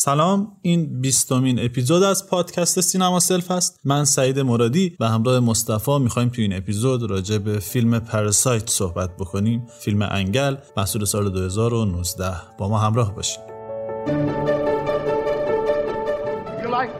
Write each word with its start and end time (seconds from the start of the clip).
سلام 0.00 0.52
این 0.62 1.00
بیستمین 1.00 1.64
اپیزود 1.64 2.02
از 2.02 2.28
پادکست 2.28 2.80
سینما 2.80 3.20
سلف 3.20 3.50
است 3.50 3.80
من 3.84 4.04
سعید 4.04 4.40
مرادی 4.40 4.96
و 5.00 5.08
همراه 5.08 5.40
مصطفی 5.40 5.98
می‌خوایم 5.98 6.28
تو 6.28 6.42
این 6.42 6.56
اپیزود 6.56 7.10
راجع 7.10 7.38
به 7.38 7.58
فیلم 7.58 7.98
پرسایت 7.98 8.70
صحبت 8.70 9.16
بکنیم. 9.16 9.66
فیلم 9.80 10.02
انگل 10.02 10.56
محصول 10.76 11.04
سال 11.04 11.30
2019 11.30 12.24
با 12.58 12.68
ما 12.68 12.78
همراه 12.78 13.14
باشید 13.14 13.40
You 16.62 16.70
like 16.70 16.90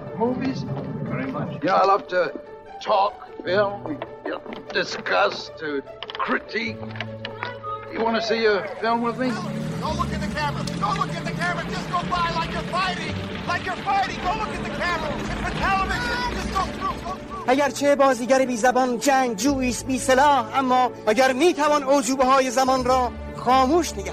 Don't 9.83 9.97
look 10.01 10.13
at 10.17 10.21
the 10.27 10.33
camera. 10.39 10.63
Don't 10.85 10.99
look 11.01 11.13
at 11.19 11.25
the 11.29 11.35
camera. 11.41 11.63
Just 11.75 11.89
go 11.95 12.01
by 12.15 12.27
like 12.39 12.51
you're 12.55 12.71
fighting. 12.79 13.15
Like 13.51 13.63
you're 13.69 13.83
fighting. 13.91 14.19
Don't 14.27 14.39
look 14.43 14.53
at 14.59 14.63
the 14.69 14.75
camera. 14.83 15.09
It's 15.33 15.43
the 15.47 15.53
television. 15.67 16.19
Just 16.39 16.51
go 16.57 16.63
through. 16.77 16.97
Go 17.07 17.13
through. 17.13 17.45
اگرچه 17.49 17.97
بازیگر 17.97 18.45
بی 18.47 18.57
زبان 18.57 18.99
جنگ 18.99 19.37
جویس 19.37 19.85
بی 19.85 19.99
سلاح 19.99 20.59
اما 20.59 20.91
اگر 21.07 21.33
می 21.33 21.55
توان 21.55 21.83
عجوبه 21.83 22.25
های 22.25 22.51
زمان 22.51 22.85
را 22.85 23.11
خاموش 23.37 23.93
نگه 23.93 24.13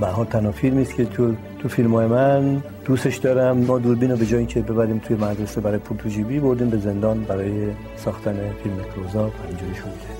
برها 0.00 0.24
تنها 0.24 0.52
فیلم 0.52 0.78
است 0.78 0.94
که 0.94 1.04
تو 1.04 1.34
تو 1.58 1.68
فیلم 1.68 1.94
های 1.94 2.06
من 2.06 2.62
دوستش 2.84 3.16
دارم 3.16 3.56
ما 3.56 3.78
دوربین 3.78 4.10
رو 4.10 4.16
به 4.16 4.26
جایی 4.26 4.46
که 4.46 4.60
ببریم 4.60 4.98
توی 4.98 5.16
مدرسه 5.16 5.60
برای 5.60 5.78
پورتو 5.78 6.08
جیبی 6.08 6.40
بردیم 6.40 6.70
به 6.70 6.78
زندان 6.78 7.24
برای 7.24 7.70
ساختن 7.96 8.54
فیلم 8.62 8.84
کروزا 8.94 9.28
پر 9.28 9.46
اینجوری 9.48 9.74
شده 9.74 10.13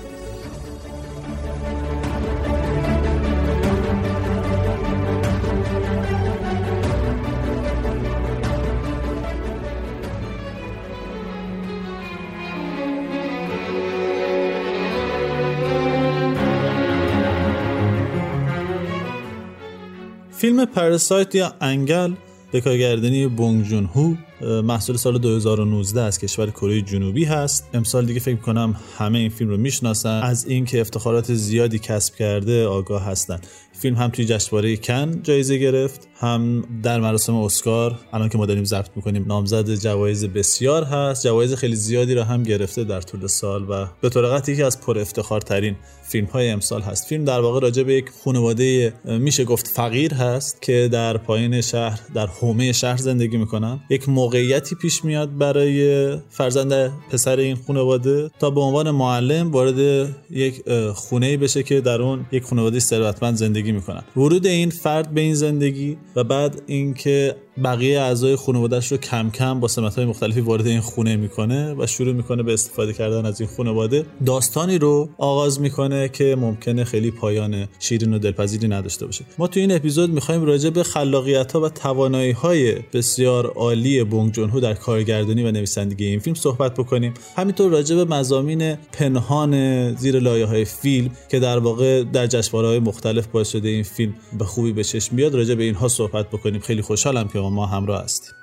فیلم 20.45 20.65
پرسایت 20.65 21.35
یا 21.35 21.53
انگل 21.61 22.13
به 22.51 22.61
کارگردانی 22.61 23.27
بونگ 23.27 23.63
جون 23.63 23.85
هو 23.85 24.13
محصول 24.61 24.95
سال 24.95 25.17
2019 25.17 26.01
از 26.01 26.19
کشور 26.19 26.49
کره 26.51 26.81
جنوبی 26.81 27.25
هست. 27.25 27.69
امسال 27.73 28.05
دیگه 28.05 28.19
فکر 28.19 28.35
کنم 28.35 28.75
همه 28.97 29.19
این 29.19 29.29
فیلم 29.29 29.49
رو 29.49 29.57
می‌شناسن. 29.57 30.21
از 30.23 30.45
اینکه 30.47 30.81
افتخارات 30.81 31.33
زیادی 31.33 31.79
کسب 31.79 32.15
کرده 32.15 32.65
آگاه 32.65 33.05
هستن. 33.05 33.39
فیلم 33.73 33.95
هم 33.95 34.09
توی 34.09 34.25
جشنواره 34.25 34.77
کن 34.77 35.21
جایزه 35.23 35.57
گرفت. 35.57 36.07
هم 36.17 36.63
در 36.83 36.99
مراسم 36.99 37.35
اسکار 37.35 37.99
الان 38.13 38.29
که 38.29 38.37
ما 38.37 38.45
داریم 38.45 38.63
ضبط 38.63 38.89
می‌کنیم 38.95 39.25
نامزد 39.27 39.75
جوایز 39.75 40.25
بسیار 40.25 40.83
هست. 40.83 41.23
جوایز 41.23 41.53
خیلی 41.53 41.75
زیادی 41.75 42.13
را 42.13 42.23
هم 42.23 42.43
گرفته 42.43 42.83
در 42.83 43.01
طول 43.01 43.27
سال 43.27 43.65
و 43.69 43.87
به 44.01 44.09
طور 44.09 44.41
یکی 44.47 44.63
از 44.63 44.81
پر 44.81 44.99
افتخارترین 44.99 45.75
فیلم 46.03 46.27
های 46.27 46.49
امسال 46.49 46.81
هست. 46.81 47.07
فیلم 47.07 47.25
در 47.25 47.39
واقع 47.39 47.59
راجع 47.59 47.83
به 47.83 47.93
یک 47.93 48.05
خانواده 48.23 48.93
میشه 49.05 49.43
گفت 49.43 49.67
فقیر 49.67 50.13
هست 50.13 50.61
که 50.61 50.89
در 50.91 51.17
پایین 51.17 51.61
شهر 51.61 51.99
در 52.13 52.27
حومه 52.27 52.71
شهر 52.71 52.97
زندگی 52.97 53.37
می‌کنن. 53.37 53.79
یک 53.89 54.09
موقعیتی 54.09 54.75
پیش 54.75 55.05
میاد 55.05 55.37
برای 55.37 56.17
فرزند 56.29 56.91
پسر 57.11 57.37
این 57.37 57.57
خانواده 57.67 58.29
تا 58.39 58.49
به 58.49 58.61
عنوان 58.61 58.91
معلم 58.91 59.51
وارد 59.51 60.09
یک 60.29 60.63
خونه 60.93 61.37
بشه 61.37 61.63
که 61.63 61.81
در 61.81 62.01
اون 62.01 62.25
یک 62.31 62.43
خانواده 62.43 62.79
ثروتمند 62.79 63.35
زندگی 63.35 63.71
می‌کنن. 63.71 64.03
ورود 64.17 64.45
این 64.45 64.69
فرد 64.69 65.13
به 65.13 65.21
این 65.21 65.33
زندگی 65.33 65.97
و 66.15 66.23
بعد 66.23 66.61
اینکه 66.65 67.35
بقیه 67.63 68.01
اعضای 68.01 68.35
خانوادهش 68.35 68.91
رو 68.91 68.97
کم 68.97 69.29
کم 69.29 69.59
با 69.59 69.67
سمت 69.67 69.95
های 69.95 70.05
مختلفی 70.05 70.39
وارد 70.41 70.67
این 70.67 70.79
خونه 70.79 71.15
می‌کنه 71.15 71.75
و 71.79 71.87
شروع 71.87 72.13
می‌کنه 72.13 72.43
به 72.43 72.53
استفاده 72.53 72.93
کردن 72.93 73.25
از 73.25 73.41
این 73.41 73.49
خانواده. 73.57 74.05
داستانی 74.25 74.77
رو 74.77 75.09
آغاز 75.17 75.61
می‌کنه 75.61 76.09
که 76.09 76.35
ممکنه 76.39 76.83
خیلی 76.83 77.11
پایان 77.11 77.67
شیرین 77.79 78.13
و 78.13 78.19
دلپذیری 78.19 78.67
نداشته 78.67 79.05
باشه. 79.05 79.25
ما 79.37 79.47
تو 79.47 79.59
این 79.59 79.71
اپیزود 79.71 80.09
می‌خوایم 80.09 80.43
راجع 80.43 80.69
به 80.69 80.83
خلاقیت 80.83 81.51
ها 81.51 81.61
و 81.61 81.69
توانایی 81.69 82.31
های 82.31 82.75
بسیار 82.93 83.45
عالی 83.45 84.03
بونگ 84.03 84.31
جون 84.31 84.49
هو 84.49 84.59
در 84.59 84.73
کارگردانی 84.73 85.43
و 85.43 85.51
نویسندگی 85.51 86.05
این 86.05 86.19
فیلم 86.19 86.35
صحبت 86.35 86.73
بکنیم. 86.73 87.13
همینطور 87.35 87.71
راجع 87.71 87.95
به 87.95 88.05
مزامین 88.05 88.75
پنهان 88.75 89.95
زیر 89.95 90.19
لایه 90.19 90.45
های 90.45 90.65
فیلم 90.65 91.09
که 91.31 91.39
در 91.39 91.59
واقع 91.59 92.03
در 92.03 92.27
جشنواره 92.27 92.67
های 92.67 92.79
مختلف 92.79 93.27
باعث 93.27 93.51
شده 93.51 93.69
این 93.69 93.83
فیلم 93.83 94.13
به 94.39 94.45
خوبی 94.45 94.73
به 94.73 94.83
چشم 94.83 95.15
بیاد 95.15 95.35
راجع 95.35 95.55
به 95.55 95.63
اینها 95.63 95.87
صحبت 95.87 96.29
بکنیم. 96.29 96.61
خیلی 96.61 96.81
خوشحالم 96.81 97.27
که 97.27 97.39
ما 97.49 97.65
همراه 97.65 98.03
هستیم 98.03 98.33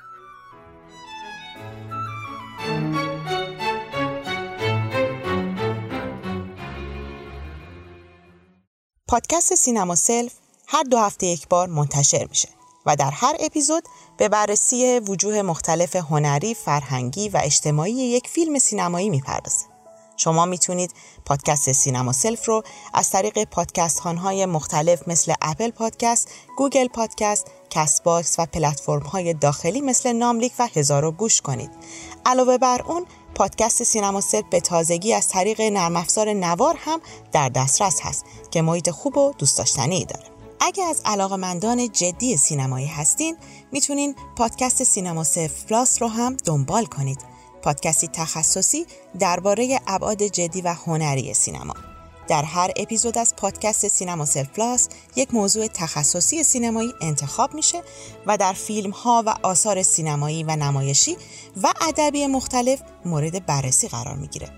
پادکست 9.09 9.55
سینما 9.55 9.95
سلف 9.95 10.33
هر 10.69 10.83
دو 10.83 10.99
هفته 10.99 11.27
یک 11.27 11.49
بار 11.49 11.69
منتشر 11.69 12.27
میشه 12.29 12.49
و 12.87 12.97
در 12.97 13.11
هر 13.11 13.37
اپیزود 13.41 13.85
به 14.19 14.29
بررسی 14.29 14.99
وجوه 14.99 15.43
مختلف 15.43 15.97
هنری، 15.97 16.55
فرهنگی 16.55 17.29
و 17.29 17.41
اجتماعی 17.45 17.93
یک 17.93 18.29
فیلم 18.29 18.59
سینمایی 18.59 19.11
می‌پردازه. 19.11 19.72
شما 20.17 20.47
می‌تونید 20.47 20.93
پادکست 21.25 21.73
سینما 21.73 22.13
سلف 22.13 22.49
رو 22.49 22.63
از 22.95 23.11
طریق 23.11 23.45
پادکست 23.45 24.01
های 24.01 24.47
مختلف 24.47 25.09
مثل 25.09 25.35
Apple 25.43 25.71
Podcast، 25.71 26.29
Google 26.57 26.89
Podcast، 26.89 27.47
Castbox 27.71 28.39
و 28.39 28.47
پلتفرم 28.47 29.03
های 29.03 29.35
داخلی 29.35 29.81
مثل 29.81 30.13
ناملیک 30.13 30.53
و 30.59 30.69
هزارو 30.75 31.11
گوش 31.11 31.41
کنید. 31.41 31.71
علاوه 32.27 32.59
بر 32.59 32.83
اون 32.83 33.07
پادکست 33.35 33.83
سینما 33.83 34.21
سلف 34.21 34.45
به 34.51 34.61
تازگی 34.61 35.13
از 35.13 35.29
طریق 35.29 35.61
نرم 35.61 35.97
افزار 35.97 36.33
نوار 36.33 36.77
هم 36.79 37.01
در 37.33 37.49
دسترس 37.49 38.01
هست 38.03 38.25
که 38.51 38.63
محیط 38.63 38.91
خوب 38.91 39.17
و 39.17 39.33
دوست 39.39 39.59
داشتنی 39.59 40.05
داره. 40.05 40.25
اگه 40.61 40.85
از 40.85 41.01
علاقمندان 41.05 41.93
جدی 41.93 42.37
سینمایی 42.37 42.87
هستین 42.87 43.37
می‌تونین 43.73 44.15
پادکست 44.37 44.83
سینما 44.85 45.25
سلف 45.25 45.65
Plus 45.65 46.03
رو 46.03 46.09
هم 46.09 46.37
دنبال 46.37 46.85
کنید 46.85 47.32
پادکستی 47.63 48.09
تخصصی 48.09 48.87
درباره 49.19 49.81
ابعاد 49.87 50.23
جدی 50.23 50.63
و 50.63 50.75
هنری 50.75 51.35
سینما 51.35 51.75
در 52.29 52.43
هر 52.43 52.71
اپیزود 52.77 53.19
از 53.19 53.37
پادکست 53.37 53.89
سینما 53.89 54.25
سلف 54.25 54.49
Plus 54.49 54.89
یک 55.17 55.35
موضوع 55.35 55.67
تخصصی 55.67 56.43
سینمایی 56.43 56.95
انتخاب 57.01 57.55
میشه 57.55 57.83
و 58.27 58.37
در 58.37 58.53
فیلم 58.53 58.91
ها 58.91 59.23
و 59.27 59.35
آثار 59.43 59.83
سینمایی 59.83 60.45
و 60.45 60.57
نمایشی 60.57 61.17
و 61.63 61.73
ادبی 61.89 62.27
مختلف 62.27 62.83
مورد 63.05 63.47
بررسی 63.47 63.89
قرار 63.89 64.17
می‌گیره 64.17 64.49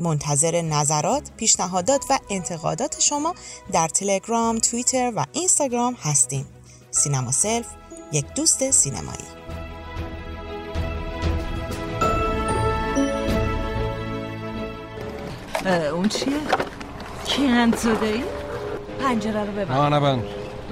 منتظر 0.00 0.62
نظرات، 0.62 1.30
پیشنهادات 1.36 2.04
و 2.10 2.18
انتقادات 2.30 3.00
شما 3.00 3.34
در 3.72 3.88
تلگرام، 3.88 4.58
توییتر 4.58 5.12
و 5.16 5.24
اینستاگرام 5.32 5.94
هستیم. 5.94 6.46
سینما 6.90 7.32
سلف 7.32 7.66
یک 8.12 8.26
دوست 8.34 8.70
سینمایی. 8.70 9.61
اون 15.70 16.08
چیه؟ 16.08 16.40
کیان 17.26 17.74
ای؟ 18.02 18.24
پنجره 19.02 19.44
رو 19.44 19.52
ببند. 19.52 19.72
نه 19.72 19.96
نبند. 19.96 20.22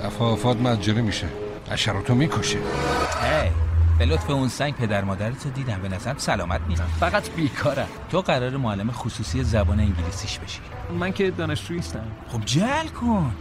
دفعافات 0.04 0.56
مجری 0.56 1.02
میشه. 1.02 1.26
حشراتو 1.70 2.14
می‌کشه. 2.14 2.58
هی 2.58 3.50
به 3.98 4.04
لطف 4.06 4.30
اون 4.30 4.48
سنگ 4.48 4.74
پدر 4.74 5.04
مادرتو 5.04 5.50
دیدم. 5.50 5.82
به 5.82 5.88
نظرم 5.88 6.18
سلامت 6.18 6.60
نیست 6.68 6.82
فقط 6.82 7.30
بیکارم 7.30 7.88
تو 8.10 8.20
قرار 8.20 8.56
معلم 8.56 8.90
خصوصی 8.90 9.44
زبان 9.44 9.80
انگلیسیش 9.80 10.38
بشی. 10.38 10.60
من 10.98 11.12
که 11.12 11.30
دانشجویی 11.30 11.80
هستم 11.80 12.04
خب 12.32 12.44
جل 12.44 12.86
کن. 13.00 13.34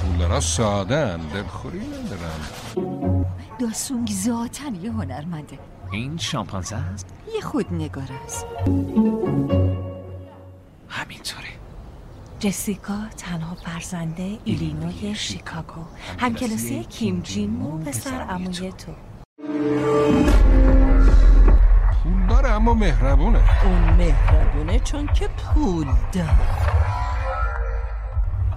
پولرا 0.00 0.40
سادن 0.40 1.16
دلخوری 1.16 1.80
ندارن 1.80 3.24
داسونگ 3.60 4.10
ذاتن 4.10 4.74
یه 4.74 4.92
هنرمنده. 4.92 5.58
این 5.90 6.18
شامپانزه 6.18 6.76
است 6.76 7.06
یه 7.34 7.40
خود 7.40 7.66
نگار 7.72 8.08
است 8.24 8.46
همینطوره. 10.88 11.48
جسیکا 12.40 12.98
تنها 13.16 13.54
فرزنده 13.54 14.38
ایلینوی 14.44 15.14
شیکاگو. 15.14 15.84
همکلاسی 16.18 16.84
کیم 16.84 17.20
جین 17.20 17.62
و 17.62 17.78
پسر 17.78 18.26
اموی 18.28 18.72
تو. 18.72 18.92
پول 22.02 22.26
داره 22.28 22.48
اما 22.48 22.74
مهربونه. 22.74 23.64
اون 23.64 23.96
مهربونه 23.96 24.78
چون 24.78 25.06
که 25.06 25.28
پول 25.28 25.86
داره. 26.12 26.30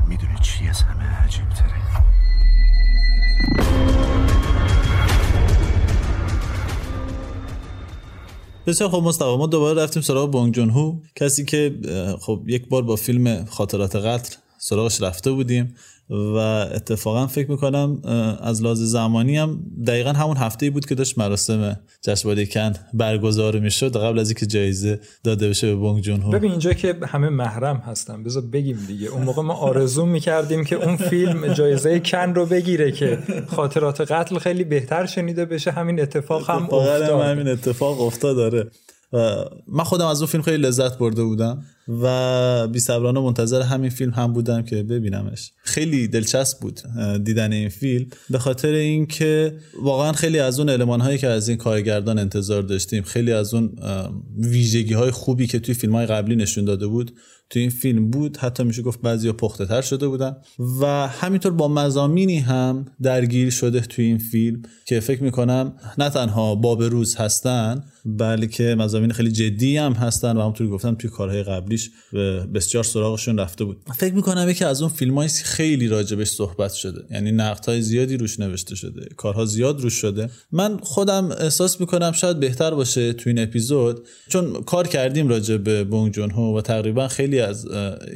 می‌دونی 0.08 0.40
چی 0.42 0.70
از 0.70 0.82
همه 0.84 1.24
عجیب 1.24 1.50
تره 1.50 1.70
بسیار 8.70 8.90
خب 8.90 8.98
مصطفی 8.98 9.38
ما 9.38 9.48
دوباره 9.48 9.84
رفتیم 9.84 10.02
سراغ 10.02 10.32
بونگ 10.32 10.54
جون 10.54 10.70
هو 10.70 10.96
کسی 11.16 11.46
که 11.46 11.76
خب 12.22 12.44
یک 12.48 12.68
بار 12.68 12.84
با 12.84 12.96
فیلم 12.96 13.46
خاطرات 13.46 13.96
قتل 13.96 14.36
سراغش 14.58 15.02
رفته 15.02 15.32
بودیم. 15.32 15.76
و 16.10 16.36
اتفاقا 16.76 17.28
فکر 17.28 17.52
می‌کنم 17.52 18.02
از 18.42 18.64
لحاظ 18.64 18.82
زمانی 18.82 19.38
هم 19.38 19.60
دقیقا 19.88 20.12
همون 20.12 20.38
هفته 20.38 20.70
بود 20.70 20.86
که 20.86 20.96
داشت 20.96 21.18
مراسم 21.18 21.80
جشنواره 22.02 22.46
کن 22.46 22.74
برگزار 22.94 23.60
می‌شد 23.60 23.98
قبل 23.98 24.20
از 24.20 24.30
اینکه 24.30 24.46
جایزه 24.46 25.00
داده 25.24 25.50
بشه 25.50 25.68
به 25.68 25.76
بونگ 25.76 26.04
جون 26.04 26.22
هو. 26.22 26.30
ببین 26.30 26.52
اینجا 26.52 26.74
که 26.74 26.96
همه 27.08 27.30
محرم 27.30 27.78
هستن 27.78 28.24
بذار 28.24 28.44
بگیم 28.44 28.80
دیگه. 28.88 29.08
اون 29.08 29.24
موقع 29.24 29.42
ما 29.42 29.54
آرزو 29.54 30.06
می‌کردیم 30.06 30.64
که 30.64 30.76
اون 30.76 30.98
فیلم 30.98 31.48
جایزه 31.54 32.00
کن 32.00 32.34
رو 32.34 32.46
بگیره 32.46 32.92
که 32.92 33.20
خاطرات 33.48 34.12
قتل 34.12 34.38
خیلی 34.38 34.64
بهتر 34.64 35.06
شنیده 35.06 35.46
بشه. 35.46 35.72
همین 35.72 36.02
اتفاق 36.02 36.50
هم 36.50 36.64
افتاد. 36.64 37.22
همین 37.22 37.48
اتفاق 37.48 38.02
افتاد 38.02 38.36
داره 38.36 38.68
من 39.68 39.84
خودم 39.84 40.06
از 40.06 40.22
اون 40.22 40.32
فیلم 40.32 40.44
خیلی 40.44 40.58
لذت 40.58 40.98
برده 40.98 41.24
بودم 41.24 41.64
و 41.88 42.68
بی 42.68 42.80
صبرانه 42.80 43.20
منتظر 43.20 43.62
همین 43.62 43.90
فیلم 43.90 44.12
هم 44.12 44.34
بودم 44.34 44.62
که 44.62 44.84
ببینمش. 44.84 45.52
خیلی 45.64 46.08
دلچسب 46.08 46.60
بود 46.60 46.82
دیدن 47.24 47.54
این 47.54 47.70
فیلم. 47.70 48.08
به 48.30 48.40
خاطر 48.40 48.72
اینکه 48.72 49.58
واقعا 49.82 50.14
خیلی 50.14 50.40
از 50.40 50.60
اون 50.60 50.70
علمان 50.70 51.02
هایی 51.02 51.18
که 51.18 51.28
از 51.28 51.50
این 51.50 51.58
کارگردان 51.58 52.20
انتظار 52.20 52.62
داشتیم 52.62 53.04
خیلی 53.04 53.32
از 53.32 53.54
اون 53.54 53.76
ویژگی 54.38 54.94
های 54.94 55.12
خوبی 55.12 55.48
که 55.48 55.60
توی 55.60 55.76
فیلم 55.76 55.96
های 55.96 56.06
قبلی 56.06 56.36
نشون 56.36 56.66
داده 56.66 56.88
بود 56.88 57.12
تو 57.50 57.60
این 57.60 57.70
فیلم 57.70 58.10
بود 58.10 58.38
حتی 58.38 58.64
میشه 58.64 58.82
گفت 58.82 59.02
بعضی 59.02 59.32
پخته 59.32 59.66
تر 59.66 59.82
شده 59.82 60.08
بودن. 60.08 60.36
و 60.82 61.08
همینطور 61.08 61.52
با 61.52 61.68
مزامینی 61.68 62.40
هم 62.40 62.86
درگیر 63.02 63.50
شده 63.50 63.80
توی 63.80 64.06
این 64.06 64.18
فیلم 64.18 64.62
که 64.86 65.00
فکر 65.00 65.24
می‌کنم 65.24 65.74
نه 65.98 66.10
تنها 66.10 66.56
باب 66.56 66.84
روز 66.84 67.16
هستن 67.16 67.84
بلکه 68.06 68.76
مزامین 68.76 69.12
خیلی 69.12 69.32
جدی 69.32 69.78
هم 69.78 69.94
هستن 69.94 70.38
و 70.38 70.42
همونطور 70.42 70.68
گفتم 70.68 70.96
توی 70.96 71.10
کارهای 71.10 71.44
قبلیش 71.44 71.90
بسیار 72.54 72.84
سراغشون 72.84 73.40
رفته 73.40 73.64
بود. 73.64 73.78
فکر 73.98 74.14
می‌کنم 74.14 74.50
یکی 74.50 74.66
از 74.66 74.82
اون 74.82 74.92
فیلم 74.92 75.28
خیلی 75.28 75.88
راجبش 75.88 76.28
صحبت 76.28 76.74
شده. 76.74 77.02
یعنی 77.12 77.32
نقد 77.32 77.80
زیادی 77.80 78.18
روش 78.18 78.40
نوشته 78.40 78.76
شده. 78.76 79.10
کارها 79.18 79.46
زیاد 79.46 79.82
روش 79.82 79.94
شده. 79.94 80.30
من 80.52 80.78
خودم 80.78 81.32
احساس 81.32 81.82
می‌کنم 81.82 82.12
شاید 82.12 82.40
بهتر 82.40 82.74
باشه 82.74 83.14
توی 83.14 83.34
این 83.34 83.44
اپیزود 83.44 84.08
چون 84.28 84.64
کار 84.64 84.88
کردیم 84.88 85.28
راجع 85.28 85.58
به 85.58 85.86
جون 86.12 86.32
هو 86.32 86.58
و 86.58 86.62
تقریبا 86.62 87.08
خیلی 87.08 87.39
از 87.42 87.68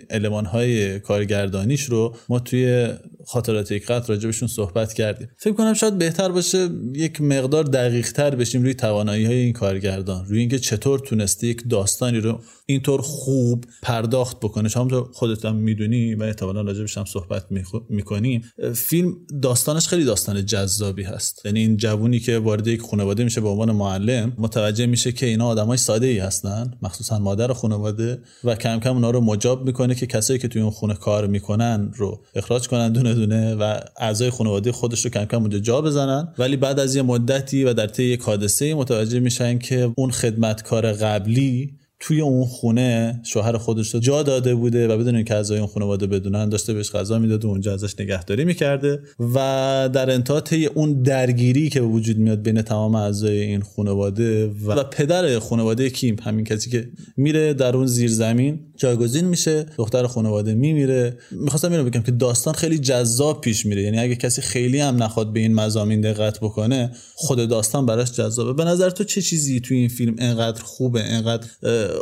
علمان 0.09 0.45
های 0.45 0.99
کارگردانیش 0.99 1.83
رو 1.83 2.15
ما 2.29 2.39
توی 2.39 2.87
خاطرات 3.25 3.71
یک 3.71 3.85
قطع 3.85 4.07
راجبشون 4.07 4.47
صحبت 4.47 4.93
کردیم. 4.93 5.27
فکر 5.37 5.53
کنم 5.53 5.73
شاید 5.73 5.97
بهتر 5.97 6.31
باشه 6.31 6.69
یک 6.95 7.21
مقدار 7.21 7.63
دقیق 7.63 8.11
تر 8.11 8.35
بشیم 8.35 8.61
روی 8.61 8.73
توانایی 8.73 9.25
های 9.25 9.35
این 9.35 9.53
کارگردان 9.53 10.25
روی 10.25 10.39
اینکه 10.39 10.59
چطور 10.59 10.99
تونسته 10.99 11.47
یک 11.47 11.63
داستانی 11.69 12.19
رو 12.19 12.39
اینطور 12.65 13.01
خوب 13.01 13.65
پرداخت 13.81 14.39
بکنه. 14.39 14.69
همونطور 14.75 15.09
خودت 15.13 15.45
هم 15.45 15.55
می‌دونی 15.55 16.15
و 16.15 16.23
احتمالا 16.23 16.61
راجبش 16.61 16.97
هم 16.97 17.05
صحبت 17.05 17.45
می‌کنیم. 17.89 18.41
فیلم 18.75 19.13
داستانش 19.41 19.87
خیلی 19.87 20.03
داستان 20.03 20.45
جذابی 20.45 21.03
هست. 21.03 21.41
یعنی 21.45 21.59
این 21.59 21.77
جوونی 21.77 22.19
که 22.19 22.37
وارد 22.37 22.67
یک 22.67 22.81
خانواده 22.81 23.23
میشه 23.23 23.41
به 23.41 23.49
عنوان 23.49 23.71
معلم 23.71 24.33
متوجه 24.37 24.85
میشه 24.85 25.11
که 25.11 25.25
اینا 25.25 25.47
آدمای 25.47 25.77
ساده 25.77 26.07
ای 26.07 26.17
هستن 26.17 26.71
مخصوصا 26.81 27.19
مادر 27.19 27.53
خانواده 27.53 28.21
و 28.43 28.55
کم 28.55 28.79
کم 28.79 28.93
اونا 28.93 29.11
رو 29.11 29.21
مجاب 29.21 29.65
می‌کنه 29.65 29.95
که 29.95 30.05
کسایی 30.05 30.39
که 30.39 30.47
توی 30.47 30.61
اون 30.61 30.71
خونه 30.71 30.93
کار 30.93 31.27
می‌کنن 31.27 31.91
رو 31.95 32.23
اخراج 32.35 32.67
کنن 32.67 32.91
دونه 33.13 33.33
دونه 33.33 33.55
و 33.55 33.79
اعضای 33.97 34.29
خانواده 34.29 34.71
خودش 34.71 35.05
رو 35.05 35.11
کم 35.11 35.25
کم 35.25 35.41
اونجا 35.41 35.59
جا 35.59 35.81
بزنن. 35.81 36.33
ولی 36.37 36.57
بعد 36.57 36.79
از 36.79 36.95
یه 36.95 37.01
مدتی 37.01 37.63
و 37.63 37.73
در 37.73 37.87
طی 37.87 38.03
یک 38.03 38.21
حادثه 38.21 38.73
متوجه 38.73 39.19
میشن 39.19 39.57
که 39.57 39.91
اون 39.95 40.11
خدمتکار 40.11 40.93
قبلی 40.93 41.73
توی 42.05 42.21
اون 42.21 42.45
خونه 42.45 43.21
شوهر 43.23 43.57
خودش 43.57 43.93
رو 43.93 43.99
جا 43.99 44.23
داده 44.23 44.55
بوده 44.55 44.87
و 44.87 44.97
بدون 44.97 45.15
اینکه 45.15 45.35
اعضای 45.35 45.57
اون 45.57 45.67
خانواده 45.67 46.07
بدونن 46.07 46.49
داشته 46.49 46.73
بهش 46.73 46.91
غذا 46.91 47.19
می‌داد 47.19 47.45
و 47.45 47.47
اونجا 47.47 47.73
ازش 47.73 47.99
نگهداری 47.99 48.45
می‌کرده 48.45 48.99
و 49.19 49.89
در 49.93 50.11
انتها 50.11 50.41
طی 50.41 50.65
اون 50.65 51.01
درگیری 51.01 51.69
که 51.69 51.81
به 51.81 51.87
وجود 51.87 52.17
میاد 52.17 52.41
بین 52.41 52.61
تمام 52.61 52.95
اعضای 52.95 53.41
این 53.41 53.61
خانواده 53.61 54.47
و, 54.47 54.83
پدر 54.83 55.39
خانواده 55.39 55.89
کیم 55.89 56.15
همین 56.23 56.45
کسی 56.45 56.69
که 56.69 56.89
میره 57.17 57.53
در 57.53 57.75
اون 57.75 57.85
زیر 57.85 58.09
زمین 58.11 58.59
جایگزین 58.77 59.25
میشه 59.25 59.65
دختر 59.77 60.07
خانواده 60.07 60.53
میمیره. 60.53 61.17
می‌خواستم 61.31 61.71
اینو 61.71 61.83
بگم 61.83 62.01
که 62.01 62.11
داستان 62.11 62.53
خیلی 62.53 62.79
جذاب 62.79 63.41
پیش 63.41 63.65
میره. 63.65 63.81
یعنی 63.81 63.99
اگه 63.99 64.15
کسی 64.15 64.41
خیلی 64.41 64.79
هم 64.79 65.03
نخواد 65.03 65.33
به 65.33 65.39
این 65.39 65.53
مزامین 65.53 66.01
دقت 66.01 66.39
بکنه 66.39 66.91
خود 67.15 67.49
داستان 67.49 67.85
براش 67.85 68.11
جذابه. 68.11 68.53
به 68.53 68.63
نظر 68.63 68.89
تو 68.89 69.03
چه 69.03 69.21
چیزی 69.21 69.59
توی 69.59 69.77
این 69.77 69.89
فیلم 69.89 70.15
انقدر 70.19 70.63
خوبه 70.63 71.03
انقدر 71.03 71.47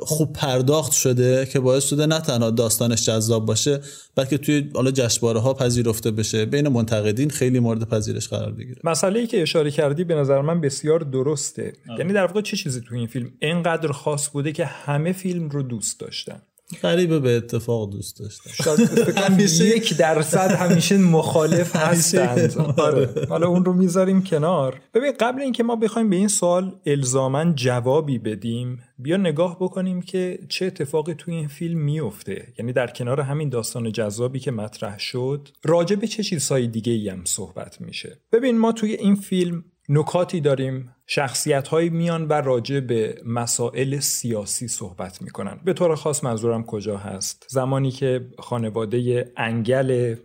خوب 0.02 0.34
پرداخت 0.34 0.92
شده 0.92 1.46
که 1.46 1.60
باعث 1.60 1.84
شده 1.84 2.06
نه 2.06 2.20
تنها 2.20 2.52
داستانش 2.52 3.06
جذاب 3.06 3.46
باشه 3.46 3.80
بلکه 4.16 4.38
توی 4.38 4.70
حالا 4.76 4.92
جشنواره 4.92 5.40
ها 5.40 5.54
پذیرفته 5.54 6.12
بشه. 6.12 6.46
بین 6.46 6.68
منتقدین 6.68 7.30
خیلی 7.30 7.60
مورد 7.60 7.90
پذیرش 7.90 8.28
قرار 8.28 8.52
بگیره. 8.52 8.82
مسئله 8.84 9.20
ای 9.20 9.28
که 9.28 9.42
اشاره 9.42 9.72
کردی 9.72 10.04
به 10.04 10.16
نظر 10.16 10.42
من 10.42 10.62
بسیار 10.62 11.00
درسته. 11.00 11.74
یعنی 12.00 12.14
در 12.14 12.26
واقع 12.26 12.42
چه 12.42 12.58
چیزی 12.58 12.82
توی 12.88 12.98
این 12.98 13.08
فیلم 13.08 13.32
انقدر 13.42 13.92
خاص 13.92 14.30
بوده 14.30 14.52
که 14.52 14.66
همه 14.66 15.12
فیلم 15.12 15.50
رو 15.50 15.64
دوست 15.64 16.00
داشتن؟ 16.00 16.42
غریبه 16.84 17.20
به 17.20 17.38
اتفاق 17.38 17.92
دوست 17.92 18.20
داشتم. 18.20 18.64
شاید 18.64 19.40
یک 19.76 19.98
درصد 19.98 20.52
همیشه 20.52 20.98
مخالف 20.98 21.76
هستند. 21.86 22.58
آره. 22.78 23.10
حالا 23.30 23.48
اون 23.48 23.66
رو 23.66 23.74
می‌ذاریم 23.74 24.24
کنار. 24.24 24.82
ببین 24.94 25.12
قبل 25.20 25.42
اینکه 25.42 25.64
ما 25.64 25.76
بخوایم 25.76 26.10
به 26.10 26.16
این 26.16 26.28
سوال 26.28 26.76
الزاما 26.86 27.54
جوابی 27.54 28.18
بدیم 28.18 28.80
بیا 29.00 29.18
نگاه 29.18 29.58
بکنیم 29.60 30.02
که 30.02 30.40
چه 30.50 30.66
اتفاقی 30.66 31.14
توی 31.14 31.36
این 31.36 31.48
فیلم 31.48 31.80
میفته 31.80 32.48
یعنی 32.60 32.74
در 32.74 32.88
کنار 32.88 33.22
همین 33.22 33.50
داستان 33.50 33.92
جذابی 33.92 34.40
که 34.40 34.52
مطرح 34.52 35.00
شد 35.00 35.50
راجع 35.64 35.96
به 35.96 36.08
چه 36.08 36.24
چیزهای 36.24 36.68
دیگه 36.68 36.94
ای 36.94 37.10
هم 37.10 37.26
صحبت 37.26 37.82
میشه. 37.82 38.18
ببین 38.32 38.58
ما 38.58 38.72
توی 38.72 38.94
این 38.94 39.16
فیلم 39.16 39.64
نکاتی 39.90 40.42
داریم 40.42 40.96
شخصیت 41.08 41.68
های 41.68 41.90
میان 41.90 42.28
و 42.28 42.34
راجع 42.34 42.80
به 42.80 43.22
مسائل 43.26 44.00
سیاسی 44.00 44.68
صحبت 44.68 45.22
می‌کنن. 45.22 45.60
به 45.66 45.74
طور 45.74 45.96
خاص 45.96 46.24
منظورم 46.24 46.64
کجا 46.64 46.98
هست؟ 46.98 47.46
زمانی 47.50 47.92
که 47.92 48.28
خانواده 48.40 49.32
انگل 49.38 50.16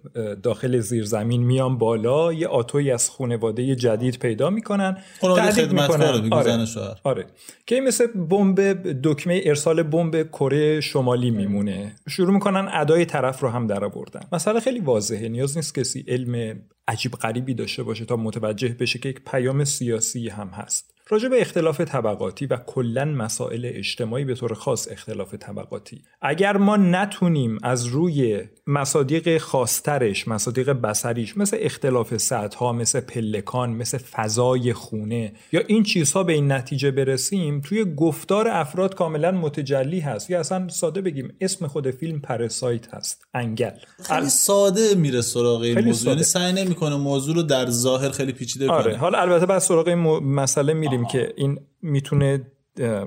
داخل 0.42 0.78
زیرزمین 0.78 1.42
میان 1.42 1.78
بالا 1.78 2.32
یه 2.32 2.48
آتوی 2.48 2.90
از 2.90 3.10
خانواده 3.10 3.76
جدید 3.76 4.18
پیدا 4.18 4.50
می‌کنن 4.50 4.98
تهدید 5.20 5.72
می‌کنن. 5.72 6.32
آره. 6.32 6.66
آره. 7.04 7.26
که 7.66 7.80
مثل 7.80 8.06
بمب 8.06 8.60
دکمه 9.02 9.40
ارسال 9.44 9.82
بمب 9.82 10.22
کره 10.28 10.80
شمالی 10.80 11.30
میمونه. 11.30 11.94
شروع 12.08 12.34
می‌کنن 12.34 12.68
ادای 12.72 13.04
طرف 13.04 13.40
رو 13.40 13.48
هم 13.48 13.66
در 13.66 13.84
آوردن. 13.84 14.20
مسئله 14.32 14.60
خیلی 14.60 14.80
واضحه. 14.80 15.28
نیاز 15.28 15.56
نیست 15.56 15.74
کسی 15.74 16.04
علم 16.08 16.60
عجیب 16.88 17.12
غریبی 17.12 17.54
داشته 17.54 17.82
باشه 17.82 18.04
تا 18.04 18.16
متوجه 18.16 18.68
بشه 18.68 18.98
که 18.98 19.08
یک 19.08 19.20
پیام 19.30 19.64
سیاسی 19.64 20.28
هم 20.28 20.48
هست. 20.48 20.75
podcast 20.82 21.05
راجع 21.08 21.28
به 21.28 21.40
اختلاف 21.40 21.80
طبقاتی 21.80 22.46
و 22.46 22.56
کلا 22.56 23.04
مسائل 23.04 23.70
اجتماعی 23.74 24.24
به 24.24 24.34
طور 24.34 24.54
خاص 24.54 24.88
اختلاف 24.90 25.34
طبقاتی. 25.34 26.02
اگر 26.22 26.56
ما 26.56 26.76
نتونیم 26.76 27.58
از 27.62 27.86
روی 27.86 28.42
مصادیق 28.66 29.38
خاصترش 29.38 30.28
مصادیق 30.28 30.70
بسریش 30.70 31.36
مثل 31.36 31.56
اختلاف 31.60 32.16
سطح 32.16 32.72
مثل 32.72 33.00
پلکان 33.00 33.70
مثل 33.70 33.98
فضای 33.98 34.72
خونه 34.72 35.32
یا 35.52 35.60
این 35.66 35.82
چیزها 35.82 36.22
به 36.22 36.32
این 36.32 36.52
نتیجه 36.52 36.90
برسیم 36.90 37.60
توی 37.60 37.84
گفتار 37.94 38.48
افراد 38.48 38.94
کاملا 38.94 39.32
متجلی 39.32 40.00
هست. 40.00 40.30
یا 40.30 40.40
اصلا 40.40 40.68
ساده 40.68 41.00
بگیم 41.00 41.34
اسم 41.40 41.66
خود 41.66 41.90
فیلم 41.90 42.20
پرسایت 42.20 42.94
هست. 42.94 43.26
انگل. 43.34 43.70
خیلی 44.02 44.28
ساده 44.28 44.94
میره 44.94 45.20
سراغ 45.20 45.60
این 45.60 45.84
موضوع. 45.84 46.12
یعنی 46.12 46.24
سعی 46.24 46.52
نمی‌کنه 46.52 46.96
موضوع 46.96 47.34
رو 47.34 47.42
در 47.42 47.66
ظاهر 47.70 48.10
خیلی 48.10 48.32
پیچیده 48.32 48.70
آره. 48.70 48.84
کنه. 48.84 48.96
حالا 48.96 49.18
البته 49.18 49.46
بعد 49.46 49.58
سراغ 49.58 49.88
این 49.88 49.98
مسئله 50.22 50.74
میریم. 50.74 50.95
که 51.04 51.32
این 51.36 51.58
می‌تونه 51.82 52.46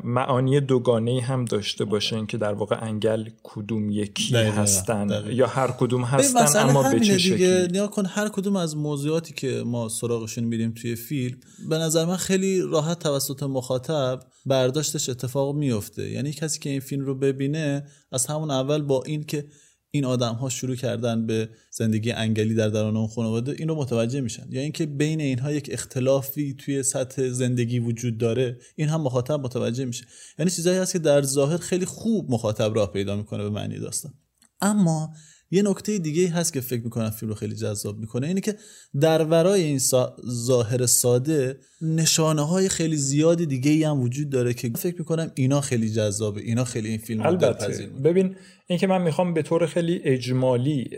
معانی 0.03 0.59
دوگانه 0.59 1.21
هم 1.21 1.45
داشته 1.45 1.85
باشه 1.85 2.25
که 2.25 2.37
در 2.37 2.53
واقع 2.53 2.77
انگل 2.81 3.29
کدوم 3.43 3.89
یکی 3.89 4.35
هستن 4.35 5.23
یا 5.29 5.47
هر 5.47 5.71
کدوم 5.71 6.03
هستن 6.03 6.69
اما 6.69 6.91
به 6.91 6.99
چه 6.99 7.17
شکلی؟ 7.17 7.67
نیا 7.67 7.87
کن 7.87 8.05
هر 8.05 8.29
کدوم 8.29 8.55
از 8.55 8.77
موضوعاتی 8.77 9.33
که 9.33 9.63
ما 9.65 9.89
سراغشون 9.89 10.43
میریم 10.43 10.71
توی 10.71 10.95
فیلم 10.95 11.37
به 11.69 11.77
نظر 11.77 12.05
من 12.05 12.17
خیلی 12.17 12.61
راحت 12.61 12.99
توسط 12.99 13.43
مخاطب 13.43 14.19
برداشتش 14.45 15.09
اتفاق 15.09 15.55
میفته 15.55 16.09
یعنی 16.09 16.31
کسی 16.31 16.59
که 16.59 16.69
این 16.69 16.79
فیلم 16.79 17.05
رو 17.05 17.15
ببینه 17.15 17.83
از 18.11 18.25
همون 18.25 18.51
اول 18.51 18.81
با 18.81 19.03
این 19.05 19.23
که 19.23 19.45
این 19.91 20.05
آدم 20.05 20.33
ها 20.33 20.49
شروع 20.49 20.75
کردن 20.75 21.25
به 21.25 21.49
زندگی 21.71 22.11
انگلی 22.11 22.55
در 22.55 22.69
درون 22.69 22.97
اون 22.97 23.07
خانواده 23.07 23.51
این 23.51 23.71
متوجه 23.71 24.21
میشن. 24.21 24.45
یا 24.49 24.61
اینکه 24.61 24.85
بین 24.85 25.21
اینها 25.21 25.51
یک 25.51 25.69
اختلافی 25.71 26.53
توی 26.53 26.83
سطح 26.83 27.29
زندگی 27.29 27.79
وجود 27.79 28.17
داره 28.17 28.57
این 28.75 28.89
هم 28.89 29.01
مخاطب 29.01 29.39
متوجه 29.39 29.85
میشه. 29.85 30.05
یعنی 30.39 30.51
چیزایی 30.51 30.77
هست 30.77 30.93
که 30.93 30.99
در 30.99 31.21
ظاهر 31.21 31.57
خیلی 31.57 31.85
خوب 31.85 32.31
مخاطب 32.31 32.75
راه 32.75 32.91
پیدا 32.93 33.15
می‌کنه 33.15 33.43
به 33.43 33.49
معنی 33.49 33.79
داستان. 33.79 34.13
اما 34.61 35.13
یه 35.51 35.61
نکته 35.61 35.97
دیگه 35.97 36.29
هست 36.29 36.53
که 36.53 36.61
فکر 36.61 36.83
می‌کنم 36.83 37.09
فیلم 37.09 37.29
رو 37.29 37.35
خیلی 37.35 37.55
جذاب 37.55 37.99
می‌کنه 37.99 38.27
اینه 38.27 38.41
که 38.41 38.55
در 39.01 39.23
ورای 39.23 39.63
این 39.63 39.79
سا... 39.79 40.15
ظاهر 40.29 40.85
ساده 40.85 41.57
نشانه 41.81 42.47
های 42.47 42.69
خیلی 42.69 42.95
زیادی 42.95 43.45
دیگه 43.45 43.71
ای 43.71 43.83
هم 43.83 44.01
وجود 44.01 44.29
داره 44.29 44.53
که 44.53 44.71
فکر 44.75 44.95
می‌کنم 44.99 45.31
اینا 45.35 45.61
خیلی 45.61 45.89
جذابه 45.89 46.41
اینا 46.41 46.63
خیلی 46.63 46.89
این 46.89 46.97
فیلم 46.97 47.25
البته. 47.25 47.87
ببین 48.03 48.35
اینکه 48.67 48.87
من 48.87 49.01
می‌خوام 49.01 49.33
به 49.33 49.41
طور 49.41 49.65
خیلی 49.65 50.01
اجمالی 50.03 50.89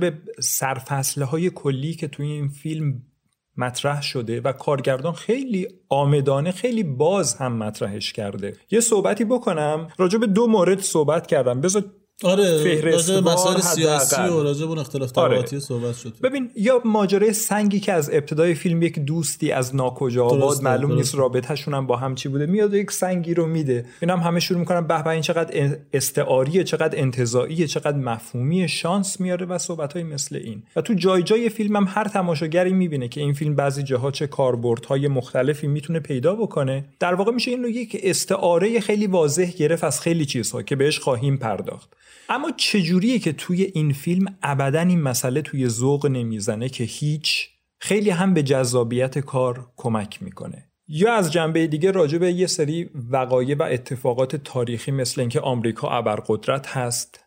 به 0.00 0.12
سرفصله 0.40 1.24
های 1.24 1.50
کلی 1.50 1.94
که 1.94 2.08
توی 2.08 2.26
این 2.26 2.48
فیلم 2.48 3.02
مطرح 3.56 4.02
شده 4.02 4.40
و 4.40 4.52
کارگردان 4.52 5.12
خیلی 5.12 5.68
آمدانه 5.88 6.52
خیلی 6.52 6.82
باز 6.82 7.34
هم 7.34 7.56
مطرحش 7.56 8.12
کرده. 8.12 8.56
یه 8.70 8.80
صحبتی 8.80 9.24
بکنم 9.24 9.88
راجع 9.98 10.18
به 10.18 10.26
دو 10.26 10.46
مورد 10.46 10.80
صحبت 10.80 11.26
کردم. 11.26 11.60
بذار 11.60 11.84
آره 12.24 12.80
راجع 12.80 13.20
مسائل 13.20 13.60
سیاسی. 13.60 14.20
و 14.20 14.42
راجع 14.42 14.66
اون 14.66 14.78
اختلاف 14.78 15.18
آره. 15.18 15.36
طبقاتی 15.36 15.60
صحبت 15.60 15.96
شد 15.96 16.14
ببین 16.22 16.50
یا 16.56 16.82
ماجرای 16.84 17.32
سنگی 17.32 17.80
که 17.80 17.92
از 17.92 18.10
ابتدای 18.12 18.54
فیلم 18.54 18.82
یک 18.82 18.98
دوستی 18.98 19.52
از 19.52 19.76
ناکجا 19.76 20.24
آباد 20.24 20.62
معلوم 20.62 20.94
نیست. 20.94 21.14
رابطهشون 21.14 21.74
هم 21.74 21.86
با 21.86 21.96
هم 21.96 22.14
چی 22.14 22.28
بوده 22.28 22.46
میاد 22.46 22.72
و 22.72 22.76
یک 22.76 22.90
سنگی 22.90 23.34
رو 23.34 23.46
میده 23.46 23.84
اینا 24.00 24.16
هم 24.16 24.22
همه 24.22 24.40
شروع 24.40 24.60
می‌کنن 24.60 24.86
به 24.86 25.02
به 25.02 25.10
این 25.10 25.22
چقدر 25.22 25.76
استعاریه 25.92 26.64
چقدر 26.64 26.98
انتزاعیه 26.98 27.66
چقدر 27.66 27.96
مفهومی 27.96 28.68
شانس 28.68 29.20
میاره 29.20 29.46
و 29.46 29.58
صحبت 29.58 29.96
مثل 29.96 30.36
این 30.36 30.62
و 30.76 30.80
تو 30.80 30.94
جای 30.94 31.22
جای 31.22 31.48
فیلم 31.48 31.76
هم 31.76 31.86
هر 31.88 32.04
تماشاگری 32.04 32.72
می‌بینه 32.72 33.08
که 33.08 33.20
این 33.20 33.32
فیلم 33.32 33.54
بعضی 33.54 33.82
جاها 33.82 34.10
چه 34.10 34.26
کاربردهای 34.26 35.08
مختلفی 35.08 35.66
می‌تونه 35.66 36.00
پیدا 36.00 36.34
بکنه 36.34 36.84
در 36.98 37.14
واقع 37.14 37.32
میشه 37.32 37.50
این 37.50 37.62
رو 37.62 37.68
یک 37.68 38.00
استعاره 38.02 38.80
خیلی 38.80 39.06
واضح 39.06 39.50
گرفت 39.50 39.84
از 39.84 40.00
خیلی 40.00 40.24
چیزها 40.24 40.62
که 40.62 40.76
بهش 40.76 40.98
خواهیم 40.98 41.36
پرداخت 41.36 41.88
اما 42.28 42.50
چجوریه 42.56 43.18
که 43.18 43.32
توی 43.32 43.62
این 43.62 43.92
فیلم 43.92 44.38
ابدا 44.42 44.80
این 44.80 45.00
مسئله 45.00 45.42
توی 45.42 45.68
ذوق 45.68 46.06
نمی‌زنه 46.06 46.68
که 46.68 46.84
هیچ 46.84 47.48
خیلی 47.78 48.10
هم 48.10 48.34
به 48.34 48.42
جذابیت 48.42 49.18
کار 49.18 49.66
کمک 49.76 50.22
می‌کنه؟ 50.22 50.70
یا 50.88 51.14
از 51.14 51.32
جنبه 51.32 51.66
دیگه 51.66 51.90
راجع 51.90 52.18
به 52.18 52.32
یه 52.32 52.46
سری 52.46 52.90
وقایع 53.10 53.56
و 53.56 53.62
اتفاقات 53.62 54.36
تاریخی 54.36 54.90
مثل 54.90 55.20
اینکه 55.20 55.40
آمریکا 55.40 55.88
ابرقدرت 55.88 56.66
هست 56.66 57.24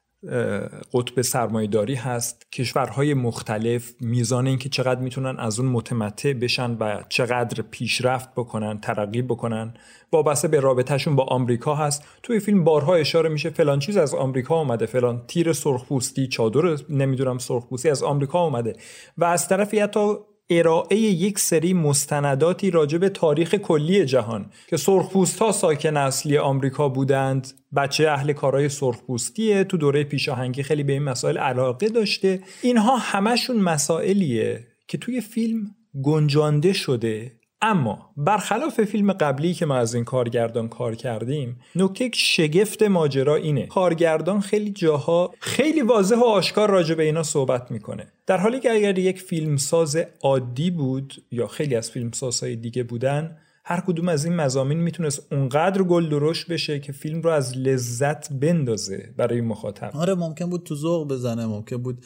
قطب 0.93 1.21
سرمایهداری 1.21 1.95
هست. 1.95 2.51
کشورهای 2.51 3.13
مختلف 3.13 3.93
میزان 3.99 4.47
اینکه 4.47 4.69
چقدر 4.69 4.99
می‌تونن 4.99 5.39
از 5.39 5.59
اون 5.59 5.69
متمتع 5.69 6.33
بشن 6.33 6.71
و 6.71 7.03
چقدر 7.09 7.63
پیشرفت 7.71 8.29
بکنن 8.35 8.79
ترقی 8.79 9.21
بکنن 9.21 9.73
وابسته 10.11 10.47
به 10.47 10.59
رابطهشون 10.59 11.15
با 11.15 11.23
آمریکا 11.23 11.75
هست. 11.75 12.03
توی 12.23 12.39
فیلم 12.39 12.63
بارها 12.63 12.95
اشاره 12.95 13.29
میشه 13.29 13.49
فلان 13.49 13.79
چیز 13.79 13.97
از 13.97 14.13
آمریکا 14.13 14.59
اومده 14.59 14.85
فلان 14.85 15.21
تیر 15.27 15.53
سرخپوستی 15.53 16.27
چادر 16.27 16.77
نمی‌دونم 16.89 17.37
سرخپوستی 17.37 17.89
از 17.89 18.03
آمریکا 18.03 18.43
اومده 18.43 18.75
و 19.17 19.25
از 19.25 19.47
طرفی 19.47 19.79
حتی 19.79 20.15
ارائه 20.49 20.97
یک 20.97 21.39
سری 21.39 21.73
مستنداتی 21.73 22.71
راجع 22.71 22.97
به 22.97 23.09
تاریخ 23.09 23.55
کلی 23.55 24.05
جهان 24.05 24.51
که 24.67 24.77
سرخپوست 24.77 25.39
ها 25.39 25.51
ساکن 25.51 25.97
اصلی 25.97 26.37
آمریکا 26.37 26.89
بودند. 26.89 27.47
بچه 27.75 28.09
اهل 28.09 28.33
کارهای 28.33 28.69
سرخپوستیه 28.69 29.63
تو 29.63 29.77
دوره 29.77 30.03
پیشاهنگی 30.03 30.63
خیلی 30.63 30.83
به 30.83 30.93
این 30.93 31.03
مسائل 31.03 31.37
علاقه 31.37 31.89
داشته. 31.89 32.39
اینها 32.61 32.97
همشون 32.97 33.57
مسائلیه 33.57 34.67
که 34.87 34.97
توی 34.97 35.21
فیلم 35.21 35.75
گنجانده 36.03 36.73
شده. 36.73 37.31
اما 37.65 38.09
برخلاف 38.17 38.83
فیلم 38.83 39.13
قبلی 39.13 39.53
که 39.53 39.65
ما 39.65 39.75
از 39.75 39.95
این 39.95 40.03
کارگردان 40.03 40.67
کار 40.67 40.95
کردیم 40.95 41.59
نکته 41.75 42.09
شگفت 42.13 42.83
ماجرا 42.83 43.35
اینه. 43.35 43.67
کارگردان 43.67 44.41
خیلی 44.41 44.71
جاها 44.71 45.33
خیلی 45.39 45.81
واضح 45.81 46.15
و 46.15 46.23
آشکار 46.23 46.69
راجع 46.69 46.95
به 46.95 47.03
اینا 47.03 47.23
صحبت 47.23 47.71
می‌کنه. 47.71 48.07
در 48.27 48.37
حالی 48.37 48.59
که 48.59 48.71
اگر 48.71 48.97
یک 48.97 49.21
فیلمساز 49.21 49.97
عادی 50.21 50.71
بود 50.71 51.13
یا 51.31 51.47
خیلی 51.47 51.75
از 51.75 51.91
فیلمسازهای 51.91 52.55
دیگه 52.55 52.83
بودن 52.83 53.37
هر 53.65 53.79
کدوم 53.79 54.09
از 54.09 54.25
این 54.25 54.35
مزامین 54.35 54.77
می‌تونست 54.77 55.33
اونقدر 55.33 55.83
گل 55.83 56.09
درشت 56.09 56.47
بشه 56.47 56.79
که 56.79 56.91
فیلم 56.91 57.21
رو 57.21 57.29
از 57.29 57.57
لذت 57.57 58.33
بندازه 58.33 59.13
برای 59.17 59.41
مخاطب. 59.41 59.91
آره 59.93 60.15
ممکن 60.15 60.49
بود 60.49 60.63
تو 60.63 60.75
ذوق 60.75 61.07
بزنه 61.07 61.45
ممکن 61.45 61.77
بود 61.77 62.05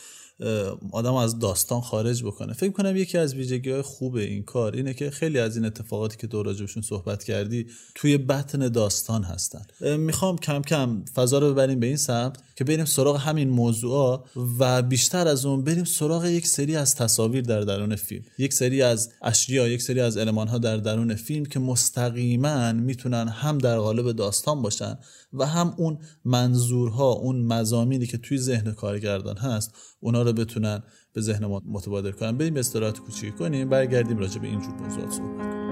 آدم 0.92 1.14
از 1.14 1.40
داستان 1.40 1.82
خارج 1.82 2.24
بکنه. 2.24 2.54
فکر 2.54 2.72
کنم 2.72 2.96
یکی 2.96 3.18
از 3.18 3.36
ویژگی 3.36 3.72
های 3.72 3.82
خوب 3.82 4.16
این 4.16 4.44
کار 4.44 4.76
اینه 4.76 4.94
که 4.94 5.10
خیلی 5.10 5.40
از 5.40 5.56
این 5.56 5.66
اتفاقاتی 5.66 6.18
که 6.18 6.28
تو 6.28 6.44
راجبشون 6.44 6.84
صحبت 6.84 7.24
کردی 7.24 7.68
توی 7.96 8.18
بطن 8.18 8.68
داستان 8.68 9.24
هستن. 9.24 9.62
می‌خوام 9.98 10.38
کم 10.38 10.62
کم 10.62 11.06
فضا 11.16 11.40
رو 11.40 11.52
ببریم 11.52 11.80
به 11.80 11.88
این 11.88 11.98
سمت 11.98 12.38
که 12.56 12.64
بریم 12.64 12.86
سراغ 12.86 13.20
همین 13.22 13.50
موضوعا 13.50 14.24
و 14.60 14.82
بیشتر 14.82 15.28
از 15.28 15.46
اون 15.46 15.64
بریم 15.64 15.84
سراغ 15.84 16.26
یک 16.26 16.48
سری 16.48 16.76
از 16.76 16.96
تصاویر 16.96 17.42
در 17.42 17.62
درون 17.62 17.96
فیلم. 17.96 18.24
یک 18.38 18.54
سری 18.54 18.82
از 18.82 19.10
اشیا 19.22 19.68
یک 19.68 19.82
سری 19.82 20.00
از 20.00 20.18
المان 20.18 20.48
ها 20.48 20.58
در 20.58 20.78
درون 20.78 21.16
فیلم 21.16 21.46
که 21.46 21.60
مستقیما 21.60 22.72
می‌تونن 22.72 23.28
هم 23.28 23.58
در 23.58 23.78
قالب 23.78 24.12
داستان 24.12 24.62
باشن 24.62 24.98
و 25.40 25.46
هم 25.46 25.74
اون 25.78 25.98
منظورها 26.26 27.12
اون 27.12 27.42
مزامینی 27.42 28.06
که 28.06 28.18
توی 28.18 28.38
ذهن 28.38 28.72
کارگردان 28.72 29.38
هست 29.38 29.76
اونا 30.00 30.22
رو 30.22 30.34
بتونن 30.34 30.84
به 31.14 31.22
ذهن 31.22 31.46
ما 31.46 31.62
متبادر 31.66 32.12
کنن. 32.12 32.38
بریم 32.38 32.58
استراحت 32.58 33.00
کوچیکی 33.00 33.32
کنیم 33.32 33.70
برگردیم 33.70 34.18
راجع 34.18 34.40
به 34.42 34.48
اینجور 34.48 34.74
موضوعات 34.74 35.12
صحبت 35.12 35.38
کنیم. 35.38 35.67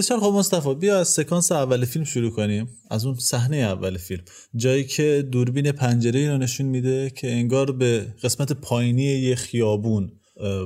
بسیار 0.00 0.20
خب 0.20 0.32
مصطفی 0.34 0.74
بیا 0.74 0.98
از 0.98 1.08
سکانس 1.08 1.52
اول 1.52 1.84
فیلم 1.84 2.04
شروع 2.04 2.30
کنیم. 2.30 2.68
از 2.90 3.04
اون 3.04 3.14
صحنه 3.14 3.56
اول 3.56 3.96
فیلم. 3.96 4.22
جایی 4.56 4.84
که 4.84 5.28
دوربین 5.32 5.72
پنجره 5.72 6.30
رو 6.32 6.38
نشون 6.38 6.66
میده 6.66 7.10
که 7.10 7.32
انگار 7.32 7.72
به 7.72 8.06
قسمت 8.22 8.52
پایینی 8.52 9.02
یه 9.02 9.34
خیابون 9.34 10.12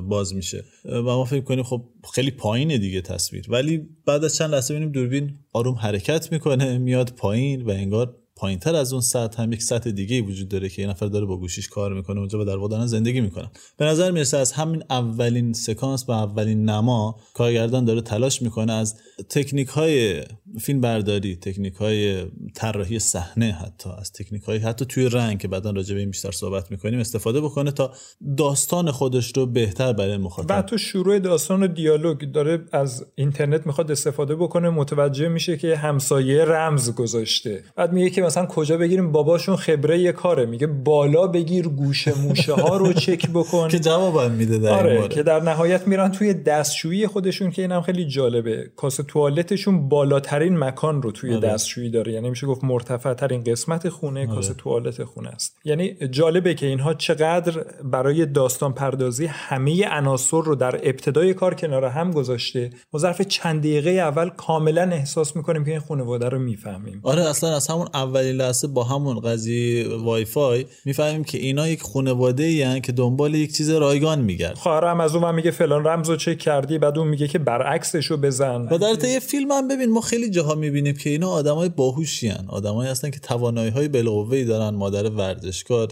باز 0.03 0.35
میشه. 0.35 0.63
و 0.85 1.01
ما 1.01 1.25
فکر 1.25 1.41
کنیم 1.41 1.63
خب 1.63 1.85
خیلی 2.13 2.31
پایینه 2.31 2.77
دیگه 2.77 3.01
تصویر. 3.01 3.45
ولی 3.49 3.87
بعد 4.05 4.23
از 4.23 4.35
چند 4.35 4.51
لحظه 4.51 4.73
ببینیم 4.73 4.91
دوربین 4.91 5.39
آروم 5.53 5.75
حرکت 5.75 6.31
می‌کنه 6.31 6.77
میاد 6.77 7.09
پایین 7.09 7.61
و 7.61 7.69
انگار 7.69 8.17
پایین 8.37 8.59
تر 8.59 8.75
از 8.75 8.93
اون 8.93 9.01
سطح 9.01 9.41
هم 9.41 9.53
یک 9.53 9.63
سطح 9.63 9.91
دیگه 9.91 10.21
وجود 10.21 10.49
داره 10.49 10.69
که 10.69 10.81
یه 10.81 10.87
نفر 10.87 11.05
داره 11.05 11.25
با 11.25 11.37
گوشیش 11.37 11.67
کار 11.67 11.93
می‌کنه 11.93 12.19
اونجا 12.19 12.41
و 12.41 12.45
در 12.45 12.57
واقع 12.57 12.85
زندگی 12.85 13.21
می‌کنن. 13.21 13.49
به 13.77 13.85
نظر 13.85 14.11
می‌رسه 14.11 14.37
از 14.37 14.51
همین 14.51 14.83
اولین 14.89 15.53
سکانس 15.53 16.09
و 16.09 16.11
اولین 16.11 16.69
نما 16.69 17.19
کارگردان 17.33 17.85
داره 17.85 18.01
تلاش 18.01 18.41
می‌کنه 18.41 18.73
از 18.73 18.95
تکنیک 19.29 19.67
های 19.67 20.23
فیلم 20.59 20.81
برداری 20.81 21.35
تکنیک 21.35 21.73
های 21.73 22.25
طراحی 22.55 22.99
صحنه 22.99 23.51
حتی 23.51 23.89
از 23.99 24.11
تکنیک 24.11 24.43
های 24.43 24.57
حتی 24.57 24.85
توی 24.85 25.09
رنگ 25.09 25.39
که 25.39 25.47
بعدا 25.47 25.71
راجع 25.71 25.93
به 25.93 25.99
این 25.99 26.09
بیشتر 26.09 26.31
صحبت 26.31 26.71
می‌کنیم 26.71 26.99
استفاده 26.99 27.41
بکنه 27.41 27.71
تا 27.71 27.93
داستان 28.37 28.91
خودش 28.91 29.31
رو 29.37 29.45
بهتر 29.45 29.93
برای 29.93 30.17
مخاطب. 30.17 30.59
و 30.59 30.61
تو 30.61 30.77
شروع 30.77 31.19
داستان 31.19 31.63
و 31.63 31.67
دیالوگ 31.67 32.31
داره 32.31 32.65
از 32.71 33.05
اینترنت 33.15 33.67
می‌خواد 33.67 33.91
استفاده 33.91 34.35
بکنه 34.35 34.69
متوجه 34.69 35.27
میشه 35.27 35.57
که 35.57 35.75
همسایه 35.75 36.45
رمز 36.45 36.95
گذاشته. 36.95 37.63
بعد 37.75 37.93
میگه 37.93 38.09
که 38.09 38.24
مثلا 38.25 38.45
کجا 38.45 38.77
بگیریم 38.77 39.11
باباشون 39.11 39.55
خبره 39.55 39.99
یه 39.99 40.11
کاره. 40.11 40.45
میگه 40.45 40.67
بالا 40.67 41.27
بگیر 41.27 41.67
گوشه 41.67 42.21
موشه 42.21 42.53
ها 42.53 42.77
رو 42.77 42.93
چک 42.93 43.29
بکن. 43.29 43.67
که 43.75 43.79
جواب 43.79 44.31
میده 44.31 44.57
در 44.57 44.69
آره 44.69 45.07
که 45.07 45.23
در 45.23 45.39
نهایت 45.39 45.87
میرن 45.87 46.11
توی 46.11 46.33
دستشویی 46.33 47.07
خودشون 47.07 47.51
که 47.51 47.61
اینم 47.61 47.81
خیلی 47.81 48.05
جالبه. 48.05 48.71
کاسه 48.75 49.03
توالتشون 49.03 49.89
بالاترین 49.89 50.57
مکان 50.57 51.01
رو 51.01 51.11
توی 51.11 51.35
آره. 51.35 51.47
دستشویی 51.47 51.89
داره. 51.89 52.11
یعنی 52.13 52.29
میشه 52.29 52.47
گفت 52.47 52.63
مرتفع 52.63 53.13
ترین 53.13 53.43
قسمت 53.43 53.89
خونه 53.89 54.27
کاسه 54.27 54.53
توالت 54.53 55.03
خونه 55.03 55.29
است. 55.29 55.57
یعنی 55.65 55.95
جالبه 56.11 56.53
که 56.53 56.65
اینها 56.65 56.93
چقدر 56.93 57.65
برای 57.83 58.25
داستان 58.25 58.73
پردازی 58.73 59.25
همه 59.25 59.87
عناصر 59.87 60.41
رو 60.41 60.55
در 60.55 60.75
ابتدای 60.83 61.33
کار 61.33 61.53
کنار 61.53 61.85
هم 61.85 62.11
گذاشته 62.11 62.69
و 62.93 62.97
ظرف 62.97 63.21
چند 63.21 63.59
دقیقه 63.59 63.89
اول 63.89 64.29
کاملا 64.29 64.81
احساس 64.81 65.35
می‌کنیم 65.35 65.65
که 65.65 65.71
این 65.71 65.79
خانواده 65.79 66.29
رو 66.29 66.39
می‌فهمیم. 66.39 66.99
آره 67.03 67.29
اصلا 67.29 67.55
از 67.55 67.67
همون 67.67 67.87
اولین 68.15 68.35
لحظه 68.35 68.67
با 68.67 68.83
همون 68.83 69.19
قضیه 69.19 69.87
وای 69.87 70.25
فای 70.25 70.65
می‌فهمیم 70.85 71.23
که 71.23 71.37
اینا 71.37 71.67
یک 71.67 71.81
خانواده 71.81 72.43
ای 72.43 72.81
که 72.81 72.91
دنبال 72.91 73.35
یک 73.35 73.53
چیز 73.53 73.69
رایگان 73.69 74.21
میگرد. 74.21 74.55
خواهرم 74.55 74.99
از 74.99 75.15
اون 75.15 75.35
میگه 75.35 75.51
فلان 75.51 75.87
رمزو 75.87 76.15
چک 76.15 76.37
کردی 76.37 76.77
بعد 76.77 76.97
اون 76.97 77.07
میگه 77.07 77.27
که 77.27 77.39
برعکسش 77.39 78.05
رو 78.05 78.17
بزن. 78.17 78.67
و 78.71 78.77
در 78.77 78.95
طی 78.95 79.19
فیلم 79.19 79.51
هم 79.51 79.67
ببین 79.67 79.91
ما 79.91 80.01
خیلی 80.01 80.29
جاها 80.29 80.55
می‌بینیم 80.55 80.95
که 80.95 81.09
اینا 81.09 81.29
آدمای 81.29 81.69
باهوشی 81.69 82.29
ان 82.29 82.45
آدمایی 82.47 82.89
هستن 82.89 83.09
که 83.09 83.19
توانایی 83.19 83.69
های 83.69 83.87
بالقوه 83.87 84.43
دارن. 84.43 84.75
مادر 84.75 85.09
ورزشکار 85.09 85.87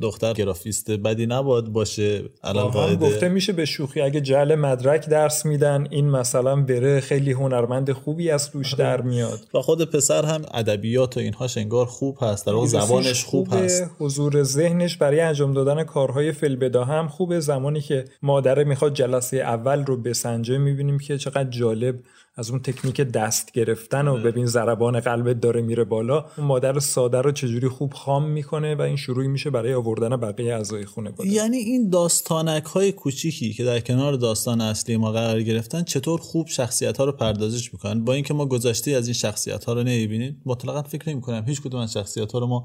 دختر 0.00 0.32
گرافیست 0.32 0.90
بدی 0.90 1.26
نباد 1.26 1.68
باشه 1.68 2.22
الان 2.44 2.96
گفته 2.96 3.28
میشه 3.28 3.52
به 3.52 3.64
شوخی 3.64 4.00
اگه 4.00 4.20
جل 4.20 4.54
مدرک 4.54 5.08
درس 5.08 5.46
میدن 5.46 5.86
این 5.90 6.10
مثلا 6.10 6.56
بره 6.56 7.00
خیلی 7.00 7.32
هنرمند 7.32 7.92
خوبی 7.92 8.30
از 8.30 8.50
روش 8.52 8.74
در 8.74 9.00
میاد. 9.00 9.40
و 9.54 9.62
خود 9.62 9.90
پسر 9.90 10.24
هم 10.24 10.42
ادبیات 10.54 11.16
و 11.16 11.20
اینهاش 11.20 11.56
انگار 11.68 11.86
خوب 11.86 12.18
هست 12.20 12.46
در 12.46 12.66
زبانش 12.66 13.24
خوب 13.24 13.48
هست. 13.54 13.90
حضور 13.98 14.42
ذهنش 14.42 14.96
برای 14.96 15.20
انجام 15.20 15.52
دادن 15.52 15.84
کارهای 15.84 16.32
فلبدا 16.32 16.84
هم 16.84 17.08
خوبه. 17.08 17.40
زمانی 17.40 17.80
که 17.80 18.04
مادره 18.22 18.64
می‌خواد 18.64 18.94
جلسه 18.94 19.36
اول 19.36 19.84
رو 19.84 19.96
بسنجه 19.96 20.58
می‌بینیم 20.58 20.98
که 20.98 21.18
چقدر 21.18 21.50
جالب 21.50 21.94
از 22.38 22.50
اون 22.50 22.58
تکنیک 22.58 23.00
دست 23.00 23.52
گرفتن 23.52 24.08
و 24.08 24.12
آره. 24.12 24.22
ببین 24.22 24.46
ضربان 24.46 25.00
قلبت 25.00 25.40
داره 25.40 25.62
میره 25.62 25.84
بالا 25.84 26.24
اون 26.38 26.46
مادر 26.46 26.78
ساده 26.78 27.20
رو 27.20 27.32
چجوری 27.32 27.68
خوب 27.68 27.92
خام 27.92 28.30
می‌کنه 28.30 28.74
و 28.74 28.80
این 28.80 28.96
شروعی 28.96 29.28
میشه 29.28 29.50
برای 29.50 29.74
آوردن 29.74 30.16
بقیه 30.16 30.54
اعضای 30.54 30.84
خونه 30.84 31.10
بوده. 31.10 31.28
یعنی 31.28 31.56
این 31.56 31.90
داستانک 31.90 32.64
های 32.64 32.92
کوچیکی 32.92 33.52
که 33.52 33.64
در 33.64 33.80
کنار 33.80 34.12
داستان 34.12 34.60
اصلی 34.60 34.96
ما 34.96 35.12
قرار 35.12 35.42
گرفتن 35.42 35.82
چطور 35.82 36.20
خوب 36.20 36.48
شخصیت 36.48 36.96
ها 36.96 37.04
رو 37.04 37.12
پردازش 37.12 37.72
می‌کنن 37.72 38.04
با 38.04 38.12
اینکه 38.12 38.34
ما 38.34 38.46
گذشته 38.46 38.90
از 38.90 39.06
این 39.06 39.14
شخصیت 39.14 39.64
ها 39.64 39.72
رو 39.72 39.82
نمی‌بینیم 39.82 40.42
مطلقا 40.46 40.82
فکر 40.82 41.10
نمی 41.10 41.20
کنم 41.20 41.44
هیچ 41.46 41.62
کدوم 41.62 41.80
از 41.80 41.92
شخصیت 41.92 42.32
ها 42.32 42.38
رو 42.38 42.46
ما 42.46 42.64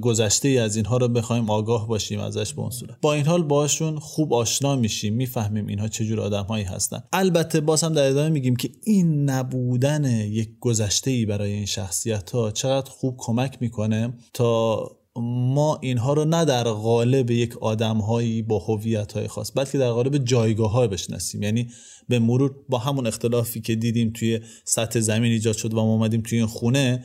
گذشته 0.00 0.48
از 0.48 0.76
اینها 0.76 0.96
رو 0.96 1.08
بخوایم 1.08 1.50
آگاه 1.50 1.88
باشیم 1.88 2.20
ازش 2.20 2.54
به 2.54 2.60
اون 2.60 2.70
صورت 2.70 2.96
با 3.00 3.14
این 3.14 3.26
حال 3.26 3.42
باشون 3.42 3.98
خوب 3.98 4.34
آشنا 4.34 4.76
میشیم 4.76 5.14
می‌فهمیم 5.14 5.66
اینها 5.66 5.88
چجور 5.88 6.20
آدمهایی 6.20 6.64
هستن 6.64 7.02
البته 7.12 7.60
باز 7.60 7.84
هم 7.84 7.92
در 7.92 8.08
ادامه 8.08 8.28
میگیم 8.28 8.56
که 8.56 8.70
این 8.84 8.97
نبودن 9.02 10.04
یک 10.04 10.50
گذشته 10.60 11.10
ای 11.10 11.26
برای 11.26 11.52
این 11.52 11.66
شخصیت 11.66 12.30
ها 12.30 12.50
چقدر 12.50 12.90
خوب 12.90 13.14
کمک 13.18 13.56
می‌کنه 13.60 14.14
تا 14.34 14.98
ما 15.20 15.78
اینها 15.82 16.12
رو 16.12 16.24
نه 16.24 16.44
در 16.44 16.64
قالب 16.64 17.30
یک 17.30 17.56
آدمهایی 17.56 18.42
با 18.42 18.58
هویت 18.58 19.12
های 19.12 19.28
خاص 19.28 19.52
بلکه 19.54 19.78
در 19.78 19.90
قالب 19.90 20.18
جایگاه 20.18 20.72
های 20.72 20.88
بشناسیم. 20.88 21.42
یعنی 21.42 21.70
به 22.08 22.18
مرور 22.18 22.54
با 22.68 22.78
همون 22.78 23.06
اختلافی 23.06 23.60
که 23.60 23.74
دیدیم 23.74 24.10
توی 24.10 24.40
سطح 24.64 25.00
زمین 25.00 25.32
ایجاد 25.32 25.56
شد 25.56 25.74
و 25.74 25.76
ما 25.76 25.82
اومدیم 25.82 26.20
توی 26.20 26.38
این 26.38 26.46
خونه 26.46 27.04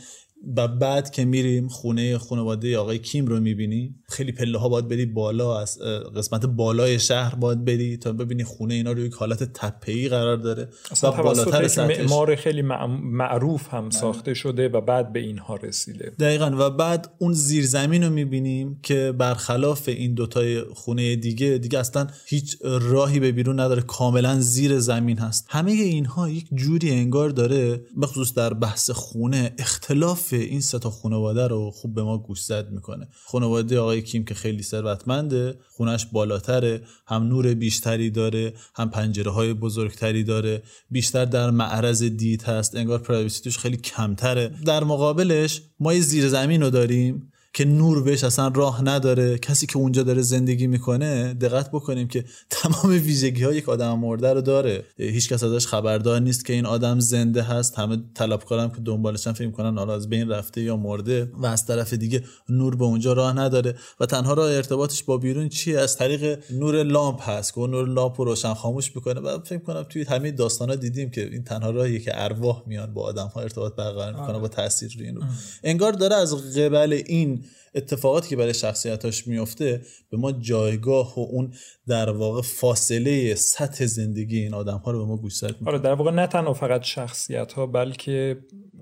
و 0.57 0.67
بعد 0.67 1.09
که 1.09 1.25
میریم 1.25 1.67
خونه 1.67 2.17
خانواده 2.17 2.77
آقای 2.77 3.00
کیم 3.00 3.25
رو 3.25 3.39
می‌بینیم 3.39 4.03
خیلی 4.09 4.31
پله 4.31 4.57
ها 4.57 4.69
باید 4.69 4.88
بری 4.88 5.05
بالا 5.05 5.62
از 5.62 5.79
قسمت 6.15 6.45
بالای 6.45 7.00
شهر 7.00 7.35
باید 7.35 7.65
بری 7.65 7.97
تا 7.97 8.13
ببینی 8.13 8.43
خونه 8.43 8.73
اینا 8.73 8.91
رو 8.91 9.00
یک 9.00 9.13
حالت 9.13 9.43
تپه 9.43 9.91
ای 9.91 10.09
قرار 10.09 10.38
داره 10.38 10.69
اصلا 10.91 11.12
بالاتر 11.12 11.88
معمار 11.88 12.35
خیلی 12.35 12.62
معروف 12.62 13.73
هم 13.73 13.89
ساخته 13.89 14.33
شده 14.33 14.69
و 14.69 14.81
بعد 14.81 15.13
به 15.13 15.19
اینها 15.19 15.55
رسیده. 15.55 16.12
دقیقا. 16.19 16.55
و 16.59 16.69
بعد 16.69 17.13
اون 17.17 17.33
زیرزمین 17.33 18.03
رو 18.03 18.09
می‌بینیم 18.09 18.79
که 18.83 19.13
برخلاف 19.17 19.88
این 19.88 20.13
دوتای 20.13 20.62
خونه 20.62 21.15
دیگه 21.15 21.57
دیگه 21.57 21.79
اصلا 21.79 22.07
هیچ 22.25 22.57
راهی 22.63 23.19
به 23.19 23.31
بیرون 23.31 23.59
نداره 23.59 23.81
کاملا 23.81 24.39
زیر 24.39 24.79
زمین 24.79 25.17
هست. 25.17 25.45
همه 25.50 25.71
اینها 25.71 26.29
یک 26.29 26.47
جوری 26.53 26.91
انگار 26.91 27.29
داره 27.29 27.81
بخصوص 28.01 28.33
در 28.33 28.53
بحث 28.53 28.91
خونه 28.91 29.53
اختلاف 29.57 30.32
این 30.35 30.61
سه 30.61 30.79
تا 30.79 30.89
خانواده 30.89 31.47
رو 31.47 31.71
خوب 31.71 31.95
به 31.95 32.03
ما 32.03 32.17
گوشزد 32.17 32.71
می‌کنه. 32.71 33.07
خانواده 33.25 33.79
آقای 33.79 34.01
کیم 34.01 34.25
که 34.25 34.33
خیلی 34.33 34.63
ثروتمنده 34.63 35.57
خونش 35.69 36.05
بالاتره 36.05 36.81
هم 37.07 37.23
نور 37.23 37.53
بیشتری 37.53 38.09
داره 38.09 38.53
هم 38.75 38.89
پنجره 38.89 39.31
های 39.31 39.53
بزرگتری 39.53 40.23
داره. 40.23 40.63
بیشتر 40.89 41.25
در 41.25 41.51
معرض 41.51 42.03
دید 42.03 42.43
هست 42.43 42.75
انگار 42.75 42.99
پرایوسی 42.99 43.51
خیلی 43.51 43.77
کمتره. 43.77 44.51
در 44.65 44.83
مقابلش 44.83 45.61
ما 45.79 45.93
یه 45.93 45.99
زیر 45.99 46.27
زمین 46.27 46.61
رو 46.61 46.69
داریم. 46.69 47.32
که 47.55 47.65
نور 47.65 48.03
بهش 48.03 48.24
اصلا 48.24 48.48
راه 48.48 48.83
نداره 48.83 49.38
کسی 49.38 49.65
که 49.65 49.77
اونجا 49.77 50.03
داره 50.03 50.22
زندگی 50.22 50.67
می‌کنه 50.67 51.33
دقت 51.33 51.72
بکنیم 51.72 52.07
که 52.07 52.25
تمام 52.50 52.91
ویژگی 52.91 53.43
ها 53.43 53.53
یک 53.53 53.69
آدم 53.69 54.00
مرده 54.00 54.33
رو 54.33 54.41
داره. 54.41 54.83
هیچ 54.98 55.29
کس 55.29 55.43
ازش 55.43 55.67
خبردار 55.67 56.19
نیست 56.19 56.45
که 56.45 56.53
این 56.53 56.65
آدم 56.65 57.00
زنده 57.00 57.41
هست. 57.41 57.79
همه 57.79 57.98
طلبکارم 58.15 58.69
که 58.72 58.81
دنبالشن 58.81 59.31
فکر 59.31 59.51
کنن 59.51 59.77
حالا 59.77 59.95
از 59.95 60.10
بین 60.10 60.29
رفته 60.29 60.62
یا 60.62 60.77
مرده 60.77 61.31
و 61.33 61.45
از 61.45 61.65
طرف 61.65 61.93
دیگه 61.93 62.24
نور 62.50 62.75
به 62.75 62.83
اونجا 62.86 63.13
راه 63.13 63.33
نداره. 63.33 63.75
و 63.99 64.06
تنها 64.06 64.34
راه 64.34 64.51
ارتباطش 64.51 65.04
با 65.04 65.17
بیرون 65.17 65.49
چیه 65.49 65.80
از 65.80 65.97
طریق 65.97 66.39
نور 66.51 66.84
لامپ 66.84 67.30
هست 67.30 67.54
که 67.54 67.62
نور 67.62 67.88
لامپ 67.88 68.21
رو 68.21 68.25
روشن 68.25 68.54
خاموش 68.54 68.95
می‌کنه 68.95 69.19
و 69.19 69.39
فکر 69.43 69.60
کنم 69.60 69.84
توی 69.84 70.04
همه 70.04 70.32
داستانا 70.32 70.75
دیدیم 70.75 71.10
که 71.10 71.30
این 71.32 71.43
تنها 71.43 71.69
راهیه 71.69 71.99
که 71.99 72.12
ارواح 72.23 72.63
میان 72.67 72.93
با 72.93 73.01
آدم 73.01 73.27
ها 73.27 73.41
ارتباط 73.41 73.75
برقرار 73.75 74.21
می‌کنه 74.21 74.39
با 74.39 74.47
تاثیر 74.47 74.93
روی 74.97 75.06
این 75.06 75.15
رو. 75.15 75.21
انگار 75.63 75.91
داره 75.91 76.15
از 76.15 76.56
قبل 76.56 77.01
این 77.06 77.42
اتفاقاتی 77.75 78.29
که 78.29 78.36
برای 78.36 78.53
شخصیتاش 78.53 79.27
میفته 79.27 79.82
به 80.10 80.17
ما 80.17 80.32
جایگاه 80.32 81.19
و 81.19 81.19
اون 81.19 81.53
در 81.88 82.10
واقع 82.10 82.41
فاصله 82.41 83.36
سطح 83.36 83.86
زندگی 83.86 84.39
این 84.39 84.53
آدم 84.53 84.77
ها 84.77 84.91
رو 84.91 84.99
به 84.99 85.06
ما 85.06 85.17
گوشزد 85.17 85.56
آره 85.65 85.79
در 85.79 85.93
واقع 85.93 86.12
نه 86.12 86.27
تنها 86.27 86.53
فقط 86.53 86.84
شخصیت 86.84 87.53
ها 87.53 87.65
بلکه 87.65 88.39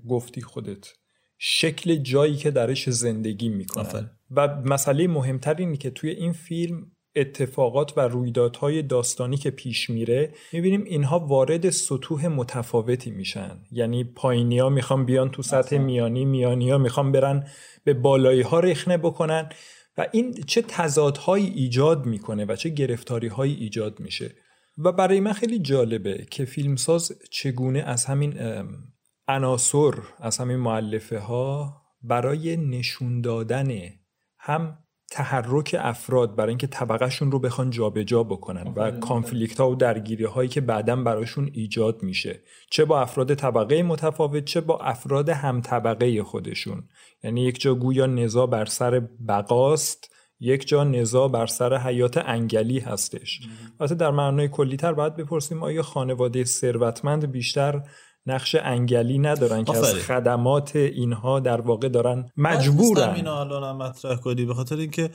گفتی 0.10 0.42
خودت. 0.42 0.88
شکل 1.38 1.96
جایی 1.96 2.36
که 2.36 2.52
درش 2.52 2.90
زندگی 2.90 3.50
می‌کنن 3.50 4.10
و 4.32 4.48
مسئله 4.48 5.08
مهمتر 5.08 5.56
اینه 5.56 5.78
که 5.78 5.90
توی 5.90 6.10
این 6.10 6.34
فیلم 6.34 6.92
اتفاقات 7.16 7.98
و 7.98 8.02
رویدادهای 8.02 8.82
داستانی 8.82 9.38
که 9.38 9.52
پیش 9.52 9.90
میره 9.90 10.34
می‌بینیم 10.54 10.84
اینها 10.84 11.20
وارد 11.20 11.70
سطوح 11.70 12.28
متفاوتی 12.28 13.12
میشن. 13.12 13.60
یعنی 13.72 14.04
پایینی 14.04 14.60
ها 14.60 14.70
می‌خوان 14.70 15.06
بیان 15.06 15.30
تو 15.32 15.42
سطح 15.42 15.78
میانی 15.78 16.26
میانی 16.26 16.70
ها 16.70 16.78
می‌خوان 16.78 17.12
برن 17.12 17.48
به 17.84 17.94
بالایی 17.94 18.42
ها 18.42 18.60
رخنه 18.60 18.98
بکنن 18.98 19.50
و 19.98 20.08
این 20.12 20.34
چه 20.34 20.62
تضادهایی 20.62 21.48
ایجاد 21.48 22.06
می‌کنه 22.06 22.46
و 22.46 22.56
چه 22.56 22.70
گرفتاری 22.70 23.28
هایی 23.28 23.56
ایجاد 23.56 24.00
میشه. 24.00 24.32
و 24.78 24.92
برای 24.92 25.20
من 25.20 25.34
خیلی 25.34 25.60
جالبه 25.60 26.26
که 26.32 26.46
فیلمساز 26.46 27.12
چگونه 27.32 27.80
از 27.80 28.06
همین 28.06 28.34
عناصر 29.28 29.94
از 30.20 30.38
همین 30.38 30.58
معلفه 30.58 31.20
ها 31.20 31.82
برای 32.02 32.58
نشون 32.58 33.22
دادن 33.22 33.72
هم 34.38 34.78
تحرک 35.12 35.76
افراد 35.80 36.36
برای 36.36 36.50
اینکه 36.50 36.68
طبقهشون 36.68 37.32
رو 37.32 37.40
بخوان 37.40 37.70
جابجا 37.70 38.04
جا 38.04 38.24
بکنن 38.24 38.74
و 38.76 38.92
کانفلیکت 38.92 39.60
ها 39.60 39.72
و 39.72 39.76
درگیری 39.76 40.24
هایی 40.24 40.50
که 40.50 40.62
بعدا 40.62 40.96
براشون 40.96 41.50
ایجاد 41.54 42.04
میشه. 42.04 42.40
چه 42.70 42.86
با 42.86 43.02
افراد 43.02 43.34
طبقه 43.34 43.84
متفاوت 43.84 44.46
چه 44.46 44.62
با 44.62 44.80
افراد 44.80 45.30
هم 45.30 45.62
طبقه 45.62 46.24
خودشون. 46.24 46.84
یعنی 47.24 47.42
یک 47.42 47.62
جا 47.62 47.76
گویا 47.76 48.06
نزا 48.06 48.46
بر 48.46 48.66
سر 48.66 49.00
بقاست 49.28 50.12
یک 50.40 50.68
جا 50.68 50.84
نزا 50.84 51.28
بر 51.28 51.46
سر 51.46 51.78
حیات 51.78 52.18
انگلی 52.18 52.80
هستش. 52.80 53.40
البته 53.80 53.96
در 53.96 54.12
معنای 54.12 54.48
کلیتر 54.48 54.94
باید 54.94 55.16
بپرسیم 55.16 55.64
آیا 55.64 55.84
خانواده 55.84 56.44
ثروتمند 56.44 57.32
بیشتر 57.32 57.82
نقش 58.26 58.56
انگلی 58.56 59.20
ندارن 59.20 59.64
که 59.64 59.78
از 59.78 59.94
خدمات 59.94 60.76
اینها 60.76 61.40
در 61.40 61.62
واقع 61.62 61.90
دارن 61.90 62.30
مجبورن. 62.38 63.10
اینو 63.10 63.32
الان 63.32 63.76
مطرح 63.76 64.16
کنی 64.16 64.46
به 64.46 64.54
خاطر 64.54 64.78
اینکه 64.78 65.10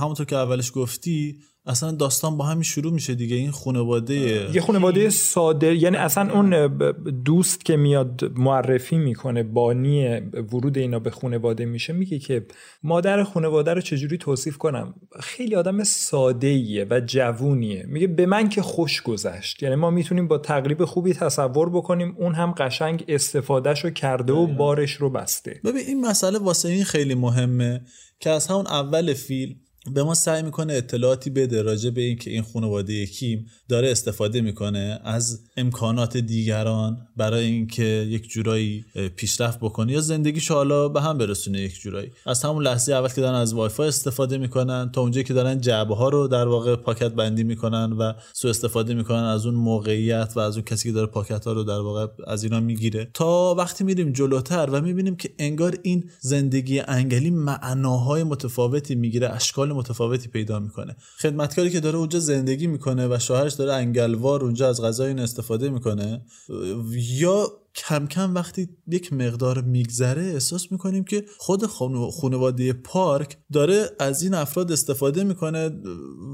همونطور 0.00 0.26
که 0.26 0.36
اولش 0.36 0.72
گفتی 0.74 1.38
اصلا 1.68 1.90
داستان 1.90 2.36
با 2.36 2.44
همین 2.44 2.62
شروع 2.62 2.92
میشه 2.92 3.14
دیگه 3.14 3.36
این 3.36 3.50
خانواده 3.50 4.14
یه 4.54 4.60
خانواده 4.60 5.10
ساده 5.10 5.74
یعنی 5.74 5.96
اصلا 5.96 6.32
اون 6.32 6.78
دوست 7.24 7.64
که 7.64 7.76
میاد 7.76 8.32
معرفی 8.36 8.98
می‌کنه 8.98 9.42
بانی 9.42 10.20
ورود 10.52 10.78
اینا 10.78 10.98
به 10.98 11.10
خانواده 11.10 11.64
میشه 11.64 11.92
میگه 11.92 12.18
که 12.18 12.46
مادر 12.82 13.24
خانواده 13.24 13.74
رو 13.74 13.80
چجوری 13.80 14.18
توصیف 14.18 14.58
کنم؟ 14.58 14.94
خیلی 15.20 15.54
آدم 15.54 15.84
ساده 15.84 16.86
و 16.90 17.00
جوونیه. 17.06 17.84
میگه 17.88 18.06
به 18.06 18.26
من 18.26 18.48
که 18.48 18.62
خوش 18.62 19.02
گذشت. 19.02 19.62
یعنی 19.62 19.74
ما 19.74 19.90
می‌تونیم 19.90 20.28
با 20.28 20.38
تقریب 20.38 20.84
خوبی 20.84 21.14
تصور 21.14 21.70
بکنیم 21.70 22.14
اون 22.18 22.34
هم 22.34 22.52
قشنگ 22.52 23.04
استفادهش 23.08 23.84
رو 23.84 23.90
کرده 23.90 24.32
و 24.32 24.46
بارش 24.46 24.92
رو 24.92 25.10
بسته. 25.10 25.60
ببین 25.64 25.86
این 25.86 26.06
مسئله 26.06 26.38
واسه 26.38 26.68
این 26.68 26.84
خیلی 26.84 27.14
مهمه 27.14 27.80
که 28.20 28.30
از 28.30 28.46
همون 28.46 28.66
اول 28.66 29.14
فیلم 29.14 29.54
به 29.94 30.02
ما 30.02 30.14
سعی 30.14 30.42
می‌کنه 30.42 30.72
اطلاعاتی 30.72 31.30
بده 31.30 31.62
راجع 31.62 31.90
به 31.90 32.00
اینکه 32.00 32.30
این 32.30 32.42
خانواده 32.42 33.06
کیم 33.06 33.46
داره 33.68 33.90
استفاده 33.90 34.40
می‌کنه 34.40 35.00
از 35.04 35.40
امکانات 35.56 36.16
دیگران 36.16 37.08
برای 37.16 37.44
اینکه 37.44 37.84
یک 37.84 38.28
جورایی 38.28 38.84
پیشرفت 39.16 39.58
بکنه 39.60 39.92
یا 39.92 40.00
زندگیش 40.00 40.50
حالا 40.50 40.88
به 40.88 41.00
هم 41.00 41.18
برسونه 41.18 41.60
یک 41.60 41.80
جورایی. 41.80 42.10
از 42.26 42.42
همون 42.42 42.64
لحظه 42.64 42.92
اول 42.92 43.08
که 43.08 43.20
دارن 43.20 43.34
از 43.34 43.54
وای 43.54 43.68
فای 43.68 43.88
استفاده 43.88 44.38
می‌کنن 44.38 44.90
تا 44.92 45.00
اونجایی 45.00 45.24
که 45.24 45.34
دارن 45.34 45.60
جعبه 45.60 45.94
ها 45.94 46.08
رو 46.08 46.28
در 46.28 46.48
واقع 46.48 46.76
پاکت 46.76 47.12
بندی 47.12 47.44
می‌کنن 47.44 47.92
و 47.92 48.12
سو 48.32 48.48
استفاده 48.48 48.94
می‌کنن 48.94 49.22
از 49.24 49.46
اون 49.46 49.54
موقعیت 49.54 50.32
و 50.36 50.40
از 50.40 50.54
اون 50.54 50.64
کسی 50.64 50.88
که 50.88 50.92
داره 50.92 51.06
پاکت 51.06 51.44
ها 51.44 51.52
رو 51.52 51.64
در 51.64 51.80
واقع 51.80 52.06
از 52.26 52.44
اینا 52.44 52.60
می‌گیره. 52.60 53.10
تا 53.14 53.54
وقتی 53.58 53.84
میریم 53.84 54.12
جلوتر 54.12 54.68
و 54.72 54.80
می‌بینیم 54.80 55.16
که 55.16 55.30
انگار 55.38 55.74
این 55.82 56.10
زندگی 56.20 56.80
انگلی 56.80 57.30
معناهای 57.30 58.22
متفاوتی 58.22 58.94
می‌گیره 58.94 59.30
اشکال 59.30 59.72
متفاوتی 59.78 60.28
پیدا 60.28 60.58
می‌کنه. 60.58 60.96
خدمتکاری 61.18 61.70
که 61.70 61.80
داره 61.80 61.98
اونجا 61.98 62.18
زندگی 62.18 62.66
می‌کنه 62.66 63.08
و 63.08 63.18
شوهرش 63.18 63.52
داره 63.52 63.72
انگلوار 63.72 64.44
اونجا 64.44 64.68
از 64.68 64.82
غذای 64.82 65.08
این 65.08 65.18
استفاده 65.18 65.68
می‌کنه. 65.70 66.20
یا 66.94 67.52
کم 67.74 68.06
کم 68.06 68.34
وقتی 68.34 68.68
یک 68.86 69.12
مقدار 69.12 69.62
میگذره 69.62 70.22
احساس 70.22 70.72
می‌کنیم 70.72 71.04
که 71.04 71.24
خود 71.38 71.66
خانواده 72.20 72.72
پارک 72.72 73.36
داره 73.52 73.90
از 73.98 74.22
این 74.22 74.34
افراد 74.34 74.72
استفاده 74.72 75.24
می‌کنه 75.24 75.70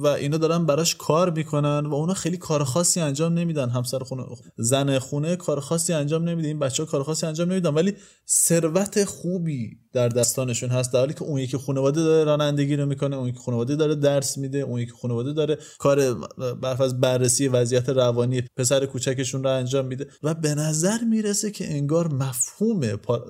و 0.02 0.06
اینا 0.06 0.36
دارن 0.36 0.66
براش 0.66 0.94
کار 0.94 1.30
می‌کنن 1.30 1.86
و 1.86 1.94
اونا 1.94 2.14
خیلی 2.14 2.36
کار 2.36 2.64
خاصی 2.64 3.00
انجام 3.00 3.34
نمیدن. 3.34 3.68
همسر 3.68 3.98
خونه 3.98 4.24
زن 4.56 4.98
خونه 4.98 5.36
کار 5.36 5.60
خاصی 5.60 5.92
انجام 5.92 6.28
نمیده 6.28 6.48
این 6.48 6.58
بچه 6.58 6.82
ها 6.82 6.90
کار 6.90 7.02
خاصی 7.02 7.26
انجام 7.26 7.52
نمیدن. 7.52 7.74
ولی 7.74 7.94
ثروت 8.28 9.04
خوبی 9.04 9.78
در 9.92 10.08
دستانشون 10.08 10.70
هست 10.70 10.92
در 10.92 10.98
حالی 10.98 11.14
که 11.14 11.22
اون 11.22 11.38
یکی 11.38 11.56
خانواده 11.56 12.02
داره 12.02 12.24
رانندگی 12.24 12.76
رو 12.76 12.86
می‌کنه 12.86 13.16
اون 13.16 13.28
یکی 13.28 13.38
خانواده 13.38 13.76
داره 13.76 13.94
درس 13.94 14.38
میده 14.38 14.58
اون 14.58 14.80
یکی 14.80 14.92
خانواده 14.92 15.32
داره 15.32 15.58
کار 15.78 16.14
برف 16.54 16.80
از 16.80 17.00
بررسی 17.00 17.48
وضعیت 17.48 17.88
روانی 17.88 18.42
پسر 18.56 18.86
کوچکشون 18.86 19.44
رو 19.44 19.50
انجام 19.50 19.86
میده 19.86 20.06
و 20.22 20.34
به 20.34 20.54
نظر 20.54 20.98
می‌رسه 21.24 21.50
که 21.50 21.70
انگار 21.70 22.12
مفهوم 22.12 22.80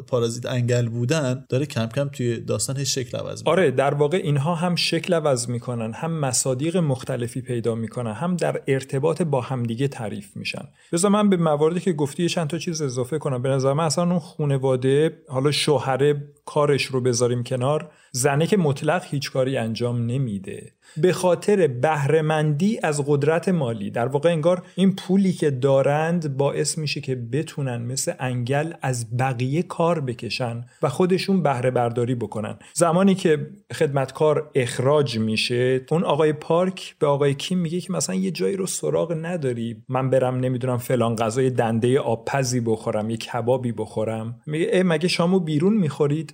پارازیت 0.07 0.47
انگل 0.47 0.89
بودن 0.89 1.45
داره 1.49 1.67
کم 1.67 1.87
کم 1.87 2.09
توی 2.09 2.41
داستان 2.41 2.85
شکل 2.85 3.19
عوض 3.19 3.39
می‌کنه. 3.39 3.53
آره 3.53 3.71
در 3.71 3.95
واقع 3.95 4.21
اینها 4.25 4.55
هم 4.55 4.75
شکل 4.75 5.15
عوض 5.15 5.49
می‌کنن 5.49 5.93
هم 5.93 6.13
مصادیق 6.13 6.77
مختلفی 6.77 7.41
پیدا 7.41 7.75
می‌کنن 7.75 8.13
هم 8.13 8.37
در 8.37 8.63
ارتباط 8.67 9.23
با 9.23 9.41
همدیگه 9.41 9.89
تعریف 9.89 10.37
میشن. 10.37 10.69
بذار 10.93 11.11
من 11.11 11.31
به 11.31 11.37
مواردی 11.37 11.81
که 11.81 11.93
گفتی 11.93 12.29
چند 12.29 12.49
تا 12.49 12.59
چیز 12.59 12.83
اضافه 12.83 13.19
کنم. 13.19 13.43
به 13.43 13.49
نظر 13.49 13.73
من 13.73 13.85
اصلا 13.85 14.05
اون 14.05 14.19
خانواده 14.19 15.19
حالا 15.29 15.51
شوهر 15.51 16.15
کارش 16.47 16.85
رو 16.85 17.01
بذاریم 17.01 17.43
کنار 17.43 17.91
زنه 18.13 18.47
که 18.47 18.57
مطلق 18.57 19.05
هیچ 19.11 19.33
کاری 19.33 19.57
انجام 19.57 20.07
نمیده. 20.07 20.73
به 20.97 21.13
خاطر 21.13 21.67
بهرهمندی 21.67 22.79
از 22.83 23.05
قدرت 23.07 23.49
مالی. 23.49 23.91
در 23.91 24.07
واقع 24.07 24.31
انگار 24.31 24.63
این 24.75 24.97
پولی 24.97 25.33
که 25.33 25.51
دارند 25.51 26.37
باعث 26.37 26.79
میشه 26.79 27.01
که 27.01 27.15
بتونن 27.15 27.83
مثل 27.83 28.13
انگل 28.21 28.73
از 28.83 29.17
بقیه 29.17 29.63
کار 29.63 30.01
بکشن 30.01 30.65
و 30.83 30.89
خودشون 30.89 31.43
بهره 31.43 31.71
برداری 31.71 32.15
بکنن. 32.15 32.59
زمانی 32.75 33.15
که 33.15 33.51
خدمتکار 33.73 34.51
اخراج 34.55 35.19
میشه 35.19 35.81
اون 35.91 36.05
آقای 36.05 36.33
پارک 36.33 36.97
به 36.99 37.07
آقای 37.07 37.35
کیم 37.35 37.59
میگه 37.59 37.81
که 37.81 37.93
مثلا 37.93 38.15
یه 38.15 38.31
جایی 38.31 38.57
رو 38.57 38.67
سراغ 38.67 39.13
نداری. 39.23 39.77
من 39.89 40.11
برم 40.11 40.37
نمی‌دونم 40.37 40.79
فلان 40.79 41.17
غذای 41.17 41.51
دنده 41.51 42.01
آبپزی 42.01 42.61
بخورم 42.61 43.11
یه 43.11 43.17
کبابی 43.17 43.73
بخورم. 43.73 44.41
میگه 44.47 44.83
مگه 44.83 45.09
شامو 45.09 45.41
بیرون 45.41 45.77
می‌خورید؟ 45.77 46.34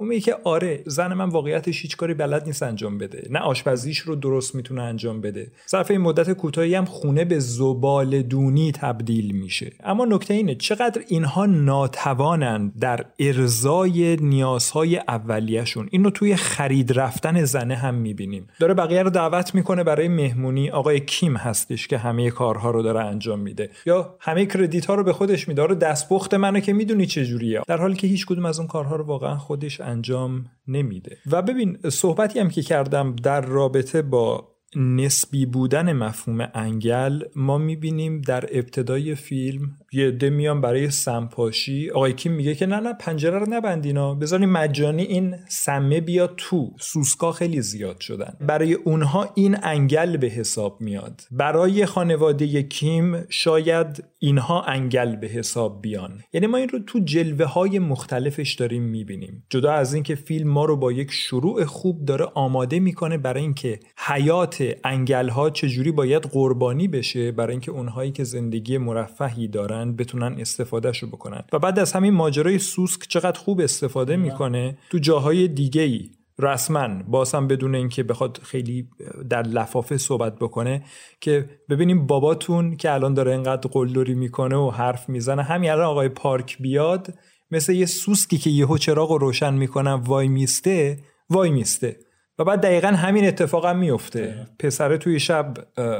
اون 0.00 0.08
میگه 0.08 0.20
که 0.20 0.36
آره 0.44 0.82
زن 0.86 1.14
من 1.14 1.28
واقعیتش 1.28 1.82
هیچ 1.82 1.96
کاری 1.96 2.14
بلد 2.14 2.46
نیست 2.46 2.62
انجام 2.62 2.98
بده. 2.98 3.28
نه 3.30 3.38
آشپزیش 3.38 3.98
رو 3.98 4.14
درست 4.14 4.54
می‌تونه 4.54 4.82
انجام 4.82 5.20
بده. 5.20 5.50
ظرف 5.70 5.90
این 5.90 6.00
مدت 6.00 6.32
کوتاهی 6.32 6.74
هم 6.74 6.84
خونه 6.84 7.24
به 7.24 7.38
زبال 7.38 8.22
دونی 8.22 8.72
تبدیل 8.72 9.30
میشه. 9.30 9.72
اما 9.84 10.04
نکته 10.04 10.34
اینه 10.34 10.54
چقدر 10.54 11.02
اینها 11.08 11.46
ناتوانند 11.46 12.72
در 12.80 13.04
ارزای 13.18 14.16
نیازهای 14.16 14.96
اولیهشون. 14.96 15.88
اینو 15.90 16.10
توی 16.10 16.36
خرید 16.36 16.98
رفتن 16.98 17.44
زنه 17.44 17.74
هم 17.74 17.94
می‌بینیم. 17.94 18.48
داره 18.60 18.74
بقیه 18.74 19.02
رو 19.02 19.10
دعوت 19.10 19.54
می‌کنه 19.54 19.84
برای 19.84 20.08
مهمونی. 20.08 20.70
آقای 20.70 21.00
کیم 21.00 21.36
هستش 21.36 21.88
که 21.88 21.98
همه 21.98 22.30
کارها 22.30 22.70
رو 22.70 22.82
داره 22.82 23.00
انجام 23.00 23.40
میده. 23.40 23.70
یا 23.86 24.16
همه 24.20 24.46
کردیت 24.46 24.86
ها 24.86 24.94
رو 24.94 25.04
به 25.04 25.12
خودش 25.12 25.48
میده. 25.48 25.66
دستپخت 25.66 26.34
منو 26.34 26.60
که 26.60 26.72
می‌دونی 26.72 27.06
چجوریه 27.06 27.60
در 27.66 27.76
حالی 27.76 27.94
که 27.94 28.06
هیچ 28.06 28.26
کدوم 28.26 28.44
از 28.44 28.58
اون 28.58 28.68
کارها 28.68 28.96
رو 28.96 29.04
واقعا 29.04 29.36
خودش 29.36 29.80
انجام 29.88 30.44
نمیده. 30.68 31.16
و 31.30 31.42
ببین 31.42 31.78
صحبتی 31.90 32.38
هم 32.38 32.48
که 32.48 32.62
کردم 32.62 33.16
در 33.16 33.40
رابطه 33.40 34.02
با 34.02 34.54
نسبی 34.76 35.46
بودن 35.46 35.92
مفهوم 35.92 36.48
انگل 36.54 37.22
ما 37.36 37.58
می‌بینیم 37.58 38.20
در 38.20 38.44
ابتدای 38.52 39.14
فیلم 39.14 39.70
یه 39.92 40.08
عده 40.08 40.30
میان 40.30 40.60
برای 40.60 40.90
سمپاشی. 40.90 41.90
آقای 41.90 42.12
کیم 42.12 42.32
میگه 42.32 42.54
که 42.54 42.66
نه 42.66 42.80
نه 42.80 42.92
پنجره 42.92 43.38
رو 43.38 43.46
نبندینا 43.48 44.14
بذارین 44.14 44.48
مجانی 44.48 45.02
این 45.02 45.36
سمه 45.48 46.00
بیا 46.00 46.26
تو. 46.26 46.72
سوسکا 46.80 47.32
خیلی 47.32 47.62
زیاد 47.62 48.00
شدن. 48.00 48.34
برای 48.40 48.72
اونها 48.72 49.32
این 49.34 49.56
انگل 49.62 50.16
به 50.16 50.26
حساب 50.26 50.80
میاد. 50.80 51.20
برای 51.30 51.86
خانواده 51.86 52.62
کیم 52.62 53.24
شاید 53.28 54.04
اینها 54.18 54.62
انگل 54.62 55.16
به 55.16 55.26
حساب 55.26 55.82
بیان. 55.82 56.20
یعنی 56.32 56.46
ما 56.46 56.56
این 56.56 56.68
رو 56.68 56.78
تو 56.78 56.98
جلوه 56.98 57.44
های 57.44 57.78
مختلفش 57.78 58.54
داریم 58.54 58.82
می‌بینیم. 58.82 59.44
جدا 59.50 59.72
از 59.72 59.94
اینکه 59.94 60.14
فیلم 60.14 60.50
ما 60.50 60.64
رو 60.64 60.76
با 60.76 60.92
یک 60.92 61.10
شروع 61.10 61.64
خوب 61.64 62.04
داره 62.04 62.24
آماده 62.34 62.80
می‌کنه 62.80 63.18
برای 63.18 63.42
اینکه 63.42 63.80
حیات 64.06 64.64
انگل 64.84 65.28
ها 65.28 65.50
چجوری 65.50 65.92
باید 65.92 66.22
قربانی 66.22 66.88
بشه 66.88 67.32
برای 67.32 67.52
اینکه 67.52 67.70
اونهایی 67.70 68.12
که 68.12 68.24
زندگی 68.24 68.78
مرفهی 68.78 69.48
دارن 69.48 69.77
بتونن 69.84 70.40
استفادهشو 70.40 71.06
بکنن. 71.06 71.44
و 71.52 71.58
بعد 71.58 71.78
از 71.78 71.92
همین 71.92 72.14
ماجرای 72.14 72.58
سوسک 72.58 73.00
چقدر 73.08 73.38
خوب 73.38 73.60
استفاده 73.60 74.16
می‌کنه؟ 74.16 74.78
تو 74.90 74.98
جاهای 74.98 75.48
دیگه 75.48 75.82
ای 75.82 76.10
رسما 76.38 76.88
باسم 77.08 77.46
بدون 77.46 77.74
اینکه 77.74 78.02
بخواد 78.02 78.40
خیلی 78.42 78.88
در 79.30 79.42
لفافه 79.42 79.96
صحبت 79.96 80.38
بکنه 80.38 80.84
که 81.20 81.50
ببینیم 81.68 82.06
باباتون 82.06 82.76
که 82.76 82.92
الان 82.92 83.14
داره 83.14 83.32
اینقدر 83.32 83.70
قلدری 83.72 84.14
می‌کنه 84.14 84.56
و 84.56 84.70
حرف 84.70 85.08
می‌زنه 85.08 85.42
همین 85.42 85.70
الان 85.70 85.86
آقای 85.86 86.08
پارک 86.08 86.58
بیاد 86.58 87.14
مثل 87.50 87.72
یه 87.72 87.86
سوسکی 87.86 88.38
که 88.38 88.50
یهو 88.50 88.78
چراغ 88.78 89.10
رو 89.10 89.18
روشن 89.18 89.54
می‌کنن 89.54 89.92
وای 89.92 90.28
میسته 90.28 90.98
وای 91.30 91.50
میسته. 91.50 91.96
و 92.38 92.44
بعد 92.44 92.60
دقیقا 92.60 92.88
همین 92.88 93.26
اتفاق 93.26 93.66
هم 93.66 93.78
میفته 93.78 94.46
پسره 94.58 94.98
توی 94.98 95.20
شب 95.20 95.54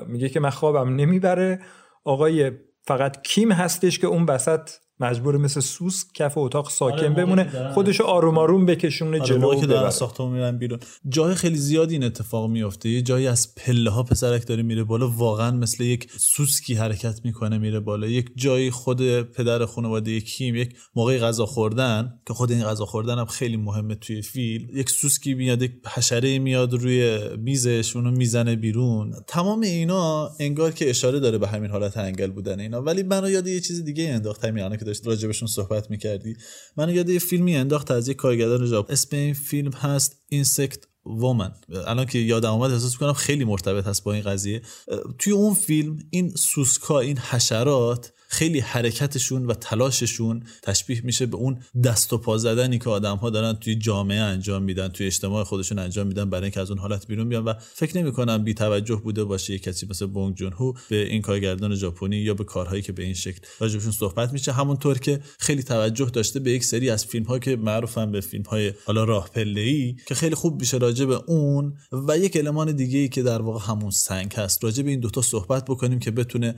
میگه 0.06 0.28
که 0.28 0.40
من 0.40 0.50
خوابم 0.50 0.96
نمی‌بره. 0.96 1.60
آقای 2.04 2.52
فقط 2.88 3.22
کیم 3.22 3.52
هستش 3.52 3.98
که 3.98 4.06
اون 4.06 4.26
بسط 4.26 4.70
مجبور 5.00 5.36
مثل 5.36 5.60
سوس 5.60 6.04
کف 6.14 6.38
اتاق 6.38 6.70
ساکن 6.70 6.96
آره 6.96 7.08
بمونه 7.08 7.72
خودشو 7.74 8.04
آروم 8.04 8.38
آروم 8.38 8.66
بکشونه 8.66 9.20
آره 9.20 9.26
جلو 9.26 9.60
که 9.60 9.66
دارن 9.66 9.90
ساختمون 9.90 10.32
میرن 10.32 10.58
بیرون. 10.58 10.78
جای 11.08 11.34
خیلی 11.34 11.56
زیادی 11.56 11.94
این 11.94 12.04
اتفاق 12.04 12.50
میفته 12.50 12.88
یه 12.88 13.02
جایی 13.02 13.26
از 13.26 13.54
پله 13.54 13.90
ها 13.90 14.02
پسرک 14.02 14.46
داره 14.46 14.62
میره 14.62 14.84
بالا 14.84 15.08
واقعا 15.08 15.50
مثل 15.50 15.84
یک 15.84 16.10
سوسکی 16.16 16.74
حرکت 16.74 17.20
می‌کنه 17.24 17.58
میره 17.58 17.80
بالا. 17.80 18.06
یک 18.06 18.30
جایی 18.36 18.70
خود 18.70 19.22
پدر 19.22 19.66
خانواده 19.66 20.20
کیم 20.20 20.54
یک 20.54 20.76
موقع 20.94 21.18
غذا 21.18 21.46
خوردن 21.46 22.14
که 22.26 22.34
خود 22.34 22.52
این 22.52 22.64
غذا 22.64 22.84
خوردن 22.84 23.18
هم 23.18 23.26
خیلی 23.26 23.56
مهمه 23.56 23.94
توی 23.94 24.22
فیلم. 24.22 24.68
یک 24.74 24.90
سوسکی 24.90 25.34
میاد 25.34 25.62
یک 25.62 25.72
حشره 25.86 26.38
میاد 26.38 26.72
روی 26.72 27.18
میزش 27.36 27.96
اونو 27.96 28.10
می‌زنه 28.10 28.56
بیرون. 28.56 29.14
تمام 29.26 29.60
اینا 29.60 30.30
انگار 30.40 30.72
که 30.72 30.90
اشاره 30.90 31.20
داره 31.20 31.38
به 31.38 31.48
همین 31.48 31.70
حالت 31.70 31.96
انگل 31.96 32.30
بودن 32.30 32.60
اینا. 32.60 32.82
ولی 32.82 33.02
منو 33.02 33.30
یاد 33.30 33.46
یه 33.46 33.60
چیز 33.60 33.84
دیگه 33.84 34.08
انداخت 34.08 34.44
همین 34.44 34.76
که 34.76 34.87
داشت 34.88 35.06
راجبشون 35.06 35.48
صحبت 35.48 35.90
می‌کردی. 35.90 36.36
من 36.76 36.94
یاد 36.94 37.08
یه 37.08 37.18
فیلمی 37.18 37.56
انداخت 37.56 37.90
از 37.90 38.08
یه 38.08 38.14
کارگردان 38.14 38.66
ژاپنی 38.66 38.92
اسم 38.92 39.16
این 39.16 39.34
فیلم 39.34 39.72
هست 39.72 40.16
Insect 40.28 40.84
Woman 41.06 41.52
الان 41.86 42.06
که 42.06 42.18
یادم 42.18 42.52
اومد 42.52 42.70
احساس 42.72 42.92
می‌کنم 42.92 43.12
خیلی 43.12 43.44
مرتبط 43.44 43.86
هست 43.86 44.04
با 44.04 44.12
این 44.12 44.22
قضیه. 44.22 44.62
توی 45.18 45.32
اون 45.32 45.54
فیلم 45.54 45.98
این 46.10 46.30
سوسکا 46.30 47.00
این 47.00 47.18
حشرات 47.18 48.12
خیلی 48.28 48.60
حرکتشون 48.60 49.46
و 49.46 49.54
تلاششون 49.54 50.42
تشبیه 50.62 51.00
میشه 51.04 51.26
به 51.26 51.36
اون 51.36 51.62
دست 51.84 52.12
و 52.12 52.18
پا 52.18 52.38
زدنی 52.38 52.78
که 52.78 52.90
آدم 52.90 53.16
ها 53.16 53.30
دارن 53.30 53.52
توی 53.52 53.74
جامعه 53.74 54.20
انجام 54.20 54.62
میدن 54.62 54.88
توی 54.88 55.06
اجتماع 55.06 55.44
خودشون 55.44 55.78
انجام 55.78 56.06
میدن 56.06 56.30
برای 56.30 56.44
اینکه 56.44 56.60
از 56.60 56.70
اون 56.70 56.78
حالت 56.78 57.06
بیرون 57.06 57.28
بیان. 57.28 57.44
و 57.44 57.54
فکر 57.74 57.98
نمی 57.98 58.12
کنم 58.12 58.44
بی 58.44 58.54
توجه 58.54 58.96
بوده 58.96 59.24
باشه 59.24 59.52
یه 59.52 59.58
کسی 59.58 59.86
مثل 59.90 60.06
بونگ 60.06 60.34
جون 60.34 60.52
هو 60.52 60.72
به 60.88 61.06
این 61.06 61.22
کارگردان 61.22 61.74
ژاپنی 61.74 62.16
یا 62.16 62.34
به 62.34 62.44
کارهایی 62.44 62.82
که 62.82 62.92
به 62.92 63.02
این 63.02 63.14
شکل 63.14 63.40
راجبشون 63.60 63.92
صحبت 63.92 64.32
میشه. 64.32 64.52
همونطور 64.52 64.98
که 64.98 65.20
خیلی 65.38 65.62
توجه 65.62 66.04
داشته 66.04 66.40
به 66.40 66.50
یک 66.50 66.64
سری 66.64 66.90
از 66.90 67.06
فیلم 67.06 67.24
ها 67.24 67.38
که 67.38 67.56
معروفن 67.56 68.12
به 68.12 68.20
فیلم 68.20 68.44
های 68.44 68.72
حالا 68.86 69.04
راه 69.04 69.30
ای 69.36 69.96
که 70.06 70.14
خیلی 70.14 70.34
خوب 70.34 70.60
میشه 70.60 70.76
راجع 70.76 71.04
به 71.04 71.20
اون 71.26 71.76
و 71.92 72.18
یک 72.18 72.36
المان 72.36 72.76
دیگه 72.76 72.98
ای 72.98 73.08
که 73.08 73.22
در 73.22 73.42
واقع 73.42 73.72
همون 73.72 73.90
سنگ 73.90 74.32
هست. 74.32 74.64
راجع 74.64 74.82
به 74.82 74.90
این 74.90 75.00
دوتا 75.00 75.22
صحبت 75.22 75.64
بکنیم 75.64 75.98
که 75.98 76.10
بتونه 76.10 76.54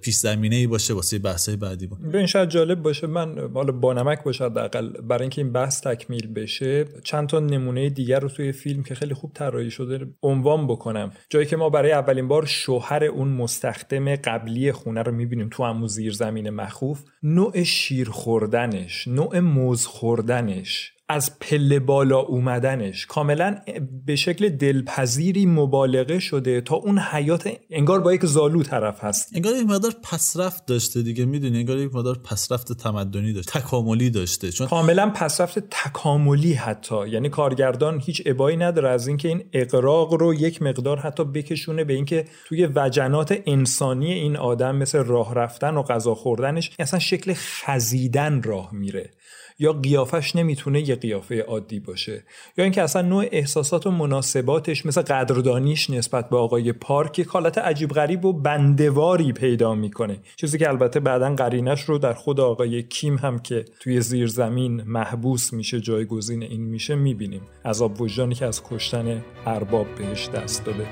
پیش 0.00 0.16
زمینه 0.16 0.56
ای 0.56 0.66
باشه 0.66 0.91
باشه 0.94 1.18
واسه 1.18 1.18
بحثای 1.18 1.56
بعدی 1.56 1.86
بود 1.86 2.12
به 2.12 2.18
این 2.18 2.26
شاید 2.26 2.48
جالب 2.48 2.82
باشه 2.82 3.06
من 3.06 3.50
حالا 3.54 3.72
با 3.72 3.92
نمک 3.92 4.24
باشه 4.24 4.44
حداقل 4.44 4.88
برای 4.88 5.22
اینکه 5.22 5.42
این 5.42 5.52
بحث 5.52 5.80
تکمیل 5.80 6.26
بشه 6.26 6.84
چند 7.04 7.28
تا 7.28 7.40
نمونه 7.40 7.90
دیگر 7.90 8.20
رو 8.20 8.28
توی 8.28 8.52
فیلم 8.52 8.82
که 8.82 8.94
خیلی 8.94 9.14
خوب 9.14 9.32
طراحی 9.34 9.70
شده 9.70 10.06
عنوان 10.22 10.66
بکنم. 10.66 11.12
جایی 11.30 11.46
که 11.46 11.56
ما 11.56 11.70
برای 11.70 11.92
اولین 11.92 12.28
بار 12.28 12.46
شوهر 12.46 13.04
اون 13.04 13.28
مستخدم 13.28 14.16
قبلی 14.16 14.72
خونه 14.72 15.02
رو 15.02 15.12
می‌بینیم 15.12 15.48
تو 15.48 15.64
همون 15.64 15.86
زیر 15.86 16.12
زمین 16.12 16.50
مخوف 16.50 17.04
نوع 17.22 17.62
شیر 17.62 18.10
خوردنش 18.10 19.08
نوع 19.08 19.38
موز 19.38 19.86
خوردنش 19.86 20.92
از 21.08 21.38
پله 21.38 21.78
بالا 21.78 22.18
اومدنش. 22.18 23.06
کاملا 23.06 23.56
به 24.06 24.16
شکل 24.16 24.48
دلپذیری 24.48 25.46
مبالغه 25.46 26.18
شده 26.18 26.60
تا 26.60 26.74
اون 26.74 26.98
حیات 26.98 27.50
انگار 27.70 28.00
با 28.00 28.14
یک 28.14 28.26
زالو 28.26 28.62
طرف 28.62 29.04
هست. 29.04 29.30
انگار 29.34 29.56
یک 29.56 29.66
مقدار 29.66 29.92
پسرفت 30.02 30.66
داشته 30.66 31.02
دیگه 31.02 31.24
می‌دونی؟ 31.24 31.58
انگار 31.58 31.78
یک 31.78 31.94
مقدار 31.94 32.18
پسرفت 32.18 32.72
تمدنی 32.72 33.32
داشته 33.32 33.60
تکاملی 33.60 34.10
داشته. 34.10 34.52
چون 34.52 34.66
کاملا 34.66 35.10
پسرفت 35.10 35.58
تکاملی 35.58 36.52
حتی. 36.52 37.08
یعنی 37.08 37.28
کارگردان 37.28 38.00
هیچ 38.00 38.22
ابایی 38.26 38.56
نداره 38.56 38.88
از 38.88 39.06
اینکه 39.06 39.28
این 39.28 39.44
اقراق 39.52 40.14
رو 40.14 40.34
یک 40.34 40.62
مقدار 40.62 40.98
حتی 40.98 41.24
بکشونه 41.24 41.84
به 41.84 41.92
اینکه 41.92 42.24
توی 42.46 42.66
وجنات 42.74 43.38
انسانی 43.46 44.12
این 44.12 44.36
آدم 44.36 44.76
مثل 44.76 44.98
راه 44.98 45.34
رفتن 45.34 45.76
و 45.76 45.82
غذا 45.82 46.14
خوردنش 46.14 46.70
اصلا 46.78 46.98
شکل 46.98 47.32
خزیدن 47.36 48.42
راه 48.42 48.74
میره. 48.74 49.10
یا 49.62 49.72
قیافش 49.72 50.36
نمی‌تونه 50.36 50.88
یه 50.88 50.94
قیافه 50.94 51.40
عادی 51.40 51.80
باشه. 51.80 52.24
یا 52.56 52.64
اینکه 52.64 52.82
اصلا 52.82 53.02
نوع 53.02 53.24
احساسات 53.32 53.86
و 53.86 53.90
مناسباتش 53.90 54.86
مثل 54.86 55.02
قدردانیش 55.02 55.90
نسبت 55.90 56.30
به 56.30 56.36
آقای 56.36 56.72
پارک 56.72 57.18
یک 57.18 57.26
حالت 57.26 57.58
عجیب 57.58 57.90
غریب 57.90 58.24
و 58.24 58.32
بندواری 58.32 59.32
پیدا 59.32 59.74
می‌کنه. 59.74 60.18
چیزی 60.36 60.58
که 60.58 60.68
البته 60.68 61.00
بعدا 61.00 61.34
قرینش 61.34 61.80
رو 61.80 61.98
در 61.98 62.12
خود 62.12 62.40
آقای 62.40 62.82
کیم 62.82 63.16
هم 63.16 63.38
که 63.38 63.64
توی 63.80 64.00
زیر 64.00 64.26
زمین 64.26 64.82
محبوس 64.82 65.52
میشه 65.52 65.80
جایگزین 65.80 66.42
این 66.42 66.60
میشه 66.60 66.94
می‌بینیم. 66.94 67.42
عذاب 67.64 68.00
وجدانی 68.00 68.34
که 68.34 68.46
از 68.46 68.62
کشتن 68.64 69.24
ارباب 69.46 69.86
بهش 69.98 70.28
دست 70.28 70.64
داده. 70.64 70.86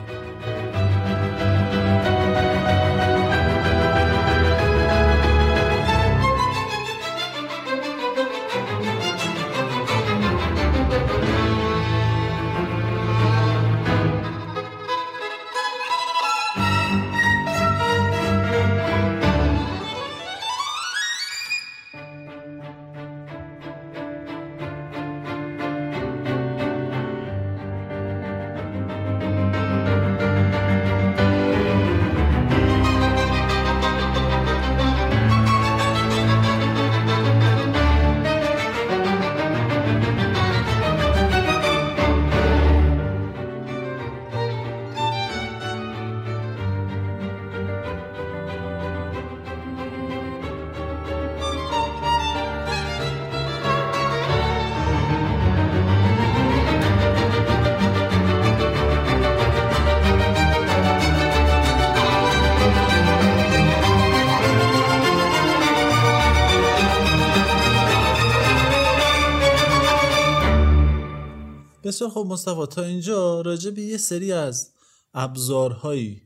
بسیار 72.01 72.11
خب 72.11 72.27
مصطفی 72.29 72.67
تا 72.67 72.83
اینجا 72.83 73.41
راجع 73.41 73.71
به 73.71 73.83
یه 73.83 73.97
سری 73.97 74.33
از 74.33 74.73
ابزارهایی 75.15 76.23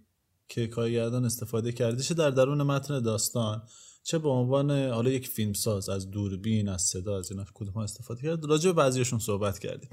که 0.48 0.66
کارگردان 0.66 1.24
استفاده 1.24 1.72
کرده 1.72 2.02
چه 2.02 2.14
در 2.14 2.30
درون 2.30 2.62
متن 2.62 3.00
داستان 3.00 3.62
چه 4.04 4.18
به 4.18 4.28
عنوان 4.28 4.70
حالا 4.70 5.10
یک 5.10 5.28
فیلمساز 5.28 5.88
از 5.88 6.10
دوربین 6.10 6.68
از 6.68 6.82
صدا 6.82 7.18
از 7.18 7.30
اینا 7.30 7.44
کدوم 7.54 7.76
استفاده 7.76 8.22
کرد 8.22 8.44
راجع 8.44 8.70
به 8.70 8.72
بعضیشون 8.72 9.18
صحبت 9.18 9.58
کردیم. 9.58 9.88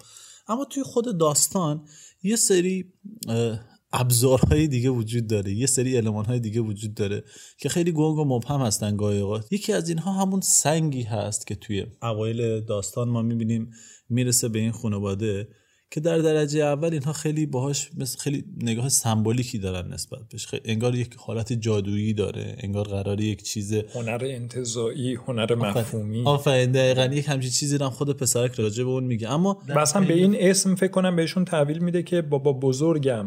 اما 0.48 0.66
توی 0.66 0.84
خود 0.84 1.18
داستان 1.18 1.86
یه 2.24 2.36
سری 2.36 2.94
ابزارهای 3.94 4.68
دیگه 4.68 4.90
وجود 4.90 5.28
داره 5.28 5.54
یه 5.54 5.68
سری 5.68 5.98
المانهای 5.98 6.40
دیگه 6.40 6.62
وجود 6.62 6.94
داره 6.94 7.24
که 7.58 7.70
خیلی 7.70 7.92
گنگ 7.92 8.18
و 8.18 8.26
مبهم 8.26 8.62
هستن 8.62 8.98
گاهی 8.98 9.20
اوقات. 9.20 9.54
یکی 9.54 9.74
از 9.74 9.90
اینها 9.90 10.14
همون 10.14 10.42
سنگی 10.42 11.04
هست 11.04 11.48
که 11.48 11.56
توی 11.56 11.86
اوایل 12.02 12.62
داستان 12.62 13.10
ما 13.10 13.22
می‌بینیم 13.22 13.72
می‌رسه 14.10 14.50
به 14.50 14.60
این 14.60 14.72
خانواده 14.72 15.48
که 15.92 16.00
در 16.00 16.18
درجه 16.18 16.60
اول 16.60 16.94
اینها 16.94 17.14
خیلی 17.14 17.46
باهاش 17.46 17.90
مثل 17.98 18.20
خیلی 18.20 18.44
نگاه 18.62 18.90
سمبولیکی 18.90 19.58
دارن 19.58 19.94
نسبت 19.94 20.20
بهش. 20.32 20.48
انگار 20.66 20.96
یک 20.96 21.16
حالت 21.18 21.54
جادویی 21.54 22.14
داره 22.14 22.56
انگار 22.60 22.88
قرار 22.88 23.22
یک 23.22 23.44
چیز 23.44 23.74
هنر 23.74 24.22
انتزاعی 24.24 25.16
هنر 25.16 25.56
مفهومی. 25.56 26.24
آفرین 26.26 26.72
دقیقا 26.72 27.16
یک 27.16 27.28
همچین 27.28 27.52
چیزی 27.52 27.78
هم 27.78 27.90
خود 27.90 28.18
پسرک 28.18 28.54
راجع 28.54 28.84
به 28.84 28.90
اون 28.90 29.04
میگه. 29.04 29.32
اما 29.32 29.62
مثلا 29.76 30.06
به 30.06 30.14
این 30.14 30.36
اسم 30.40 30.76
فکر 30.76 30.92
کنم 30.92 31.16
بهشون 31.16 31.46
تحویل 31.46 31.78
میده 31.78 32.04
که 32.04 32.22
بابا 32.22 32.54
بزرگم 32.54 33.26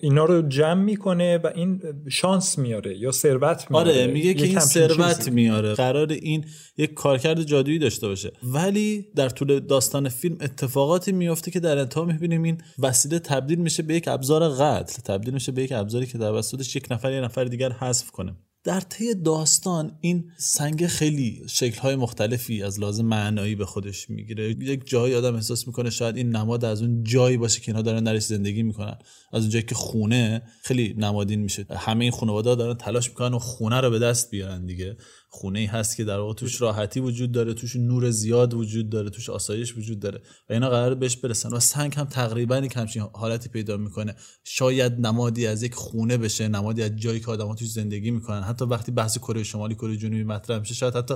اینا 0.00 0.24
رو 0.24 0.48
جمع 0.48 0.82
می‌کنه 0.82 1.38
و 1.38 1.50
این 1.54 1.82
شانس 2.08 2.58
میاره 2.58 2.98
یا 2.98 3.12
ثروت 3.12 3.70
میاره. 3.70 3.90
آره 3.90 4.06
میگه 4.06 4.34
که 4.34 4.44
این 4.44 4.58
ثروت 4.58 5.28
میاره 5.28 5.74
قرار 5.74 6.12
این 6.12 6.44
یک 6.78 6.94
کارکرد 6.94 7.42
جادویی 7.42 7.78
داشته 7.78 8.08
باشه. 8.08 8.32
ولی 8.42 9.06
در 9.14 9.28
طول 9.28 9.60
داستان 9.60 10.08
فیلم 10.08 10.36
اتفاقاتی 10.40 11.12
میفته 11.12 11.50
که 11.50 11.60
در 11.60 11.85
انتها 11.86 12.04
می‌بینیم 12.04 12.42
این 12.42 12.58
وسیله 12.78 13.18
تبدیل 13.18 13.58
میشه 13.58 13.82
به 13.82 13.94
یک 13.94 14.08
ابزار 14.08 14.48
قتل. 14.48 15.02
تبدیل 15.02 15.34
میشه 15.34 15.52
به 15.52 15.62
یک 15.62 15.72
ابزاری 15.72 16.06
که 16.06 16.18
توسطش 16.18 16.76
یک 16.76 16.86
نفر 16.90 17.12
یا 17.12 17.24
نفر 17.24 17.44
دیگر 17.44 17.72
حذف 17.72 18.10
کنه. 18.10 18.36
در 18.64 18.80
طی 18.80 19.14
داستان 19.14 19.98
این 20.00 20.30
سنگ 20.38 20.86
خیلی 20.86 21.42
شکل‌های 21.48 21.96
مختلفی 21.96 22.62
از 22.62 22.80
لازم 22.80 23.04
معنایی 23.04 23.54
به 23.54 23.66
خودش 23.66 24.10
می‌گیره. 24.10 24.50
یک 24.50 24.88
جایی 24.88 25.14
آدم 25.14 25.34
احساس 25.34 25.66
می‌کنه 25.66 25.90
شاید 25.90 26.16
این 26.16 26.36
نماد 26.36 26.64
از 26.64 26.82
اون 26.82 27.04
جایی 27.04 27.36
باشه 27.36 27.60
که 27.60 27.72
اینا 27.72 27.82
دارن 27.82 28.04
درش 28.04 28.22
زندگی 28.22 28.62
می‌کنن. 28.62 28.98
از 29.32 29.42
اون 29.42 29.50
جایی 29.50 29.64
که 29.64 29.74
خونه 29.74 30.42
خیلی 30.62 30.94
نمادین 30.98 31.40
میشه. 31.40 31.66
همه 31.70 32.04
این 32.04 32.12
خانواده 32.12 32.54
دارن 32.54 32.74
تلاش 32.74 33.08
می‌کنن 33.08 33.34
و 33.34 33.38
خونه 33.38 33.80
رو 33.80 33.90
به 33.90 33.98
دست 33.98 34.30
بیارن 34.30 34.66
دیگه. 34.66 34.96
خونه 35.36 35.58
ای 35.58 35.66
هست 35.66 35.96
که 35.96 36.04
در 36.04 36.18
واقع 36.18 36.34
توش 36.34 36.60
راحتی 36.60 37.00
وجود 37.00 37.32
داره 37.32 37.54
توش 37.54 37.76
نور 37.76 38.10
زیاد 38.10 38.54
وجود 38.54 38.90
داره 38.90 39.10
توش 39.10 39.30
آسایش 39.30 39.76
وجود 39.76 40.00
داره 40.00 40.20
و 40.50 40.52
اینا 40.52 40.70
قرار 40.70 40.94
بهش 40.94 41.16
برسن 41.16 41.48
و 41.48 41.60
سنگ 41.60 41.94
هم 41.94 42.04
تقریبا 42.04 42.58
یک 42.58 42.76
همچین 42.76 43.02
حالتی 43.12 43.48
پیدا 43.48 43.76
می‌کنه. 43.76 44.16
شاید 44.44 44.92
نمادی 44.92 45.46
از 45.46 45.62
یک 45.62 45.74
خونه 45.74 46.16
بشه 46.16 46.48
نمادی 46.48 46.82
از 46.82 46.96
جایی 46.96 47.20
که 47.20 47.30
آدم‌ها 47.30 47.54
توش 47.54 47.70
زندگی 47.70 48.10
می‌کنن. 48.10 48.42
حتی 48.42 48.64
وقتی 48.64 48.92
بحث 48.92 49.18
کره 49.18 49.42
شمالی 49.42 49.74
کره 49.74 49.96
جنوبی 49.96 50.24
مطرح 50.24 50.58
میشه 50.58 50.74
شاید 50.74 50.96
حتی 50.96 51.14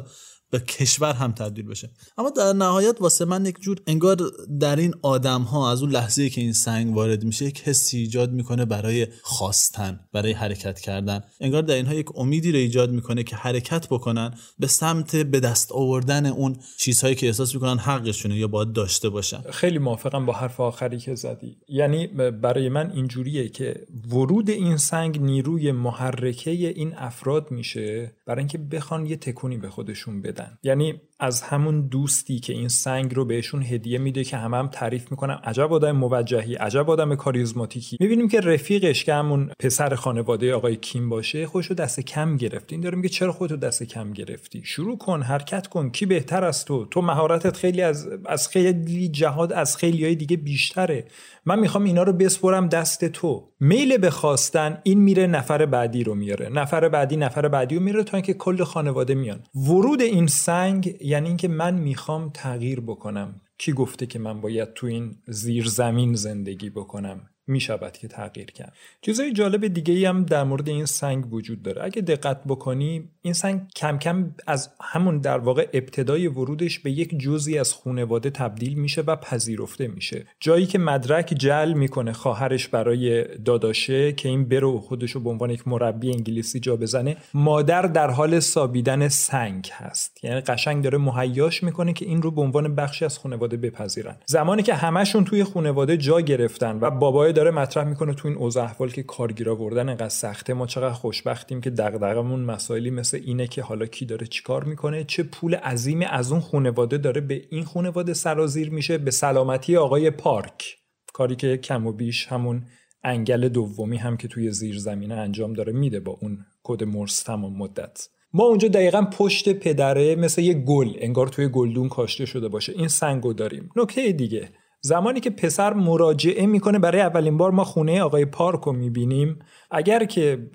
به 0.51 0.61
کشور 0.61 1.13
هم 1.13 1.33
تبدیل 1.33 1.67
بشه. 1.67 1.91
اما 2.19 2.31
در 2.31 2.53
نهایت 2.53 2.97
واسه 3.01 3.25
من 3.25 3.47
یک 3.47 3.61
جور 3.61 3.79
انگار 3.87 4.17
در 4.61 4.77
این 4.77 4.95
آدم 5.03 5.43
ها 5.43 5.73
از 5.73 5.83
اون 5.83 5.91
لحظه 5.91 6.31
که 6.31 6.41
این 6.41 6.53
سنگ 6.53 6.97
وارد 6.97 7.25
میشه 7.25 7.45
یک 7.45 7.61
حسی 7.61 7.99
ایجاد 7.99 8.33
می‌کنه 8.33 8.65
برای 8.65 9.07
خواستن 9.23 10.01
برای 10.13 10.33
حرکت 10.33 10.81
کردن. 10.81 11.21
انگار 11.41 11.63
در 11.63 11.75
اینها 11.75 11.95
یک 11.95 12.19
امیدی 12.19 12.53
رو 12.53 12.59
ایجاد 12.59 12.91
می‌کنه 12.91 13.23
که 13.23 13.37
حرکت 13.37 13.89
بکنن 13.89 14.35
به 14.59 14.67
سمت 14.67 15.17
به 15.17 15.41
دست 15.41 15.73
آوردن 15.73 16.27
اون 16.27 16.57
چیزهایی 16.79 17.15
که 17.15 17.27
احساس 17.27 17.55
می‌کنن 17.55 17.79
حقشونه 17.79 18.37
یا 18.37 18.49
باید 18.49 18.73
داشته 18.73 19.09
باشن. 19.09 19.41
خیلی 19.51 19.79
موافقم 19.79 20.27
با 20.27 20.33
حرف 20.33 20.61
آخری 20.61 20.99
که 20.99 21.15
زدی. 21.15 21.57
یعنی 21.69 22.07
برای 22.43 22.69
من 22.69 22.91
اینجوریه 22.91 23.49
که 23.49 23.87
ورود 24.11 24.51
این 24.51 24.77
سنگ 24.77 25.21
نیروی 25.21 25.73
محرکه 25.73 26.51
این 26.51 26.95
افراد 26.97 27.51
میشه 27.51 28.13
برای 28.27 28.39
اینکه 28.39 28.59
بخوان 28.59 29.07
یه 29.07 29.17
تکونی 29.17 29.57
به 29.57 29.71
خودشون 29.71 30.23
بدن. 30.23 30.40
یعنی 30.63 31.01
از 31.21 31.43
همون 31.43 31.81
دوستی 31.81 32.41
که 32.41 32.53
این 32.53 32.69
سنگ 32.69 33.15
رو 33.15 33.25
بهشون 33.25 33.63
هدیه 33.63 33.99
میده 33.99 34.25
که 34.25 34.37
همه 34.37 34.57
هم 34.57 34.69
تعریف 34.69 35.11
می‌کنن. 35.11 35.35
عجب 35.45 35.73
آدم 35.73 35.93
موجهی 35.93 36.55
عجب 36.55 36.91
آدم 36.91 37.15
کاریزماتیکی. 37.15 37.97
می‌بینیم 38.01 38.29
که 38.29 38.41
رفیقش 38.41 39.05
که 39.05 39.15
همون 39.15 39.51
پسر 39.59 39.95
خانواده 39.95 40.55
آقای 40.55 40.77
کیم 40.77 41.09
باشه 41.09 41.47
خودشو 41.47 41.75
دست 41.75 42.01
کم 42.01 42.37
گرفتی 42.37 42.75
این 42.75 42.81
داره 42.81 42.97
میگه 42.97 43.09
چرا 43.09 43.33
خودتو 43.33 43.57
دست 43.57 43.83
کم 43.83 44.13
گرفتی؟ 44.13 44.63
شروع 44.65 44.99
کن 44.99 45.23
حرکت 45.23 45.67
کن. 45.67 45.91
کی 45.91 46.07
بهتر 46.07 46.45
از 46.45 46.65
تو؟ 46.65 46.85
تو 46.85 47.03
مهارتت 47.03 47.57
خیلی 47.57 47.83
از 47.83 48.09
از 48.27 48.49
خیلی 48.49 49.09
جهاد 49.09 49.53
از 49.53 49.77
خیلی 49.77 50.05
های 50.05 50.15
دیگه 50.15 50.37
بیشتره. 50.37 51.05
من 51.47 51.59
می‌خوام 51.59 51.85
اینا 51.85 52.03
رو 52.03 52.13
بسپرم 52.13 52.69
دست 52.69 53.05
تو. 53.05 53.49
میل 53.61 53.97
به 53.97 54.11
خواستن 54.11 54.79
این 54.83 55.01
میره 55.01 55.27
نفر 55.27 55.67
بعدی 55.67 56.05
رو 56.05 56.15
میاره. 56.15 56.49
نفر 56.49 56.89
بعدی 56.89 57.17
نفر 57.17 57.49
بعدی 57.49 57.75
رو 57.75 57.83
میاره 57.83 58.05
تا 58.05 58.17
اینکه 58.17 58.35
کل 58.35 58.65
خانواده 58.65 59.15
میان. 59.15 59.41
ورود 59.55 60.03
این 60.03 60.27
سنگ 60.27 60.97
یعنی 61.11 61.29
اینکه 61.29 61.49
من 61.49 61.75
می‌خوام 61.75 62.31
تغییر 62.35 62.81
بکنم. 62.81 63.41
کی 63.59 63.73
گفته 63.73 64.07
که 64.07 64.19
من 64.19 64.41
باید 64.41 64.75
تو 64.75 64.87
این 64.87 65.17
زیر 65.27 65.69
زمین 65.69 66.15
زندگی 66.15 66.71
بکنم؟ 66.71 67.30
می 67.51 67.61
شود 67.61 67.93
که 67.93 68.09
تغییر 68.09 68.51
کرد. 68.51 68.73
چیزای 69.03 69.33
جالب 69.33 69.67
دیگه 69.67 70.09
هم 70.09 70.25
در 70.25 70.45
مورد 70.45 70.69
این 70.69 70.87
سنگ 70.87 71.33
وجود 71.33 71.63
داره. 71.63 71.85
اگه 71.85 72.03
دقت 72.03 72.41
بکنی 72.45 73.09
این 73.23 73.35
سنگ 73.35 73.61
کم 73.77 73.99
کم 73.99 74.35
از 74.47 74.71
همون 74.81 75.19
در 75.19 75.39
واقع 75.39 75.69
ابتدای 75.73 76.27
ورودش 76.27 76.79
به 76.79 76.91
یک 76.91 77.19
جزی 77.19 77.59
از 77.59 77.73
خونواده 77.73 78.31
تبدیل 78.31 78.75
میشه 78.75 79.01
و 79.01 79.17
پذیرفته 79.17 79.89
میشه. 79.89 80.27
جایی 80.41 80.67
که 80.67 80.79
مدرک 80.79 81.35
جل 81.39 81.73
می‌کنه 81.73 82.13
خواهرش 82.13 82.69
برای 82.69 83.25
داداشه 83.39 84.13
که 84.13 84.29
این 84.29 84.45
برو 84.45 84.81
خودشو 84.81 85.21
به 85.21 85.31
عنوان 85.31 85.51
یک 85.51 85.69
مربی 85.69 86.11
انگلیسی 86.13 86.61
جا 86.61 86.77
بزنه 86.77 87.17
مادر 87.35 87.83
در 87.83 88.11
حال 88.11 88.41
سابیدن 88.41 89.09
سنگ 89.09 89.71
هست. 89.73 90.25
یعنی 90.25 90.41
قشنگ 90.41 90.85
داره 90.85 90.99
مهیاش 90.99 91.63
می‌کنه 91.63 91.93
که 91.93 92.07
این 92.07 92.23
رو 92.23 92.31
به 92.31 92.41
عنوان 92.41 92.75
بخشی 92.75 93.05
از 93.05 93.19
خانواده 93.19 93.57
بپذیرن. 93.57 94.17
زمانی 94.27 94.63
که 94.63 94.75
همشون 94.75 95.25
توی 95.25 95.45
خانواده 95.45 95.97
جا 95.97 96.21
گرفتن 96.21 96.79
و 96.81 96.91
بابای 96.91 97.33
داره 97.41 97.51
مطرح 97.51 97.85
می‌کنه 97.85 98.15
تو 98.15 98.29
این 98.29 98.37
اوضاع 98.37 98.65
احوال 98.65 98.91
که 98.91 99.03
کارگیر 99.03 99.51
آوردن 99.51 99.89
انقدر 99.89 100.09
سخته 100.09 100.55
ما 100.55 100.67
چقدر 100.67 100.93
خوشبختیم 100.93 101.61
که 101.61 101.71
دغدغمون 101.71 102.41
مسائلی 102.41 102.91
مثل 102.91 103.21
اینه 103.25 103.47
که 103.47 103.63
حالا 103.63 103.87
کی 103.87 104.07
داره 104.07 104.27
چیکار 104.27 104.65
می‌کنه 104.65 105.05
چه 105.05 105.23
پول 105.23 105.55
عظیمی 105.55 106.05
از 106.05 106.33
اون 106.33 106.41
خانواده 106.41 106.99
داره 106.99 107.21
به 107.21 107.43
این 107.51 107.65
خانواده 107.65 108.15
سرازیر 108.15 108.71
میشه 108.71 108.99
به 108.99 109.11
سلامتی 109.11 109.77
آقای 109.77 110.11
پارک. 110.11 110.77
کاری 111.13 111.37
که 111.37 111.57
کم 111.57 111.87
و 111.87 111.93
بیش 111.93 112.27
همون 112.27 112.67
انگل 113.05 113.49
دومی 113.49 113.97
هم 113.97 114.17
که 114.17 114.29
توی 114.29 114.51
زیر 114.51 114.79
زمینه 114.79 115.15
انجام 115.15 115.53
داره 115.53 115.73
میده 115.73 116.01
با 116.01 116.19
اون 116.21 116.39
کد 116.63 116.85
مرس 116.85 117.23
تمام 117.23 117.57
مدت. 117.57 118.09
ما 118.33 118.45
اونجا 118.45 118.69
دقیقا 118.69 119.03
پشت 119.03 119.53
پدره 119.53 120.17
مثل 120.17 120.43
یه 120.43 120.55
گل 120.55 120.89
انگار 120.99 121.29
توی 121.29 121.49
گلدون 121.49 121.89
کاشته 121.89 122.27
شده 122.27 122.49
باشه. 122.49 122.73
این 122.73 122.89
سنگو 122.89 123.33
داریم. 123.33 123.71
نکته 123.77 124.13
دیگه 124.13 124.49
زمانی 124.83 125.21
که 125.21 125.31
پسر 125.31 125.73
مراجعه 125.73 126.47
می‌کنه 126.47 126.79
برای 126.79 127.01
اولین 127.01 127.37
بار 127.37 127.51
ما 127.51 127.65
خونه 127.65 128.03
آقای 128.03 128.25
پارک 128.25 128.61
رو 128.61 128.73
می‌بینیم. 128.73 129.39
اگر 129.71 130.05
که 130.05 130.51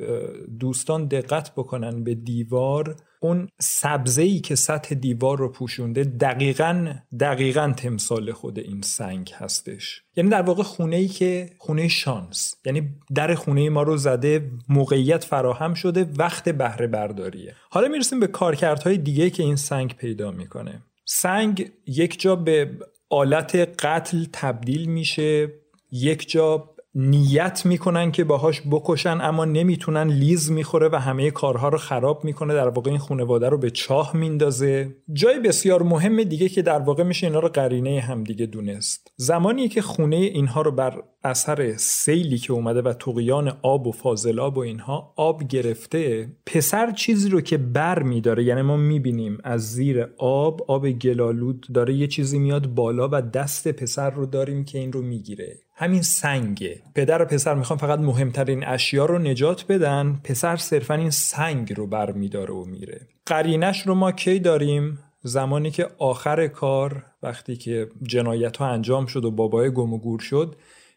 دوستان 0.59 1.07
دقت 1.07 1.51
بکنن 1.51 2.03
به 2.03 2.15
دیوار 2.15 2.95
اون 3.19 3.47
سبزه 3.59 4.21
ای 4.21 4.39
که 4.39 4.55
سطح 4.55 4.95
دیوار 4.95 5.37
رو 5.37 5.51
پوشونده 5.51 6.03
دقیقا 6.03 6.93
دقیقا 7.19 7.73
تمثال 7.77 8.31
خود 8.31 8.59
این 8.59 8.81
سنگ 8.81 9.31
هستش. 9.35 10.01
یعنی 10.15 10.29
در 10.29 10.41
واقع 10.41 10.63
خونه 10.63 10.95
ای 10.95 11.07
که 11.07 11.49
خونه 11.57 11.87
شانس. 11.87 12.55
یعنی 12.65 12.89
در 13.15 13.35
خونه 13.35 13.69
ما 13.69 13.83
رو 13.83 13.97
زده 13.97 14.51
موقعیت 14.69 15.23
فراهم 15.23 15.73
شده 15.73 16.09
وقت 16.17 16.49
بهره 16.49 16.87
برداریه. 16.87 17.55
حالا 17.69 17.87
می‌رسیم 17.87 18.19
به 18.19 18.27
کارکردهای 18.27 18.97
دیگه 18.97 19.29
که 19.29 19.43
این 19.43 19.55
سنگ 19.55 19.95
پیدا 19.95 20.31
می‌کنه. 20.31 20.83
سنگ 21.05 21.71
یک 21.87 22.19
جا 22.19 22.35
به 22.35 22.69
آلت 23.15 23.55
قتل 23.85 24.25
تبدیل 24.33 24.85
میشه. 24.85 25.53
یک 25.91 26.29
جا 26.29 26.69
نیت 26.95 27.65
می‌کنن 27.65 28.11
که 28.11 28.23
باهاش 28.23 28.61
بکشن 28.71 29.21
اما 29.21 29.45
نمی‌تونن. 29.45 30.07
لیز 30.07 30.51
می‌خوره 30.51 30.89
و 30.89 30.95
همه 30.95 31.31
کارها 31.31 31.69
رو 31.69 31.77
خراب 31.77 32.25
می‌کنه. 32.25 32.53
در 32.53 32.67
واقع 32.67 32.89
این 32.89 32.99
خانواده 32.99 33.49
رو 33.49 33.57
به 33.57 33.69
چاه 33.69 34.15
میندازه. 34.15 34.95
جای 35.13 35.39
بسیار 35.39 35.83
مهم 35.83 36.23
دیگه 36.23 36.49
که 36.49 36.61
در 36.61 36.79
واقع 36.79 37.03
میشه 37.03 37.27
اینا 37.27 37.39
رو 37.39 37.49
قرینه 37.49 37.99
همدیگه 37.99 38.45
دونست. 38.45 39.11
زمانی 39.15 39.67
که 39.67 39.81
خونه 39.81 40.15
اینها 40.15 40.61
رو 40.61 40.71
بر 40.71 41.03
اثر 41.25 41.73
سیلی 41.77 42.37
که 42.37 42.53
اومده 42.53 42.81
و 42.81 42.93
تقیان 42.93 43.57
آب 43.61 43.87
و 43.87 43.91
فاضلاب 43.91 44.57
و 44.57 44.59
اینها 44.59 45.13
آب 45.15 45.47
گرفته 45.47 46.27
پسر 46.45 46.91
چیزی 46.91 47.29
رو 47.29 47.41
که 47.41 47.57
بر 47.57 48.03
میداره 48.03 48.43
یعنی 48.43 48.61
ما 48.61 48.77
می‌بینیم 48.77 49.37
از 49.43 49.73
زیر 49.73 50.07
آب 50.17 50.61
آب 50.67 50.89
گلالود 50.89 51.67
داره 51.73 51.93
یه 51.93 52.07
چیزی 52.07 52.39
میاد 52.39 52.67
بالا 52.67 53.09
و 53.11 53.21
دست 53.21 53.67
پسر 53.67 54.09
رو 54.09 54.25
داریم 54.25 54.65
که 54.65 54.77
این 54.79 54.91
رو 54.91 55.01
می‌گیره. 55.01 55.59
همین 55.75 56.01
سنگه. 56.01 56.81
پدر 56.95 57.21
و 57.21 57.25
پسر 57.25 57.55
می‌خوان 57.55 57.79
فقط 57.79 57.99
مهمترین 57.99 58.67
اشیا 58.67 59.05
رو 59.05 59.19
نجات 59.19 59.65
بدن 59.69 60.19
پسر 60.23 60.55
صرفا 60.55 60.93
این 60.93 61.09
سنگ 61.09 61.73
رو 61.73 61.87
بر 61.87 62.11
میداره 62.11 62.53
و 62.53 62.65
میره. 62.65 63.01
قرینش 63.25 63.87
رو 63.87 63.95
ما 63.95 64.11
کی 64.11 64.39
داریم؟ 64.39 64.99
زمانی 65.23 65.71
که 65.71 65.87
آخر 65.97 66.47
کار 66.47 67.03
وقتی 67.23 67.55
که 67.55 67.87
جنایت 68.03 68.57
ها 68.57 68.67
انجام 68.67 69.05
شد 69.05 69.25
و 69.25 69.31
بابای 69.31 69.71
گم 69.71 69.93
و 69.93 69.97
گور 69.97 70.19
شد 70.19 70.55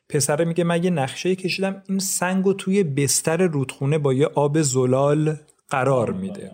پسره 0.09 0.45
میگه 0.45 0.65
من 0.65 0.85
یه 0.85 0.91
نقشه 0.91 1.37
کشیدم 1.37 1.83
این 1.89 1.99
سنگ 1.99 2.45
رو 2.45 2.53
توی 2.53 2.85
بستر 2.85 3.37
رودخونه 3.37 3.99
با 3.99 4.15
یه 4.15 4.27
آب 4.27 4.63
زلال 4.63 5.37
قرار 5.71 6.13
میده. 6.13 6.51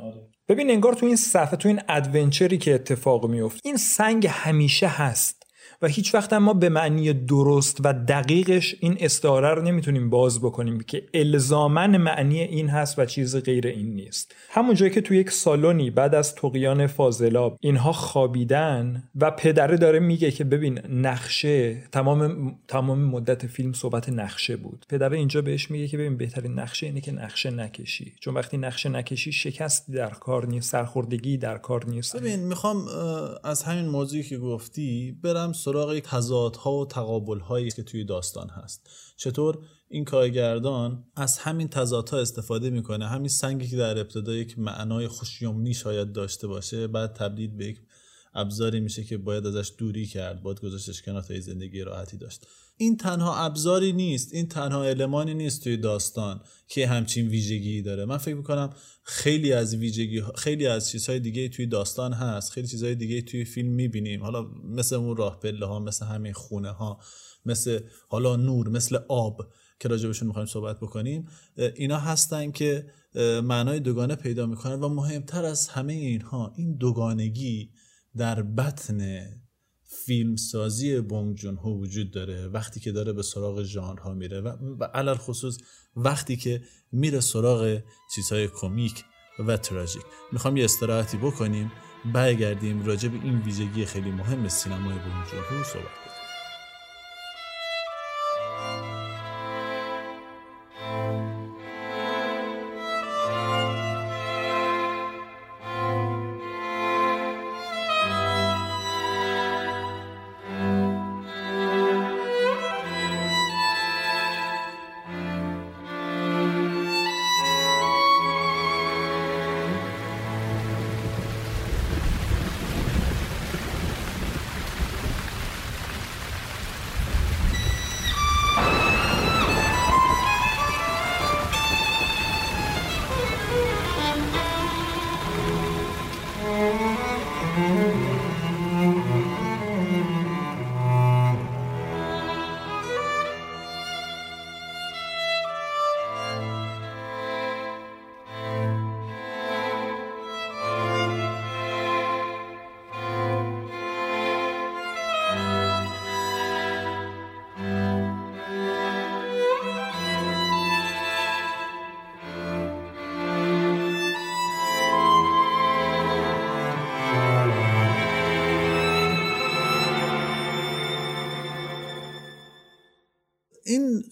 ببین 0.48 0.70
انگار 0.70 0.92
تو 0.92 1.06
این 1.06 1.16
صفحه 1.16 1.56
تو 1.56 1.68
این 1.68 1.80
ادونچری 1.88 2.58
که 2.58 2.74
اتفاق 2.74 3.26
میفت 3.26 3.60
این 3.64 3.76
سنگ 3.76 4.26
همیشه 4.26 4.86
هست. 4.86 5.43
و 5.82 5.86
هیچ 5.86 6.14
وقت 6.14 6.32
ما 6.32 6.52
به 6.52 6.68
معنی 6.68 7.12
درست 7.12 7.80
و 7.84 7.92
دقیقش 7.92 8.74
این 8.80 8.96
استعاره 9.00 9.48
رو 9.48 9.62
نمی‌تونیم 9.62 10.10
باز 10.10 10.40
بکنیم 10.40 10.80
که 10.80 11.02
الزامن 11.14 11.96
معنی 11.96 12.40
این 12.40 12.68
هست 12.68 12.98
و 12.98 13.04
چیز 13.04 13.36
غیر 13.36 13.66
این 13.66 13.94
نیست. 13.94 14.34
همون 14.50 14.74
جایی 14.74 14.92
که 14.92 15.00
تو 15.00 15.14
یک 15.14 15.30
سالونی 15.30 15.90
بعد 15.90 16.14
از 16.14 16.34
تقیان 16.34 16.86
فاضلاب 16.86 17.58
اینها 17.60 17.92
خوابیدن 17.92 19.02
و 19.20 19.30
پدره 19.30 19.76
داره 19.76 19.98
میگه 19.98 20.30
که 20.30 20.44
ببین 20.44 20.80
نقشه 20.88 21.82
تمام 21.92 22.54
تمام 22.68 22.98
مدت 22.98 23.46
فیلم 23.46 23.72
صحبت 23.72 24.08
نقشه 24.08 24.56
بود. 24.56 24.86
پدره 24.88 25.16
اینجا 25.16 25.42
بهش 25.42 25.70
میگه 25.70 25.88
که 25.88 25.98
ببین 25.98 26.16
بهترین 26.16 26.52
نقشه 26.52 26.86
اینه 26.86 27.00
که 27.00 27.12
نقشه 27.12 27.50
نکشی. 27.50 28.12
چون 28.20 28.34
وقتی 28.34 28.56
نقشه 28.56 28.88
نکشی 28.88 29.32
شکست 29.32 29.90
در 29.90 30.10
کار 30.10 30.46
نیست 30.46 30.70
سرخوردگی 30.70 31.36
در 31.36 31.58
کار 31.58 31.86
نیست. 31.86 32.16
ببین 32.16 32.40
می‌خوام 32.40 32.84
از 33.44 33.62
همین 33.62 33.88
موضوعی 33.88 34.22
که 34.22 34.38
گفتی 34.38 35.16
برم 35.22 35.52
سراغ 35.74 35.98
تضادها 35.98 36.72
و 36.72 36.86
تقابلهایی 36.86 37.70
که 37.70 37.82
توی 37.82 38.04
داستان 38.04 38.48
هست. 38.48 38.88
چطور؟ 39.16 39.58
این 39.88 40.04
کارگردان 40.04 41.04
از 41.16 41.38
همین 41.38 41.68
تضادها 41.68 42.18
استفاده 42.18 42.70
می‌کنه. 42.70 43.06
همین 43.06 43.28
سنگی 43.28 43.68
که 43.68 43.76
در 43.76 43.98
ابتدا 43.98 44.32
یک 44.32 44.58
معنای 44.58 45.08
خوشیومنی 45.08 45.74
شاید 45.74 46.12
داشته 46.12 46.46
باشه 46.46 46.86
بعد 46.86 47.12
تبدیل 47.12 47.50
به 47.56 47.66
یک 47.66 47.80
ابزاری 48.34 48.80
میشه 48.80 49.04
که 49.04 49.18
باید 49.18 49.46
ازش 49.46 49.72
دوری 49.78 50.06
کرد 50.06 50.42
باید 50.42 50.60
گذاشتش 50.60 51.02
کنار 51.02 51.22
تا 51.22 51.40
زندگی 51.40 51.80
راحتی 51.80 52.16
داشت. 52.16 52.46
این 52.76 52.96
تنها 52.96 53.36
ابزاری 53.36 53.92
نیست 53.92 54.34
این 54.34 54.48
تنها 54.48 54.84
المانی 54.84 55.34
نیست 55.34 55.64
توی 55.64 55.76
داستان 55.76 56.40
که 56.68 56.86
همچین 56.86 57.28
ویژگی 57.28 57.82
داره. 57.82 58.04
من 58.04 58.16
فکر 58.16 58.34
می‌کنم 58.34 58.70
خیلی 59.02 59.52
از 59.52 59.74
ویژگی 59.74 60.22
خیلی 60.36 60.66
از 60.66 60.90
چیزهای 60.90 61.20
دیگه 61.20 61.48
توی 61.48 61.66
داستان 61.66 62.12
هست 62.12 62.52
خیلی 62.52 62.66
چیزهای 62.68 62.94
دیگه 62.94 63.22
توی 63.22 63.44
فیلم 63.44 63.68
می‌بینیم. 63.68 64.22
حالا 64.22 64.42
مثل 64.64 64.96
اون 64.96 65.16
راه 65.16 65.40
پله 65.40 65.66
ها 65.66 65.78
مثل 65.78 66.06
همین 66.06 66.32
خونه 66.32 66.70
ها 66.70 67.00
مثل 67.46 67.80
حالا 68.08 68.36
نور 68.36 68.68
مثل 68.68 68.98
آب 69.08 69.52
که 69.80 69.88
راجبشون 69.88 70.28
می‌خوایم 70.28 70.46
صحبت 70.46 70.80
بکنیم. 70.80 71.28
اینا 71.74 71.98
هستن 71.98 72.50
که 72.50 72.86
معنای 73.42 73.80
دوگانه 73.80 74.14
پیدا 74.14 74.46
می‌کنن 74.46 74.80
و 74.80 74.88
مهمتر 74.88 75.44
از 75.44 75.68
همه 75.68 75.92
اینها 75.92 76.52
این 76.56 76.76
دوگانگی 76.76 77.70
در 78.16 78.42
بطن 78.42 79.26
فیلم 80.06 80.36
سازی 80.36 81.00
بونگ 81.00 81.36
جون 81.36 81.56
هو 81.56 81.80
وجود 81.80 82.10
داره 82.10 82.48
وقتی 82.48 82.80
که 82.80 82.92
داره 82.92 83.12
به 83.12 83.22
سراغ 83.22 83.62
ژانرها 83.62 84.14
میره 84.14 84.40
و 84.40 84.84
علل 84.84 85.14
خصوص 85.14 85.58
وقتی 85.96 86.36
که 86.36 86.62
میره 86.92 87.20
سراغ 87.20 87.82
چیزهای 88.14 88.48
کمیک 88.48 89.04
و 89.38 89.56
تراژیک. 89.56 90.02
می‌خوام 90.32 90.56
یه 90.56 90.64
استراحتی 90.64 91.16
بکنیم 91.16 91.72
برگردیم 92.14 92.84
راجع 92.84 93.08
به 93.08 93.16
این 93.24 93.38
ویژگی 93.38 93.84
خیلی 93.84 94.10
مهم 94.10 94.48
سینمای 94.48 94.98
بونگ 94.98 95.26
جون 95.30 95.58
هو 95.58 95.64
صحبت 95.64 96.03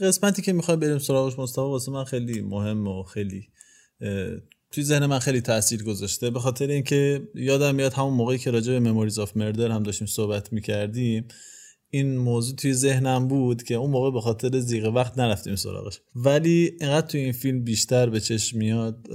قسمتی 0.01 0.43
که 0.43 0.53
می‌خوای 0.53 0.77
بریم 0.77 0.99
سراغش 0.99 1.39
مصطفی 1.39 1.61
واسه 1.61 1.93
من 1.93 2.05
خیلی 2.05 2.41
مهم 2.41 2.87
و 2.87 3.03
خیلی 3.03 3.49
توی 4.71 4.85
ذهن 4.85 5.07
من 5.07 5.19
خیلی 5.19 5.41
تاثیر 5.41 5.83
گذاشته. 5.83 6.31
به 6.31 6.41
خاطر 6.41 6.67
اینکه 6.67 7.29
یادم 7.35 7.75
میاد 7.75 7.93
همون 7.93 8.15
موقعی 8.15 8.39
که 8.39 8.51
راجع 8.51 8.73
به 8.73 8.81
مموریز 8.81 9.19
آف 9.19 9.37
مردر 9.37 9.71
هم 9.71 9.83
داشتیم 9.83 10.07
صحبت 10.07 10.53
می‌کردیم. 10.53 11.25
این 11.91 12.17
موضوع 12.19 12.57
توی 12.57 12.75
ذهنم 12.75 13.29
بود 13.29 13.63
که 13.63 13.75
اون 13.75 13.91
موقع 13.91 14.11
به 14.11 14.21
خاطر 14.21 14.61
زیغ 14.61 14.93
وقت 14.95 15.19
نرفتیم 15.19 15.57
سراغش. 15.57 16.01
ولی 16.15 16.77
اینقدر 16.81 17.07
توی 17.07 17.21
این 17.21 17.33
فیلم 17.33 17.65
بیشتر 17.65 18.11
به 18.11 18.21
چشم 18.21 18.59
میاد 18.59 19.07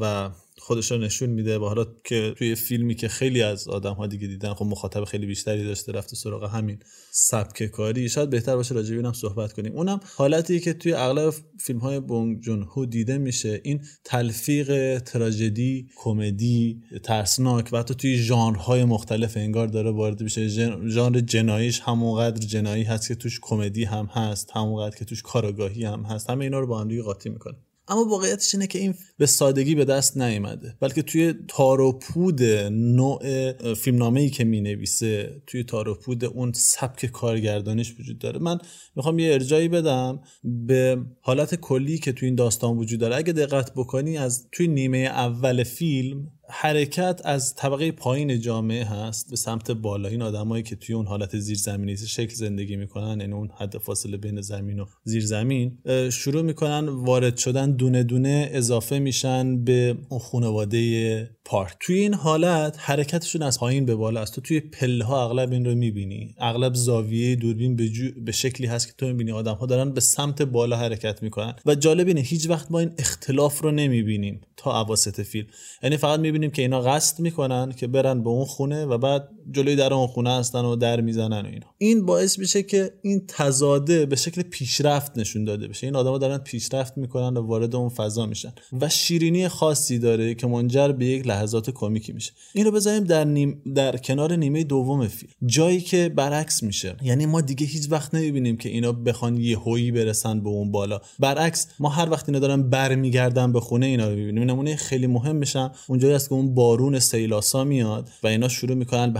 و 0.00 0.30
خودش 0.66 0.90
رو 0.90 0.98
نشون 0.98 1.30
میده 1.30 1.58
و 1.58 1.64
حالا 1.64 1.86
که 2.04 2.34
توی 2.38 2.54
فیلمی 2.54 2.94
که 2.94 3.08
خیلی 3.08 3.42
از 3.42 3.68
آدم 3.68 3.94
ها 3.94 4.06
دیگه 4.06 4.26
دیدن 4.26 4.54
خب 4.54 4.64
مخاطب 4.64 5.04
خیلی 5.04 5.26
بیشتری 5.26 5.64
داشته 5.64 5.92
رفته 5.92 6.16
سراغ 6.16 6.44
همین 6.44 6.78
سبک 7.10 7.62
کاری. 7.62 8.08
شاید 8.08 8.30
بهتر 8.30 8.56
باشه 8.56 8.74
راجع 8.74 8.96
هم 8.96 9.12
صحبت 9.12 9.52
کنیم. 9.52 9.72
اونم 9.72 10.00
حالتی 10.16 10.60
که 10.60 10.72
توی 10.72 10.92
اغلب 10.92 11.34
فیلم 11.60 11.78
های 11.78 12.00
بونگ 12.00 12.40
جون 12.40 12.62
هو 12.62 12.86
دیده 12.86 13.18
میشه 13.18 13.60
این 13.64 13.80
تلفیق 14.04 14.98
تراژدی 14.98 15.88
کمدی 15.96 16.82
ترسناک 17.02 17.68
و 17.72 17.78
حتی 17.78 17.94
توی 17.94 18.16
ژانرهای 18.16 18.84
مختلف 18.84 19.36
انگار 19.36 19.66
داره 19.66 19.90
وارد 19.90 20.22
میشه. 20.22 20.48
ژانر 20.88 21.20
جناییش 21.20 21.80
همونقدر 21.80 22.46
جنایی 22.46 22.82
هست 22.82 23.08
که 23.08 23.14
توش 23.14 23.40
کمدی 23.42 23.84
هم 23.84 24.06
هست 24.06 24.50
همونقدر 24.54 24.96
که 24.96 25.04
توش 25.04 25.22
کاراگاهی 25.22 25.84
هم 25.84 26.02
هست. 26.02 26.30
همه 26.30 26.44
اینا 26.44 26.60
رو 26.60 26.66
با 26.66 26.80
هم 26.80 26.88
دیگه 26.88 27.02
قاطی 27.02 27.28
می‌کنه. 27.28 27.56
اما 27.88 28.04
واقعیتش 28.04 28.54
اینه 28.54 28.66
که 28.66 28.78
این 28.78 28.94
به 29.18 29.26
سادگی 29.26 29.74
به 29.74 29.84
دست 29.84 30.16
نیامده 30.16 30.76
بلکه 30.80 31.02
توی 31.02 31.34
تار 31.48 31.80
و 31.80 31.92
پود 31.92 32.42
نوع 32.70 33.52
فیلمنامه 33.74 34.20
ای 34.20 34.30
که 34.30 34.44
می 34.44 34.60
نویسه 34.60 35.42
توی 35.46 35.64
تار 35.64 35.88
و 35.88 35.94
پود 35.94 36.24
اون 36.24 36.52
سبک 36.52 37.06
کارگردانیش 37.06 37.94
وجود 38.00 38.18
داره. 38.18 38.38
من 38.38 38.58
می‌خوام 38.96 39.18
یه 39.18 39.32
ارجایی 39.32 39.68
بدم 39.68 40.20
به 40.44 40.98
حالت 41.20 41.54
کلی 41.54 41.98
که 41.98 42.12
توی 42.12 42.26
این 42.26 42.34
داستان 42.34 42.76
وجود 42.76 43.00
داره. 43.00 43.16
اگه 43.16 43.32
دقت 43.32 43.72
بکنی 43.74 44.18
از 44.18 44.48
توی 44.52 44.68
نیمه 44.68 44.98
اول 44.98 45.62
فیلم 45.62 46.30
حرکت 46.50 47.20
از 47.24 47.54
طبقه 47.54 47.92
پایین 47.92 48.40
جامعه 48.40 48.84
هست 48.84 49.30
به 49.30 49.36
سمت 49.36 49.70
بالا. 49.70 50.08
این 50.08 50.22
آدمایی 50.22 50.62
که 50.62 50.76
توی 50.76 50.94
اون 50.94 51.06
حالت 51.06 51.38
زیرزمینی 51.38 51.96
شکل 51.96 52.34
زندگی 52.34 52.76
می‌کنن 52.76 53.20
یعنی 53.20 53.32
اون 53.32 53.50
حد 53.58 53.78
فاصله 53.78 54.16
بین 54.16 54.40
زمین 54.40 54.80
و 54.80 54.86
زیرزمین 55.04 55.78
شروع 56.12 56.42
می‌کنن 56.42 56.88
وارد 56.88 57.36
شدن 57.36 57.72
دونه 57.72 58.02
دونه 58.02 58.48
اضافه 58.52 58.98
میشن 58.98 59.64
به 59.64 59.98
اون 60.08 60.20
خانواده 60.20 61.30
پارک. 61.44 61.72
توی 61.80 61.98
این 61.98 62.14
حالت 62.14 62.76
حرکتشون 62.78 63.42
از 63.42 63.60
پایین 63.60 63.86
به 63.86 63.94
بالا 63.94 64.20
است. 64.20 64.34
تو 64.34 64.40
توی 64.40 64.60
پله 64.60 65.04
ها 65.04 65.24
اغلب 65.24 65.52
این 65.52 65.64
رو 65.64 65.74
می‌بینی. 65.74 66.34
اغلب 66.38 66.74
زاویه 66.74 67.36
دوربین 67.36 67.76
به, 67.76 67.90
به 68.24 68.32
شکلی 68.32 68.66
هست 68.66 68.86
که 68.86 68.92
تو 68.98 69.06
می‌بینی. 69.06 69.32
آدم 69.32 69.54
ها 69.54 69.66
دارن 69.66 69.92
به 69.92 70.00
سمت 70.00 70.42
بالا 70.42 70.76
حرکت 70.76 71.22
می‌کنن. 71.22 71.54
و 71.66 71.74
جالب 71.74 72.06
اینه 72.06 72.20
هیچ 72.20 72.50
وقت 72.50 72.70
ما 72.70 72.78
این 72.78 72.90
اختلاف 72.98 73.60
رو 73.60 73.70
نمی‌بینیم 73.70 74.40
تا 74.56 74.80
اواسط 74.80 75.20
فیلم. 75.20 75.46
یعنی 75.82 75.96
فقط 75.96 76.20
می‌بینیم 76.20 76.35
که 76.38 76.62
اینا 76.62 76.80
قصد 76.80 77.20
می‌کنن 77.20 77.72
که 77.72 77.86
برن 77.86 78.22
به 78.22 78.30
اون 78.30 78.44
خونه 78.44 78.86
و 78.86 78.98
بعد 78.98 79.28
جلوی 79.50 79.76
در 79.76 79.94
اون 79.94 80.06
خونه 80.06 80.30
هستن 80.30 80.64
و 80.64 80.76
در 80.76 81.00
می‌زنن 81.00 81.42
و 81.42 81.46
اینا. 81.46 81.66
این 81.78 82.06
باعث 82.06 82.38
میشه 82.38 82.62
که 82.62 82.92
این 83.02 83.24
تزاده 83.28 84.06
به 84.06 84.16
شکل 84.16 84.42
پیشرفت 84.42 85.18
نشون 85.18 85.44
داده 85.44 85.68
بشه. 85.68 85.86
این 85.86 85.96
آدما 85.96 86.18
دارن 86.18 86.38
پیشرفت 86.38 86.98
می‌کنن 86.98 87.36
و 87.36 87.46
وارد 87.46 87.76
اون 87.76 87.88
فضا 87.88 88.26
میشن 88.26 88.52
و 88.80 88.88
شیرینی 88.88 89.48
خاصی 89.48 89.98
داره 89.98 90.34
که 90.34 90.46
منجر 90.46 90.88
به 90.92 91.06
یک 91.06 91.26
لحظات 91.26 91.70
کمیکی 91.70 92.12
میشه. 92.12 92.32
این 92.54 92.64
رو 92.64 92.70
بذاریم 92.70 93.04
در 93.04 93.24
نیم 93.24 93.62
در 93.74 93.96
کنار 93.96 94.36
نیمه 94.36 94.64
دوم 94.64 95.08
فیلم. 95.08 95.32
جایی 95.46 95.80
که 95.80 96.08
برعکس 96.08 96.62
میشه. 96.62 96.96
یعنی 97.02 97.26
ما 97.26 97.40
دیگه 97.40 97.66
هیچ 97.66 97.90
وقت 97.90 98.14
نمی‌بینیم 98.14 98.56
که 98.56 98.68
اینا 98.68 98.92
بخوان 98.92 99.36
یه 99.36 99.58
هویی 99.58 99.92
برسن 99.92 100.40
به 100.40 100.48
اون 100.48 100.72
بالا. 100.72 101.00
برعکس 101.18 101.66
ما 101.78 101.88
هر 101.88 102.10
وقت 102.10 102.28
اینا 102.28 102.38
دارن 102.38 102.70
برمیگردن 102.70 103.52
به 103.52 103.60
خونه 103.60 103.86
اینا 103.86 104.08
رو 104.08 104.16
ببینیم 104.16 104.44
نمونه 104.44 104.76
خیلی 104.76 105.06
مهم 105.06 105.36
میشن. 105.36 105.70
اونجایی 105.88 106.14
است 106.14 106.28
که 106.28 106.34
اون 106.34 106.54
بارون 106.54 106.98
سیلاسا 106.98 107.64
میاد 107.64 108.08
و 108.22 108.26
اینا 108.26 108.48
شروع 108.48 108.74
می‌کنن 108.74 109.12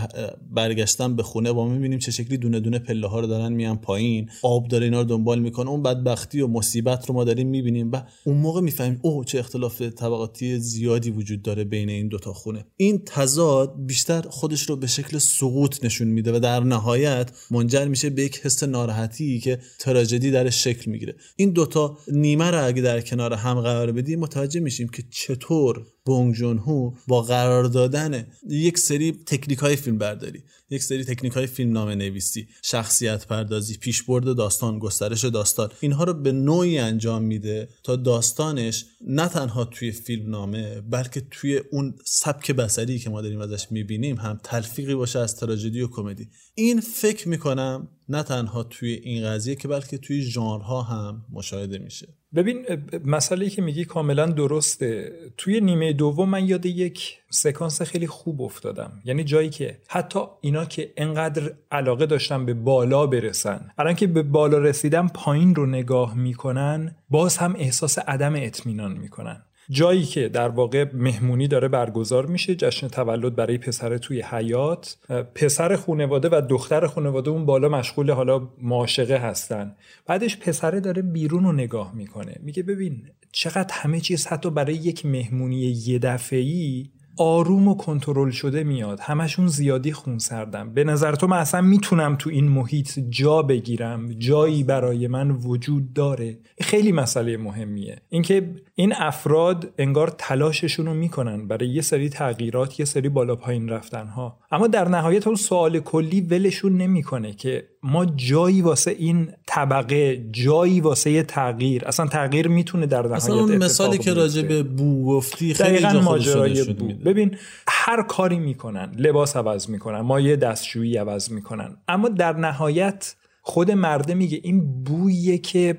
برگشتن 0.51 1.17
به 1.17 1.23
خونه 1.23 1.53
با 1.53 1.69
می‌بینیم 1.69 1.99
چه 1.99 2.13
شکلی 2.13 2.37
دونه 2.37 2.61
دونه 2.61 2.79
پله 2.79 3.07
ها 3.07 3.21
رو 3.21 3.27
دارن 3.27 3.53
میان 3.53 3.77
پایین. 3.77 4.31
آب 4.43 4.69
داره 4.69 4.85
اینا 4.85 5.01
رو 5.01 5.07
دنبال 5.07 5.39
می‌کنه. 5.39 5.71
اون 5.71 5.83
بدبختی 5.83 6.41
و 6.41 6.47
مصیبت 6.47 7.07
رو 7.07 7.15
ما 7.15 7.25
داریم 7.25 7.49
می‌بینیم 7.49 7.93
و 7.93 8.03
اون 8.25 8.37
موقع 8.37 8.61
می‌فهمیم 8.61 8.99
اوه 9.03 9.25
چه 9.25 9.39
اختلاف 9.39 9.83
طبقاتی 9.83 10.59
زیادی 10.59 11.11
وجود 11.11 11.43
داره 11.43 11.65
بین 11.65 11.89
این 11.89 12.09
دوتا 12.09 12.33
خونه. 12.33 12.67
این 12.77 13.03
تضاد 13.07 13.75
بیشتر 13.79 14.23
خودش 14.31 14.63
رو 14.63 14.77
به 14.77 14.87
شکل 14.87 15.19
سقوط 15.19 15.85
نشون 15.85 16.09
میده 16.09 16.37
و 16.37 16.39
در 16.39 16.61
نهایت 16.61 17.31
منجر 17.51 17.85
میشه 17.85 18.11
به 18.11 18.23
یک 18.23 18.41
حس 18.43 18.63
ناراحتی 18.63 19.41
که 19.41 19.59
تراژدی 19.79 20.31
در 20.31 20.51
شکل 20.51 20.91
می‌گیره. 20.91 21.17
این 21.37 21.51
دوتا 21.51 21.99
نیمه 22.13 22.51
رو 22.51 22.67
اگه 22.67 22.83
در 22.83 23.01
کنار 23.01 23.33
هم 23.33 23.61
قرار 23.61 23.93
بدیم 23.93 24.21
متوجه 24.21 24.61
میشیم 24.61 24.89
که 24.89 25.03
چطور 25.11 25.87
بونگ 26.07 26.35
جون 26.35 26.59
هو 26.59 26.93
با 27.07 27.23
قرار 27.23 27.65
دادن 27.65 28.27
یک 28.49 28.79
سری 28.79 29.13
تکنیک 29.13 29.59
های 29.59 29.77
فیلم 29.77 29.99
برداری 29.99 30.43
یک 30.71 30.83
سری 30.83 31.05
تکنیک 31.05 31.33
های 31.33 31.47
فیلم 31.47 31.73
نام 31.73 31.89
نویسی 31.89 32.49
شخصیت 32.63 33.27
پردازی 33.27 33.77
پیشبرد 33.77 34.37
داستان 34.37 34.79
گسترش 34.79 35.25
داستان 35.25 35.71
اینها 35.81 36.05
رو 36.05 36.15
به 36.15 36.33
نوعی 36.33 36.79
انجام 36.79 37.23
میده 37.23 37.69
تا 37.83 37.97
داستانش 37.97 38.85
نه 39.07 39.29
تنها 39.29 39.65
توی 39.65 39.93
فیلم 39.93 40.31
نامه 40.31 40.81
بلکه 40.81 41.23
توی 41.31 41.61
اون 41.73 41.95
سبک 42.05 42.51
بسری 42.51 42.99
که 42.99 43.11
ما 43.11 43.23
داریم 43.23 43.41
ازش 43.41 43.67
می‌بینیم 43.71 44.17
هم 44.17 44.41
تلفیقی 44.45 44.95
باشه 44.95 45.19
از 45.19 45.37
تراژدی 45.37 45.81
و 45.81 45.89
کمدی. 45.89 46.29
این 46.55 46.81
فکر 46.81 47.29
می‌کنم 47.29 47.89
نه 48.09 48.23
تنها 48.23 48.63
توی 48.63 48.93
این 48.93 49.25
قضیه 49.25 49.55
که 49.55 49.69
بلکه 49.69 49.99
توی 49.99 50.23
ژانرها 50.23 50.83
هم 50.83 51.25
مشاهده 51.33 51.79
میشه. 51.79 52.09
ببین 52.37 52.67
مسئله 53.05 53.51
که 53.51 53.63
میگی 53.63 53.85
کاملا 53.85 54.27
درسته. 54.27 55.13
توی 55.37 55.61
نیمه 55.61 55.93
دوم 55.93 56.29
من 56.29 56.49
یاد 56.49 56.67
یک 56.67 57.19
سکانس 57.31 57.83
خیلی 57.83 58.07
خوب 58.07 58.43
افتادم. 58.43 58.93
یعنی 59.05 59.25
جایی 59.25 59.51
که 59.51 59.79
حتی 59.89 60.21
اینا 60.41 60.65
که 60.65 60.93
انقدر 60.97 61.53
علاقه 61.71 62.07
داشتن 62.07 62.47
به 62.47 62.55
بالا 62.55 63.07
برسن 63.07 63.71
الان 63.79 63.95
که 63.95 64.07
به 64.07 64.23
بالا 64.23 64.59
رسیدن 64.59 65.09
پایین 65.09 65.55
رو 65.55 65.67
نگاه 65.67 66.15
می‌کنن 66.15 66.97
باز 67.11 67.37
هم 67.37 67.55
احساس 67.59 67.99
عدم 67.99 68.35
اطمینان 68.37 68.93
می‌کنن. 68.93 69.43
جایی 69.71 70.05
که 70.05 70.29
در 70.29 70.49
واقع 70.49 70.87
مهمونی 70.93 71.49
داره 71.49 71.69
برگزار 71.69 72.27
میشه 72.27 72.55
جشن 72.55 72.89
تولد 72.89 73.37
برای 73.37 73.59
پسر 73.59 73.99
توی 73.99 74.23
حیات 74.23 74.97
پسر 75.35 75.77
خانواده 75.77 76.29
و 76.33 76.43
دختر 76.51 76.87
خانواده 76.87 77.31
اون 77.31 77.47
بالا 77.47 77.69
مشغول 77.69 78.11
حالا 78.11 78.49
معاشقه 78.63 79.17
هستن. 79.17 79.77
بعدش 80.07 80.37
پسره 80.37 80.81
داره 80.81 81.03
بیرون 81.03 81.45
رو 81.45 81.53
نگاه 81.53 81.95
می‌کنه. 81.95 82.37
میگه 82.43 82.63
ببین 82.63 83.03
چقدر 83.33 83.75
همه 83.75 84.01
چیز 84.01 84.27
حتی 84.27 84.51
برای 84.51 84.75
یک 84.75 85.07
مهمونی 85.07 85.57
یه 85.87 85.99
دفعی 85.99 86.91
آروم 87.19 87.69
و 87.69 87.75
کنترل 87.77 88.31
شده 88.31 88.65
میاد. 88.65 89.01
همشون 89.01 89.47
زیادی 89.47 89.93
خون 89.93 90.19
سردم 90.19 90.75
به 90.75 90.85
نظر 90.85 91.15
تو 91.15 91.27
من 91.27 91.39
اصلا 91.39 91.61
می‌تونم 91.61 92.17
تو 92.17 92.31
این 92.31 92.49
محیط 92.49 92.99
جا 93.11 93.43
بگیرم. 93.43 94.13
جایی 94.13 94.65
برای 94.65 95.07
من 95.07 95.31
وجود 95.31 95.93
داره. 95.93 96.39
خیلی 96.61 96.93
مسئله 96.93 97.37
مهمیه. 97.37 97.97
اینکه 98.09 98.51
این 98.75 98.93
افراد 98.97 99.73
انگار 99.79 100.15
تلاششون 100.19 100.87
رو 100.87 100.95
می‌کنن 100.95 101.49
برای 101.49 101.69
یه 101.69 101.83
سری 101.83 102.09
تغییرات 102.09 102.81
یه 102.81 102.87
سری 102.87 103.09
بالا 103.09 103.37
پایین 103.37 103.69
رفتن 103.69 104.07
ها 104.07 104.39
اما 104.51 104.67
در 104.67 104.89
نهایت 104.89 105.27
اون 105.27 105.37
سوال 105.37 105.81
کلی 105.81 106.21
ولشون 106.21 106.77
نمی‌کنه 106.77 107.33
که 107.33 107.65
ما 107.83 108.05
جایی 108.05 108.63
واسه 108.63 108.91
این 108.91 109.29
طبقه 109.47 110.25
جایی 110.33 110.81
واسه 110.81 111.23
تغییر 111.23 111.85
اصلا 111.85 112.07
تغییر 112.07 112.49
می‌تونه 112.49 112.87
در 112.87 113.03
نهایت 113.03 113.17
اصلا 113.17 113.35
اون 113.35 113.57
مثالی 113.57 113.99
که 113.99 114.15
راجع 114.15 114.43
به 114.43 114.63
بو 114.63 115.07
گفتی 115.07 115.55
خیلی 115.55 116.01
ماجرای 116.01 116.65
بو 116.65 116.89
ببین 117.07 117.37
هر 117.69 118.03
کاری 118.03 118.39
می‌کنن 118.39 118.93
لباس 118.99 119.37
عوض 119.37 119.71
می‌کنن 119.71 120.01
ما 120.01 120.21
یه 120.21 120.37
دستشویی 120.37 120.97
عوض 120.97 121.31
می‌کنن. 121.31 121.77
اما 121.89 122.09
در 122.09 122.37
نهایت 122.37 123.15
خود 123.43 123.71
مرده 123.71 124.15
میگه 124.15 124.41
این 124.43 124.85
بویه 124.85 125.39
که 125.39 125.79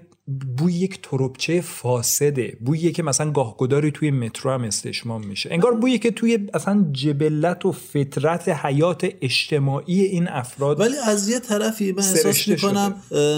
بوی 0.58 0.74
یک 0.74 1.00
تروبچه 1.02 1.62
فاسده. 1.62 2.58
بویی 2.66 2.92
که 2.92 3.04
مثلا 3.04 3.32
گاهگداری 3.32 3.92
توی 3.92 4.12
مترو 4.12 4.52
هم 4.52 4.64
استشمام 4.64 5.26
میشه. 5.26 5.50
انگار 5.54 5.76
بویی 5.76 6.00
که 6.00 6.12
توی 6.12 6.40
اصلا 6.54 6.86
جبلت 6.92 7.66
و 7.66 7.72
فطرت 7.72 8.50
حیات 8.50 9.10
اجتماعی 9.22 10.02
این 10.02 10.28
افراد 10.28 10.80
ولی 10.80 10.96
از 11.06 11.30
یه 11.30 11.40
طرفی 11.40 11.92
من 11.92 12.04
احساس 12.04 12.48
می‌کنم 12.48 12.96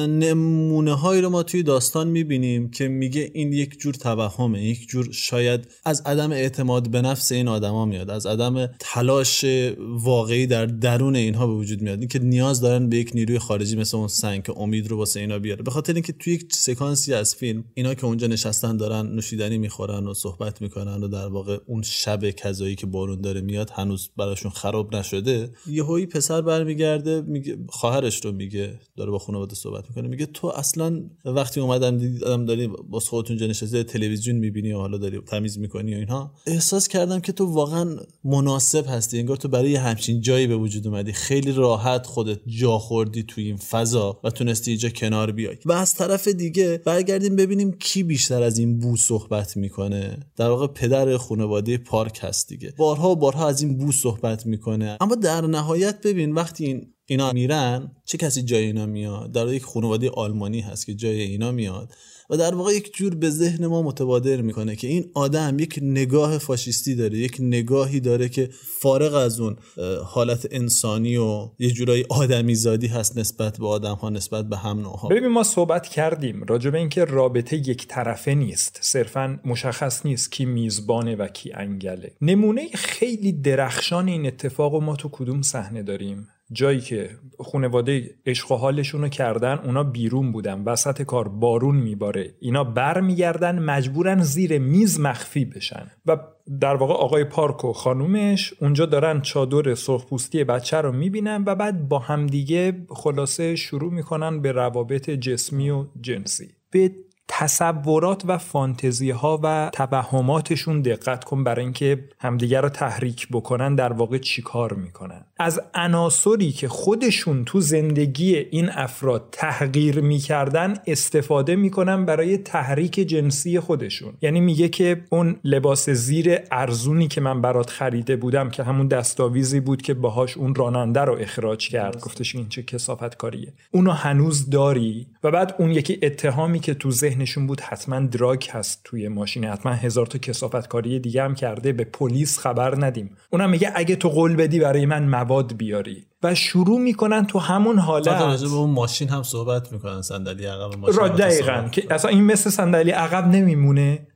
نمونه 0.10 0.94
هایی 0.94 1.22
رو 1.22 1.30
ما 1.30 1.44
توی 1.44 1.64
داستان 1.64 2.08
می‌بینیم 2.08 2.70
که 2.70 2.88
میگه 2.88 3.32
این 3.34 3.54
یک 3.54 3.80
جور 3.80 3.94
توهمه. 3.94 4.64
یک 4.64 4.88
جور 4.88 5.12
شاید 5.12 5.68
از 5.86 6.02
عدم 6.06 6.32
اعتماد 6.32 6.90
به 6.90 7.02
نفس 7.02 7.32
این 7.32 7.48
آدما 7.48 7.86
میاد. 7.86 8.10
از 8.10 8.26
عدم 8.26 8.70
تلاش 8.80 9.46
واقعی 9.80 10.48
در 10.48 10.66
درون 10.66 11.16
اینها 11.16 11.48
به 11.48 11.54
وجود 11.54 11.82
میاد. 11.82 12.00
اینکه 12.00 12.20
نیاز 12.20 12.62
دارن 12.62 12.90
به 12.90 12.98
یک 12.98 13.12
نیروی 13.14 13.40
خارجی 13.40 13.76
مثل 13.76 13.98
اون 13.98 14.08
سنگ 14.08 14.44
که 14.44 14.54
امید 14.58 14.88
رو 14.88 14.98
واسه 14.98 15.20
اینا 15.20 15.40
بیاره. 15.40 15.64
به 15.64 15.72
خاطر 15.72 15.94
اینکه 15.94 16.14
توی 16.14 16.34
یک 16.34 16.46
سکانسی 16.80 17.14
از 17.14 17.36
فیلم 17.36 17.64
اینا 17.74 17.94
که 17.94 18.06
اونجا 18.06 18.28
نشستن 18.28 18.78
دارن 18.78 19.08
نوشیدنی 19.08 19.58
می‌خورن 19.58 20.08
و 20.08 20.14
صحبت 20.14 20.62
می‌کنن 20.62 21.04
و 21.04 21.08
در 21.08 21.28
واقع 21.28 21.58
اون 21.66 21.82
شب 21.82 22.30
کذایی 22.30 22.76
که 22.76 22.86
بارون 22.86 23.22
داره 23.22 23.42
میاد 23.42 23.70
هنوز 23.70 24.10
براشون 24.18 24.52
خراب 24.52 24.96
نشده 24.96 25.50
یهویی 25.68 26.06
پسر 26.06 26.42
برمیگرده 26.42 27.22
میگه 27.22 27.58
خواهرش 27.70 28.26
رو 28.26 28.32
میگه 28.32 28.80
داره 28.98 29.12
با 29.12 29.20
خانواده 29.20 29.56
صحبت 29.56 29.84
می‌کنه 29.90 30.08
میگه 30.08 30.26
تو 30.26 30.48
اصلا 30.48 31.04
وقتی 31.26 31.60
اومدم 31.60 31.98
دیدم 31.98 32.46
داری 32.46 32.68
با 32.68 33.00
خودت 33.00 33.30
اونجا 33.30 33.48
نشسته 33.48 33.84
تلویزیون 33.84 34.36
می‌بینی 34.36 34.74
و 34.74 34.78
حالا 34.78 34.98
داری 34.98 35.22
تمیز 35.22 35.60
می‌کنی 35.60 35.96
و 35.96 35.98
اینها 35.98 36.32
احساس 36.48 36.88
کردم 36.88 37.20
که 37.20 37.32
تو 37.32 37.46
واقعا 37.46 37.98
مناسب 38.24 38.86
هستی 38.88 39.20
انگار 39.20 39.38
تو 39.38 39.48
برای 39.48 39.76
همچین 39.76 40.22
جایی 40.22 40.48
به 40.48 40.58
وجود 40.58 40.88
اومدی 40.88 41.14
خیلی 41.14 41.52
راحت 41.52 42.06
خودت 42.06 42.40
جا 42.48 42.78
خوردی 42.78 43.24
توی 43.24 43.44
این 43.44 43.58
فضا 43.58 44.20
و 44.24 44.30
تونستی 44.30 44.72
اینجا 44.72 44.90
کنار 44.90 45.32
بیای. 45.32 45.58
و 45.66 45.72
از 45.72 45.96
طرف 45.96 46.28
دیگه 46.28 46.69
برگردیم 46.78 47.36
ببینیم 47.36 47.72
کی 47.72 48.04
بیشتر 48.04 48.44
از 48.44 48.58
این 48.58 48.80
بو 48.80 48.98
صحبت 48.98 49.58
می‌کنه. 49.58 50.18
در 50.36 50.50
واقع 50.50 50.68
پدر 50.68 51.18
خانواده 51.18 51.78
پارک 51.78 52.20
هست 52.22 52.50
دیگه. 52.50 52.74
بارها 52.78 53.12
و 53.12 53.16
بارها 53.16 53.48
از 53.48 53.62
این 53.62 53.78
بو 53.78 53.92
صحبت 53.92 54.46
می‌کنه. 54.46 54.98
اما 55.02 55.16
در 55.16 55.42
نهایت 55.42 56.02
ببین 56.02 56.32
وقتی 56.34 56.66
این 56.66 56.94
اینا 57.06 57.32
میرن 57.32 57.92
چه 58.06 58.18
کسی 58.18 58.42
جای 58.44 58.64
اینا 58.64 58.86
میاد؟ 58.86 59.32
در 59.32 59.54
یک 59.54 59.64
خانواده 59.64 60.10
آلمانی 60.10 60.62
هست 60.62 60.86
که 60.86 60.94
جای 60.94 61.22
اینا 61.22 61.52
میاد. 61.52 61.94
و 62.30 62.38
در 62.38 62.56
واقع 62.56 62.74
یک 62.74 62.94
جور 62.94 63.16
به 63.16 63.30
ذهن 63.30 63.66
ما 63.66 63.82
متبادر 63.82 64.42
می‌کنه 64.42 64.76
که 64.76 64.88
این 64.88 65.12
آدم 65.14 65.60
یک 65.60 65.80
نگاه 65.82 66.38
فاشیستی 66.38 66.96
داره 66.96 67.18
یک 67.18 67.38
نگاهی 67.40 68.00
داره 68.00 68.30
که 68.30 68.50
فارغ 68.82 69.14
از 69.14 69.40
اون 69.40 69.58
حالت 70.06 70.48
انسانی 70.52 71.18
و 71.18 71.50
یه 71.60 71.72
جورایی 71.72 72.06
آدمی 72.10 72.56
زادی 72.56 72.88
هست 72.88 73.18
نسبت 73.18 73.58
به 73.58 73.68
آدم 73.68 73.96
ها 73.96 74.10
نسبت 74.10 74.50
به 74.50 74.58
هم 74.58 74.80
نوع 74.80 74.98
ها 74.98 75.08
ببین 75.08 75.28
ما 75.28 75.44
صحبت 75.44 75.88
کردیم 75.88 76.44
راجع 76.44 76.70
به 76.70 76.78
اینکه 76.78 77.06
رابطه 77.06 77.58
یک 77.58 77.88
طرفه 77.88 78.34
نیست 78.34 78.80
صرفا 78.82 79.40
مشخص 79.46 80.06
نیست 80.06 80.32
کی 80.32 80.46
میزبانه 80.46 81.16
و 81.16 81.28
کی 81.28 81.54
انگله. 81.54 82.12
نمونه 82.22 82.68
خیلی 82.74 83.32
درخشان 83.32 84.08
این 84.08 84.26
اتفاق 84.26 84.76
ما 84.76 84.96
تو 84.96 85.10
کدوم 85.12 85.42
صحنه 85.42 85.84
داریم؟ 85.84 86.28
جایی 86.52 86.80
که 86.80 87.10
خانواده 87.52 88.16
عشق 88.26 88.52
و 88.52 88.56
حالشون 88.56 89.02
رو 89.02 89.08
کردن 89.08 89.60
اونا 89.64 89.84
بیرون 89.84 90.32
بودن. 90.32 90.64
وسط 90.64 91.02
کار 91.02 91.28
بارون 91.28 91.76
میباره. 91.76 92.34
اینا 92.40 92.64
بر 92.64 93.02
میگردن 93.02 93.60
مجبورن 93.60 94.22
زیر 94.22 94.58
میز 94.58 95.00
مخفی 95.00 95.46
بشن. 95.46 95.92
و 96.06 96.18
در 96.62 96.76
واقع 96.76 96.94
آقای 96.94 97.24
پارک 97.24 97.66
و 97.66 97.74
خانومش 97.74 98.54
اونجا 98.62 98.86
دارن 98.86 99.22
چادر 99.22 99.76
سرخپوستی 99.76 100.44
بچه 100.44 100.78
رو 100.78 100.92
می‌بینن 100.92 101.44
و 101.46 101.56
بعد 101.56 101.88
با 101.88 102.00
همدیگه 102.00 102.86
خلاصه 102.90 103.56
شروع 103.56 103.94
می‌کنن 103.94 104.42
به 104.42 104.52
روابط 104.52 105.10
جسمی 105.10 105.70
و 105.70 105.86
جنسی. 106.02 106.48
به 106.72 106.92
تصورات 107.28 108.24
و 108.26 108.38
فانتزی 108.38 109.12
ها 109.12 109.40
و 109.44 109.70
توهماتشون 109.74 110.82
دقت 110.82 111.24
کن 111.24 111.44
برای 111.44 111.64
اینکه 111.64 112.10
همدیگر 112.20 112.62
رو 112.62 112.70
تحریک 112.70 113.28
بکنن 113.32 113.76
در 113.76 113.94
واقع 113.94 114.18
چیکار 114.18 114.74
می‌کنن. 114.74 115.26
از 115.40 115.62
عناصری 115.74 116.52
که 116.52 116.68
خودشون 116.68 117.46
تو 117.46 117.62
زندگی 117.62 118.36
این 118.36 118.70
افراد 118.70 119.28
تحقیر 119.32 120.00
می‌کردن 120.00 120.74
استفاده 120.88 121.56
می‌کنن 121.56 122.06
برای 122.06 122.38
تحریک 122.38 122.94
جنسی 122.94 123.60
خودشون. 123.60 124.14
یعنی 124.22 124.42
میگه 124.42 124.70
که 124.70 125.02
اون 125.10 125.36
لباس 125.44 125.90
زیر 125.90 126.38
ارزونی 126.52 127.08
که 127.08 127.22
من 127.22 127.42
برات 127.42 127.70
خریده 127.70 128.16
بودم 128.16 128.50
که 128.50 128.64
همون 128.64 128.88
دستاویزی 128.88 129.60
بود 129.60 129.82
که 129.82 129.94
باهاش 129.94 130.38
اون 130.38 130.56
راننده 130.56 131.00
رو 131.00 131.18
اخراج 131.20 131.70
کرد. 131.70 132.00
گفتش 132.00 132.36
این 132.36 132.50
چه 132.50 132.64
کسافت 132.64 133.18
کاریه 133.18 133.54
اونو 133.72 133.92
هنوز 133.92 134.50
داری؟ 134.50 135.08
و 135.24 135.32
بعد 135.32 135.56
اون 135.60 135.72
یکی 135.72 136.00
اتهامی 136.04 136.60
که 136.60 136.74
تو 136.74 136.92
ذهنشون 136.92 137.48
بود 137.48 137.62
حتما 137.62 138.00
دراگ 138.00 138.46
هست 138.52 138.82
توی 138.84 139.08
ماشین 139.08 139.46
حتما 139.46 139.72
هزار 139.72 140.06
تا 140.06 140.20
کسافت 140.20 140.68
کاری 140.68 141.00
دیگه 141.00 141.24
هم 141.24 141.36
کرده. 141.36 141.74
به 141.74 141.84
پلیس 141.84 142.40
خبر 142.40 142.86
ندیم. 142.86 143.10
اونم 143.30 143.50
میگه 143.50 143.72
اگه 143.76 143.96
تو 143.96 144.10
قول 144.10 144.36
بدی 144.36 144.60
برای 144.60 144.86
من 144.86 145.04
مواد 145.30 145.58
بیاری 145.58 146.06
و 146.24 146.36
شروع 146.36 146.80
می‌کنن 146.80 147.26
تو 147.26 147.40
همون 147.40 147.80
حالت. 147.80 148.08
راجع 148.08 148.48
به 148.48 148.54
اون 148.54 148.70
ماشین 148.70 149.10
هم 149.10 149.24
صحبت 149.24 149.72
می‌کنن 149.72 150.02
صندلی 150.02 150.46
عقب 150.46 150.78
ماشین 150.78 151.00
را 151.00 151.08
دقیقا 151.08 151.70
که 151.72 151.88
اصلا 151.90 152.12
این 152.12 152.24
مثل 152.24 152.50
صندلی 152.50 152.92
عقب 152.92 153.28
نمیمونه. 153.28 154.08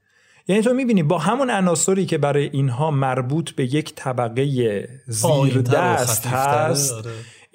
یعنی 0.48 0.62
تو 0.62 0.74
می‌بینی 0.74 1.04
با 1.04 1.18
همون 1.18 1.50
عناصری 1.50 2.06
که 2.06 2.18
برای 2.18 2.50
اینها 2.54 2.92
مربوط 2.92 3.52
به 3.52 3.76
یک 3.76 3.94
طبقه 3.96 4.46
زیر 5.08 5.62
دست 5.62 6.28
هست 6.28 6.96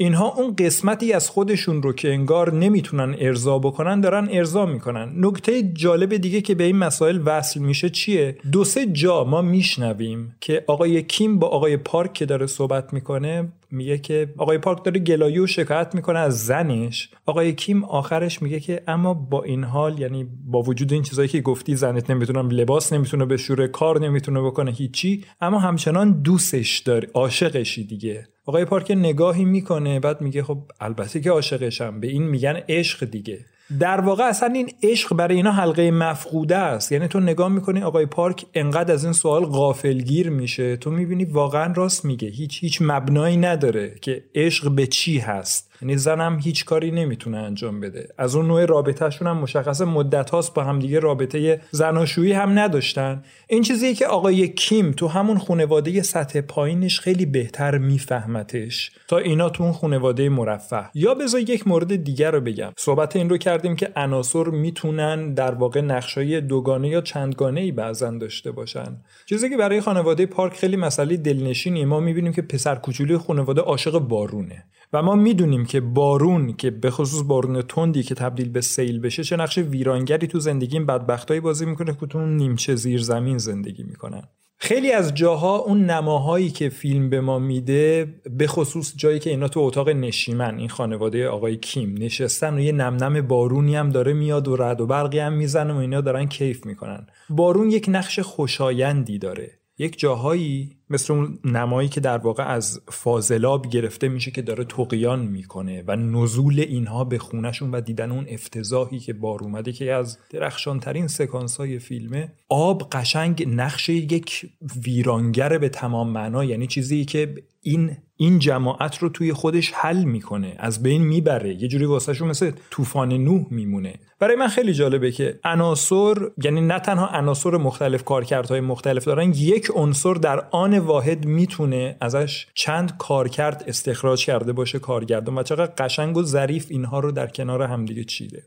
اینها 0.01 0.29
اون 0.29 0.55
قسمتی 0.59 1.13
از 1.13 1.31
خودشون 1.31 1.83
رو 1.83 1.93
که 1.93 2.09
انگار 2.09 2.55
نمی‌تونن 2.55 3.17
ارضا 3.19 3.59
بکنن 3.59 4.01
دارن 4.01 4.29
ارضا 4.33 4.67
می‌کنن. 4.67 5.13
نکته 5.17 5.63
جالب 5.63 6.17
دیگه 6.17 6.41
که 6.41 6.55
به 6.55 6.65
این 6.65 6.77
مسائل 6.77 7.21
وصل 7.25 7.61
میشه 7.61 7.91
چیه؟ 7.91 8.37
دو 8.53 8.65
سه 8.65 8.87
جا 8.87 9.25
ما 9.25 9.43
میشنویم 9.43 10.37
که 10.41 10.65
آقای 10.67 11.03
کیم 11.03 11.39
با 11.39 11.47
آقای 11.47 11.77
پارک 11.77 12.13
که 12.13 12.27
داره 12.27 12.47
صحبت 12.47 12.93
می‌کنه 12.93 13.53
میگه 13.71 13.99
که 13.99 14.35
آقای 14.39 14.59
پارک 14.59 14.85
داره 14.85 15.01
گلایه 15.01 15.43
و 15.43 15.47
شکایت 15.47 15.95
می‌کنه 15.95 16.19
از 16.19 16.47
زنش. 16.47 17.11
آقای 17.27 17.53
کیم 17.53 17.85
آخرش 17.85 18.43
میگه 18.43 18.61
که 18.61 18.83
اما 18.87 19.15
با 19.15 19.43
این 19.43 19.65
حال 19.65 19.99
یعنی 19.99 20.27
با 20.47 20.63
وجود 20.63 20.93
این 20.93 21.03
چیزایی 21.03 21.29
که 21.29 21.41
گفتی 21.41 21.77
زنت 21.77 22.11
نمی‌تونم 22.11 22.51
لباس 22.51 22.93
نمی‌تونه 22.93 23.25
بشوره 23.25 23.69
کار 23.69 24.01
نمی‌تونه 24.01 24.43
بکنه 24.43 24.71
هیچی 24.71 25.25
اما 25.41 25.59
همچنان 25.59 26.23
دوستش 26.23 26.79
داره 26.79 27.09
عاشقشی 27.15 27.85
دیگه. 27.85 28.29
آقای 28.45 28.65
پارک 28.65 28.91
نگاهی 28.91 29.45
می‌کنه 29.45 30.01
بعد 30.01 30.21
میگه 30.21 30.43
خب 30.43 30.59
البته 30.81 31.21
که 31.21 31.31
عاشقشم 31.31 32.01
به 32.01 32.07
این 32.07 32.23
میگن 32.23 32.61
عشق 32.69 33.05
دیگه. 33.05 33.39
در 33.81 34.01
واقع 34.01 34.25
اصلا 34.25 34.49
این 34.49 34.71
عشق 34.83 35.15
برای 35.15 35.37
اینا 35.37 35.53
حلقه 35.53 35.91
مفقوده 35.91 36.57
است. 36.57 36.93
یعنی 36.93 37.09
تو 37.09 37.21
نگاه 37.21 37.49
می‌کنی 37.49 37.83
آقای 37.83 38.07
پارک 38.07 38.47
انقدر 38.55 38.95
از 38.95 39.05
این 39.05 39.13
سوال 39.13 39.45
غافلگیر 39.45 40.31
میشه. 40.31 40.77
تو 40.77 40.91
می‌بینی 40.91 41.25
واقعا 41.25 41.73
راست 41.73 42.05
میگه. 42.05 42.29
هیچ 42.29 42.63
هیچ 42.63 42.79
مبنایی 42.83 43.37
نداره 43.37 43.95
که 44.03 44.25
عشق 44.35 44.71
به 44.71 44.87
چی 44.87 45.19
هست. 45.19 45.68
یعنی 45.83 45.97
زنم 45.97 46.39
هیچ 46.43 46.65
کاری 46.65 46.91
نمی‌تونه 46.91 47.39
انجام 47.39 47.81
بده. 47.81 48.09
از 48.19 48.35
اون 48.35 48.47
نوع 48.47 48.65
رابطهشون 48.65 49.29
هم 49.29 49.37
مشخص 49.37 49.81
مدت 49.81 50.31
هاست 50.31 50.55
با 50.55 50.65
هم 50.65 50.79
دیگه 50.79 51.01
رابطه 51.01 51.61
زناشویی 51.71 52.33
هم 52.33 52.59
نداشتن. 52.59 53.23
این 53.49 53.63
چیزیه 53.63 53.95
که 53.95 54.07
آقای 54.07 54.49
کیم 54.49 54.93
تو 54.93 55.09
همون 55.09 55.39
خانواده 55.39 56.03
سطح 56.03 56.41
پایینش 56.41 57.01
خیلی 57.01 57.27
بهتر 57.27 57.79
میفهمتش. 57.79 58.91
تا 59.09 59.19
اینا 59.19 59.49
تو 59.49 59.65
اون 59.65 59.73
خانواده 59.73 60.29
مرفه. 60.29 60.85
یا 60.95 61.15
بذار 61.15 61.41
یک 61.41 61.69
مورد 61.69 62.05
دیگر 62.05 62.31
رو 62.31 62.41
بگم. 62.41 62.73
صحبت 62.77 63.17
این 63.17 63.29
رو 63.29 63.39
کردیم 63.39 63.77
که 63.77 63.93
عناصر 63.97 64.45
می‌تونن 64.45 65.35
در 65.35 65.55
واقع 65.55 65.81
نقشای 65.81 66.41
دوگانه 66.41 66.89
یا 66.89 67.01
چندگانه 67.01 67.61
ای 67.61 67.73
بعضا 67.73 68.11
داشته 68.11 68.51
باشن. 68.51 68.97
چیزی 69.27 69.51
که 69.51 69.57
برای 69.57 69.81
خانواده 69.81 70.27
پارک 70.27 70.57
خیلی 70.57 70.77
مسئله 70.77 71.17
دلنشینی 71.17 71.85
ما 71.85 72.01
می‌بینیم 72.01 72.33
که 72.33 72.43
پسر 72.43 72.75
کوچولوی 72.75 73.19
خانواده 73.19 73.61
عاشق 73.61 73.99
بارونه. 73.99 74.65
و 74.93 75.03
ما 75.03 75.15
می‌دونیم 75.15 75.67
که 75.69 75.81
بارون 75.81 76.53
که 76.53 76.71
به 76.71 76.91
خصوص 76.91 77.23
بارون 77.27 77.63
تندی 77.63 78.03
که 78.03 78.15
تبدیل 78.15 78.49
به 78.49 78.61
سیل 78.61 79.01
بشه 79.01 79.25
چه 79.25 79.37
نقش 79.37 79.59
ویرانگری 79.59 80.27
تو 80.27 80.41
زندگی 80.41 80.77
این 80.77 80.87
بدبختایی 80.87 81.41
بازی 81.41 81.67
می‌کنه 81.67 81.97
که 82.01 82.07
تو 82.07 82.27
نیمچه 82.27 82.75
زیر 82.75 83.03
زمین 83.03 83.39
زندگی 83.39 83.83
می‌کنن. 83.83 84.23
خیلی 84.61 84.93
از 84.93 85.15
جاها 85.15 85.57
اون 85.57 85.85
نماهایی 85.85 86.51
که 86.51 86.69
فیلم 86.69 87.11
به 87.11 87.21
ما 87.21 87.39
میده 87.39 88.15
به 88.39 88.47
خصوص 88.47 88.93
جایی 88.97 89.19
که 89.19 89.31
اینا 89.31 89.49
تو 89.49 89.61
اتاق 89.61 89.89
نشیمن 89.89 90.59
این 90.59 90.69
خانواده 90.69 91.29
آقای 91.29 91.57
کیم 91.57 91.95
نشستن 91.99 92.55
و 92.55 92.61
یه 92.61 92.73
نمنم 92.73 93.27
بارونی 93.27 93.77
هم 93.77 93.91
داره 93.91 94.13
میاد 94.13 94.49
و 94.49 94.57
رد 94.57 94.81
و 94.81 94.87
برقی 94.87 95.19
هم 95.19 95.33
می‌زنه 95.33 95.73
و 95.73 95.77
اینا 95.77 96.01
دارن 96.01 96.27
کیف 96.27 96.67
می‌کنن. 96.67 97.07
بارون 97.31 97.71
یک 97.71 97.87
نقش 97.89 98.19
خوشایندی 98.21 99.19
داره. 99.19 99.58
یک 99.79 99.99
جاهایی 99.99 100.77
مثل 100.91 101.13
اون 101.13 101.39
نمایی 101.45 101.89
که 101.89 102.01
در 102.01 102.19
واقع 102.19 102.45
از 102.45 102.81
فاضلاب 102.89 103.69
گرفته 103.69 104.09
میشه 104.09 104.31
که 104.31 104.43
داره 104.43 104.65
تقیان 104.65 105.21
می‌کنه 105.21 105.85
و 105.87 105.97
نزول 105.97 106.61
اینها 106.61 107.05
به 107.05 107.19
خونشون 107.19 107.71
و 107.71 107.81
دیدن 107.81 108.11
اون 108.11 108.27
افتضاحی 108.29 108.99
که 108.99 109.13
بار 109.13 109.43
اومده 109.43 109.73
که 109.73 109.93
از 109.93 110.19
درخشانترین 110.31 111.07
سکانس 111.07 111.57
های 111.57 111.79
فیلمه 111.79 112.33
آب 112.49 112.89
قشنگ 112.93 113.49
نقش 113.49 113.89
یک 113.89 114.51
ویرانگر 114.85 115.59
به 115.59 115.69
تمام 115.69 116.11
معنا 116.11 116.45
یعنی 116.45 116.67
چیزی 116.67 117.05
که 117.05 117.35
این 117.63 117.97
این 118.21 118.39
جماعت 118.39 118.99
رو 118.99 119.09
توی 119.09 119.33
خودش 119.33 119.73
حل 119.75 120.05
می‌کنه 120.05 120.55
از 120.59 120.83
بین 120.83 121.03
می‌بره. 121.03 121.63
یه 121.63 121.69
جوری 121.69 121.85
واسهشون 121.85 122.29
مثل 122.29 122.51
طوفان 122.71 123.13
نوح 123.13 123.47
میمونه. 123.51 123.95
برای 124.21 124.37
من 124.37 124.49
خیلی 124.49 124.75
جالبه 124.75 125.13
که 125.13 125.41
عناصر 125.45 126.15
یعنی 126.45 126.61
نه 126.61 126.79
تنها 126.79 127.07
عناصر 127.07 127.51
مختلف 127.51 128.05
کارکردهای 128.05 128.61
مختلف 128.61 129.05
دارن 129.05 129.33
یک 129.33 129.71
عنصر 129.75 130.15
در 130.15 130.45
آن 130.51 130.79
واحد 130.79 131.27
می‌تونه 131.27 131.97
ازش 132.01 132.47
چند 132.55 132.97
کارکرد 132.97 133.65
استخراج 133.67 134.27
کرده 134.27 134.53
باشه 134.53 134.79
کارگردان 134.79 135.39
و 135.39 135.43
چقدر 135.43 135.73
قشنگ 135.79 136.17
و 136.17 136.23
ظریف 136.23 136.67
اینها 136.71 137.01
رو 137.01 137.13
در 137.13 137.27
کنار 137.27 137.63
همدیگه 137.63 138.05
چیده. 138.05 138.43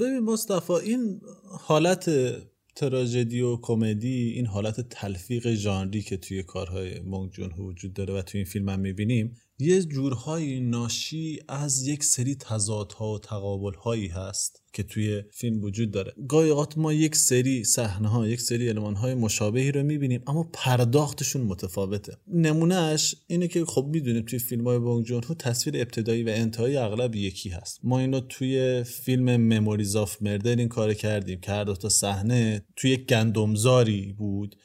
ببین 0.00 0.18
مصطفی 0.18 0.72
این 0.72 1.20
حالت 1.60 2.10
تراژدی 2.76 3.40
و 3.40 3.56
کمدی 3.56 4.32
این 4.36 4.46
حالت 4.46 4.80
تلفیق 4.80 5.54
ژانری 5.54 6.02
که 6.02 6.16
توی 6.16 6.42
کارهای 6.42 7.00
بونگ 7.00 7.30
جون 7.30 7.52
وجود 7.58 7.92
داره 7.92 8.14
و 8.14 8.22
توی 8.22 8.38
این 8.38 8.44
فیلم 8.44 8.68
هم 8.68 8.80
می‌بینیم 8.80 9.36
یه 9.60 9.82
جورهای 9.82 10.60
ناشی 10.60 11.38
از 11.48 11.86
یک 11.86 12.04
سری 12.04 12.34
تضادها 12.34 13.12
و 13.12 13.18
تقابلهایی 13.18 14.08
هست 14.08 14.62
که 14.72 14.82
توی 14.82 15.22
فیلم 15.32 15.64
وجود 15.64 15.90
داره. 15.90 16.12
گاهی 16.28 16.50
اوقات 16.50 16.78
ما 16.78 16.92
یک 16.92 17.16
سری 17.16 17.64
صحنه 17.64 18.08
ها 18.08 18.26
یک 18.26 18.40
سری 18.40 18.68
المان 18.68 18.94
های 18.94 19.14
مشابهی 19.14 19.72
رو 19.72 19.82
می‌بینیم 19.82 20.22
اما 20.26 20.50
پرداختشون 20.52 21.42
متفاوته. 21.42 22.16
نمونهش 22.28 23.14
اینه 23.26 23.48
که 23.48 23.64
خب 23.64 23.86
می‌دونیم 23.92 24.22
توی 24.22 24.38
فیلم 24.38 24.66
های 24.66 24.78
بونگ 24.78 25.04
جون 25.04 25.24
هو 25.24 25.34
تصویر 25.34 25.76
ابتدایی 25.76 26.22
و 26.22 26.28
انتهایی 26.28 26.76
اغلب 26.76 27.14
یکی 27.14 27.48
هست. 27.48 27.80
ما 27.82 27.98
اینو 27.98 28.20
توی 28.20 28.84
فیلم 28.84 29.36
Memories 29.36 29.96
of 29.96 30.22
Murder 30.22 30.56
این 30.56 30.68
کار 30.68 30.94
کردیم 30.94 31.40
که 31.40 31.52
هر 31.52 31.64
دو 31.64 31.74
تا 31.74 31.88
صحنه 31.88 32.64
توی 32.76 32.90
یک 32.90 33.06
گندمزاری 33.06 34.12
بود 34.12 34.56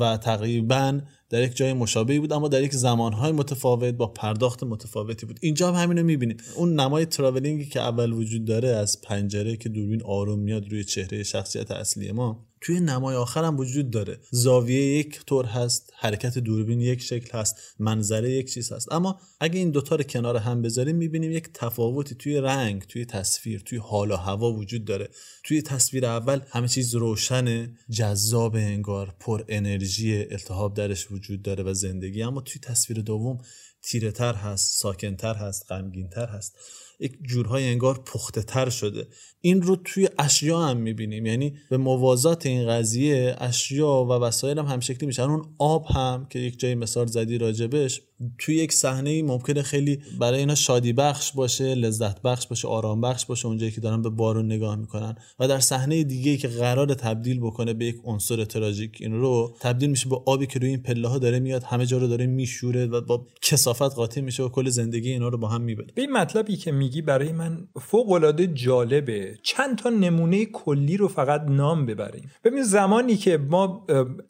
و 0.00 0.16
تقریبا 0.16 1.00
در 1.30 1.42
یک 1.42 1.56
جای 1.56 1.72
مشابهی 1.72 2.18
بود 2.18 2.32
اما 2.32 2.48
در 2.48 2.62
یک 2.62 2.74
زمانهای 2.74 3.32
متفاوت 3.32 3.94
با 3.94 4.06
پرداخت 4.06 4.64
متفاوتی 4.64 5.26
بود. 5.26 5.38
اینجا 5.42 5.72
هم 5.72 5.82
همینو 5.82 6.02
می‌بینیم. 6.02 6.36
اون 6.56 6.80
نمای 6.80 7.06
تراولینگی 7.06 7.66
که 7.66 7.80
اول 7.80 8.12
وجود 8.12 8.44
داره 8.44 8.68
از 8.68 9.00
پنجره 9.00 9.56
که 9.56 9.68
دوربین 9.68 10.02
آروم 10.02 10.38
میاد 10.38 10.68
روی 10.68 10.84
چهره 10.84 11.22
شخصیت 11.22 11.70
اصلی 11.70 12.12
ما 12.12 12.47
توی 12.60 12.80
نمای 12.80 13.16
آخر 13.16 13.44
هم 13.44 13.58
وجود 13.58 13.90
داره. 13.90 14.20
زاویه 14.30 14.98
یک 14.98 15.20
طور 15.26 15.46
هست 15.46 15.92
حرکت 15.96 16.38
دوربین 16.38 16.80
یک 16.80 17.02
شکل 17.02 17.38
هست 17.38 17.56
منظره 17.78 18.30
یک 18.30 18.52
چیز 18.52 18.72
هست. 18.72 18.92
اما 18.92 19.20
اگه 19.40 19.58
این 19.58 19.70
دوتا 19.70 19.96
رو 19.96 20.02
کنار 20.02 20.36
هم 20.36 20.62
بذاریم 20.62 20.96
می‌بینیم 20.96 21.30
یک 21.30 21.48
تفاوتی 21.54 22.14
توی 22.14 22.40
رنگ 22.40 22.82
توی 22.82 23.04
تصویر 23.04 23.60
توی 23.60 23.78
حال 23.78 24.10
و 24.10 24.16
هوا 24.16 24.52
وجود 24.52 24.84
داره. 24.84 25.08
توی 25.44 25.62
تصویر 25.62 26.06
اول 26.06 26.40
همه 26.50 26.68
چیز 26.68 26.94
روشن 26.94 27.76
جذاب 27.90 28.56
انگار 28.56 29.14
پر 29.20 29.44
انرژی 29.48 30.24
التهاب 30.30 30.74
درش 30.74 31.12
وجود 31.12 31.42
داره 31.42 31.64
و 31.64 31.74
زندگی. 31.74 32.22
اما 32.22 32.40
توی 32.40 32.60
تصویر 32.60 33.00
دوم 33.00 33.38
تیره 33.82 34.10
تر 34.10 34.34
هست 34.34 34.80
ساکنتر 34.80 35.34
هست 35.34 35.72
غمگین 35.72 36.08
تر 36.08 36.26
هست. 36.26 36.56
یک 37.00 37.12
جورهای 37.22 37.68
انگار 37.68 37.98
پخته 37.98 38.42
تر 38.42 38.68
شده. 38.68 39.06
این 39.40 39.62
رو 39.62 39.76
توی 39.76 40.08
اشیا 40.18 40.58
هم 40.60 40.76
می‌بینیم. 40.76 41.26
یعنی 41.26 41.54
به 41.70 41.76
موازات 41.76 42.46
این 42.46 42.68
قضیه 42.68 43.36
اشیا 43.38 43.88
و 43.88 44.12
وسایل 44.12 44.58
هم 44.58 44.66
همشکلی 44.66 45.06
میشن 45.06 45.22
اون 45.22 45.54
آب 45.58 45.86
هم 45.86 46.26
که 46.30 46.38
یک 46.38 46.58
جای 46.58 46.74
مثال 46.74 47.06
زدی 47.06 47.38
راجبش 47.38 48.02
توی 48.38 48.56
یک 48.56 48.72
صحنه 48.72 49.22
ممکنه 49.22 49.62
خیلی 49.62 49.98
برای 50.18 50.38
اینا 50.38 50.54
شادی 50.54 50.92
بخش 50.92 51.32
باشه 51.32 51.74
لذت 51.74 52.22
بخش 52.22 52.46
باشه 52.46 52.68
آرام 52.68 53.00
بخش 53.00 53.26
باشه 53.26 53.46
اونجایی 53.46 53.72
که 53.72 53.80
دارن 53.80 54.02
به 54.02 54.10
بارون 54.10 54.46
نگاه 54.46 54.76
می‌کنن. 54.76 55.16
و 55.38 55.48
در 55.48 55.60
صحنه 55.60 56.04
دیگه 56.04 56.36
که 56.36 56.48
قرار 56.48 56.94
تبدیل 56.94 57.40
بکنه 57.40 57.72
به 57.74 57.84
یک 57.84 57.96
عنصر 58.04 58.44
تراژیک 58.44 58.96
این 59.00 59.12
رو 59.12 59.56
تبدیل 59.60 59.90
میشه 59.90 60.08
به 60.08 60.16
آبی 60.26 60.46
که 60.46 60.58
روی 60.58 60.68
این 60.68 60.82
پله 60.82 61.08
ها 61.08 61.18
داره 61.18 61.38
میاد 61.38 61.62
همه 61.62 61.86
جا 61.86 61.98
رو 61.98 62.06
داره 62.06 62.26
میشوره 62.26 62.86
و 62.86 63.00
با 63.00 63.26
کسافت 63.42 63.94
قاطی 63.94 64.20
میشه 64.20 64.42
و 64.42 64.48
کل 64.48 64.68
زندگی 64.68 65.10
اینا 65.10 65.28
رو 65.28 65.38
با 65.38 65.48
هم 65.48 65.60
می‌بره 65.60 65.86
به 65.94 66.02
این 66.02 66.12
مطلبی 66.12 66.56
که 66.56 66.72
میگی 66.88 67.02
برای 67.02 67.32
من 67.32 67.68
فوق 67.80 68.12
العاده 68.12 68.46
جالبه. 68.46 69.38
چند 69.42 69.78
تا 69.78 69.90
نمونه 69.90 70.44
کلی 70.44 70.96
رو 70.96 71.08
فقط 71.08 71.42
نام 71.48 71.86
ببریم. 71.86 72.30
ببین 72.44 72.62
زمانی 72.62 73.16
که 73.16 73.38
ما 73.38 73.86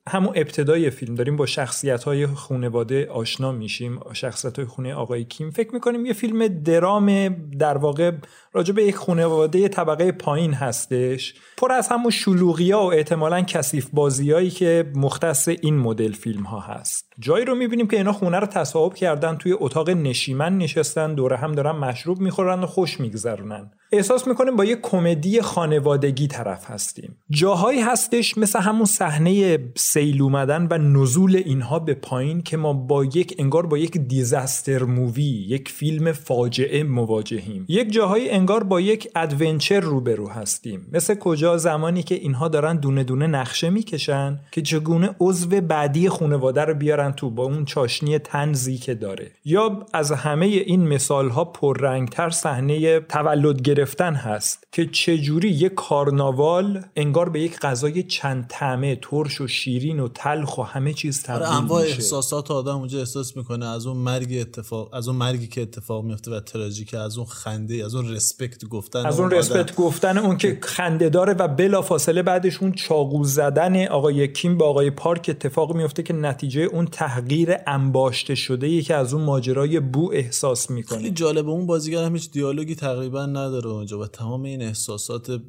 همون 0.09 0.33
ابتدای 0.37 0.91
فیلم 0.91 1.15
داریم 1.15 1.37
با 1.37 1.47
شخصیت 1.47 2.05
های 2.05 2.27
خانواده 2.27 3.07
آشنا 3.07 3.53
میشیم 3.53 4.01
شخصیت 4.13 4.57
های 4.57 4.67
خونه 4.67 4.95
آقای 4.95 5.25
کیم 5.25 5.51
فکر 5.51 5.75
می‌کنیم 5.75 6.07
یه 6.07 6.13
فیلم 6.13 6.47
درام 6.49 7.29
در 7.59 7.79
واقع 7.79 8.13
راجع 8.59 8.75
به 8.75 8.85
یک 8.85 8.95
خانواده 8.95 9.69
طبقه 9.69 10.13
پایین 10.13 10.55
هستش. 10.55 11.35
پر 11.57 11.73
از 11.73 11.89
همون 11.89 12.11
شلوغی 12.11 12.71
ها 12.71 12.87
و 12.87 12.93
احتمالا 12.93 13.41
کثیف 13.41 13.89
بازیایی 13.93 14.51
که 14.51 14.93
مختص 14.95 15.49
این 15.49 15.79
مدل 15.79 16.13
فیلم 16.13 16.43
ها 16.43 16.61
هست. 16.61 17.13
جایی 17.21 17.45
رو 17.45 17.55
می‌بینیم 17.55 17.89
که 17.89 17.97
اینا 17.97 18.13
خونه 18.13 18.39
رو 18.39 18.47
تصاحب 18.47 18.95
کردن 18.95 19.37
توی 19.37 19.55
اتاق 19.61 19.91
نشیمن 19.91 20.59
نشستن 20.59 21.15
دوره 21.15 21.37
هم 21.37 21.53
دارن 21.53 21.79
مشروب 21.79 22.21
می‌خورن 22.21 22.61
و 22.61 22.67
خوش 22.67 23.01
میگذرونن. 23.01 23.71
احساس 23.93 24.27
می‌کنیم 24.29 24.57
با 24.57 24.65
یه 24.65 24.77
کمدی 24.83 25.41
خانوادگی 25.41 26.27
طرف 26.27 26.71
هستیم. 26.71 27.17
جاهایی 27.31 27.81
هستش 27.81 28.39
مثل 28.39 28.61
همون 28.61 28.85
صحنه 28.85 29.59
سیل 29.77 30.23
اومدن 30.23 30.69
و 30.71 30.79
نزول 30.79 31.37
اینها 31.37 31.79
به 31.79 31.95
پایین 31.95 32.43
که 32.43 32.57
ما 32.57 32.73
با 32.73 33.05
یک 33.05 33.35
انگار 33.39 33.67
با 33.67 33.79
یک 33.79 33.99
disaster 33.99 34.83
movie 34.83 35.47
یک 35.49 35.69
فیلم 35.69 36.13
فاجعه 36.13 36.83
مواجهیم. 36.83 37.65
یک 37.69 37.93
جاهایی 37.93 38.31
انگار 38.49 38.65
با 38.65 38.81
یک 38.81 39.09
adventure 39.15 39.81
روبرو 39.81 40.29
هستیم. 40.29 40.87
مثل 40.93 41.15
کجا 41.15 41.57
زمانی 41.57 42.03
که 42.03 42.15
اینها 42.15 42.49
دارن 42.49 42.77
دونه 42.77 43.05
دونه 43.05 43.27
نقشه 43.27 43.71
می‌کشن 43.71 44.41
که 44.53 44.63
چگونه 44.63 45.15
عضو 45.21 45.61
بعدی 45.61 46.09
خانواده 46.09 46.61
رو 46.61 46.75
بیارن 46.75 47.13
تو 47.13 47.31
با 47.31 47.45
اون 47.45 47.65
چاشنی 47.65 48.19
طنزی 48.19 48.79
که 48.79 48.95
داره. 48.95 49.31
یا 49.45 49.87
از 49.93 50.13
همه 50.13 50.47
این 50.47 50.89
مثال 50.89 51.29
ها 51.29 51.45
پررنگتر 51.45 52.31
صحنه 52.31 53.01
تولد 53.01 53.63
گرفتن 53.63 54.15
هست 54.15 54.67
که 54.73 54.87
چجوری 54.87 55.49
یک 55.49 55.75
کارناوال 55.75 56.85
انگار 56.97 57.29
به 57.29 57.41
یک 57.41 57.59
غذای 57.59 58.03
چند 58.03 58.47
طعمه 58.49 58.97
ترش 59.03 59.41
و 59.41 59.49
شیرین 59.49 60.01
و 60.01 60.09
تلخ 60.09 60.59
و 60.59 60.63
همه 60.63 60.93
چیز 60.93 61.23
تبدیل 61.23 61.43
آره 61.43 61.57
انواع 61.57 61.83
میشه. 61.83 61.95
احساسات 61.95 62.51
آدم 62.51 62.77
اونجا 62.77 62.99
احساس 62.99 63.37
می‌کنه. 63.37 63.67
از 63.67 63.87
اون 63.87 63.97
مرگ 63.97 64.39
اتفاق 64.41 64.95
از 64.95 65.09
اون 65.09 65.17
مرگی 65.17 65.47
که 65.47 65.63
اتفاق 65.63 66.05
میفته 66.05 66.31
و 66.31 66.41
تراژیکه 66.41 66.99
از 66.99 67.19
اون 67.19 67.27
خنده 67.27 67.85
از 67.85 67.95
اون 67.95 68.09
رسپکت 68.29 68.65
گفتن 68.65 69.07
از 69.07 69.21
اون 69.21 69.31
رسپکت 69.31 69.75
گفتن 69.75 70.19
اون 70.19 70.37
که 70.37 70.59
خنده 70.63 71.09
داره 71.09 71.33
و 71.33 71.49
بلا 71.49 71.83
فاصله 71.83 72.23
بعدش 72.23 72.63
اون 72.63 72.73
چاقو 72.73 73.25
زدن 73.25 73.87
آقای 73.87 74.29
کیم 74.29 74.59
به 74.59 74.65
آقای 74.65 74.91
پارک 74.91 75.27
اتفاق 75.29 75.77
میفته 75.77 76.03
که 76.03 76.15
نتیجه 76.15 76.61
اون 76.61 76.87
تحقیر 76.87 77.55
انباشته 77.67 78.35
شده 78.35 78.69
یکی 78.69 78.93
از 78.93 79.15
اون 79.15 79.25
ماجرای 79.25 79.81
بو 79.81 80.13
احساس 80.13 80.71
می‌کنه. 80.71 80.99
خیلی 80.99 81.11
جالبه 81.11 81.51
اون 81.51 81.67
بازیگر 81.67 82.05
هم 82.05 82.13
هیچ 82.13 82.31
دیالوگی 82.31 82.75
تقریبا 82.75 83.27
نداره 83.27 83.67
اونجا 83.67 83.99
و 83.99 84.07
تمام 84.07 84.43
این 84.43 84.63
احساسات 84.63 85.41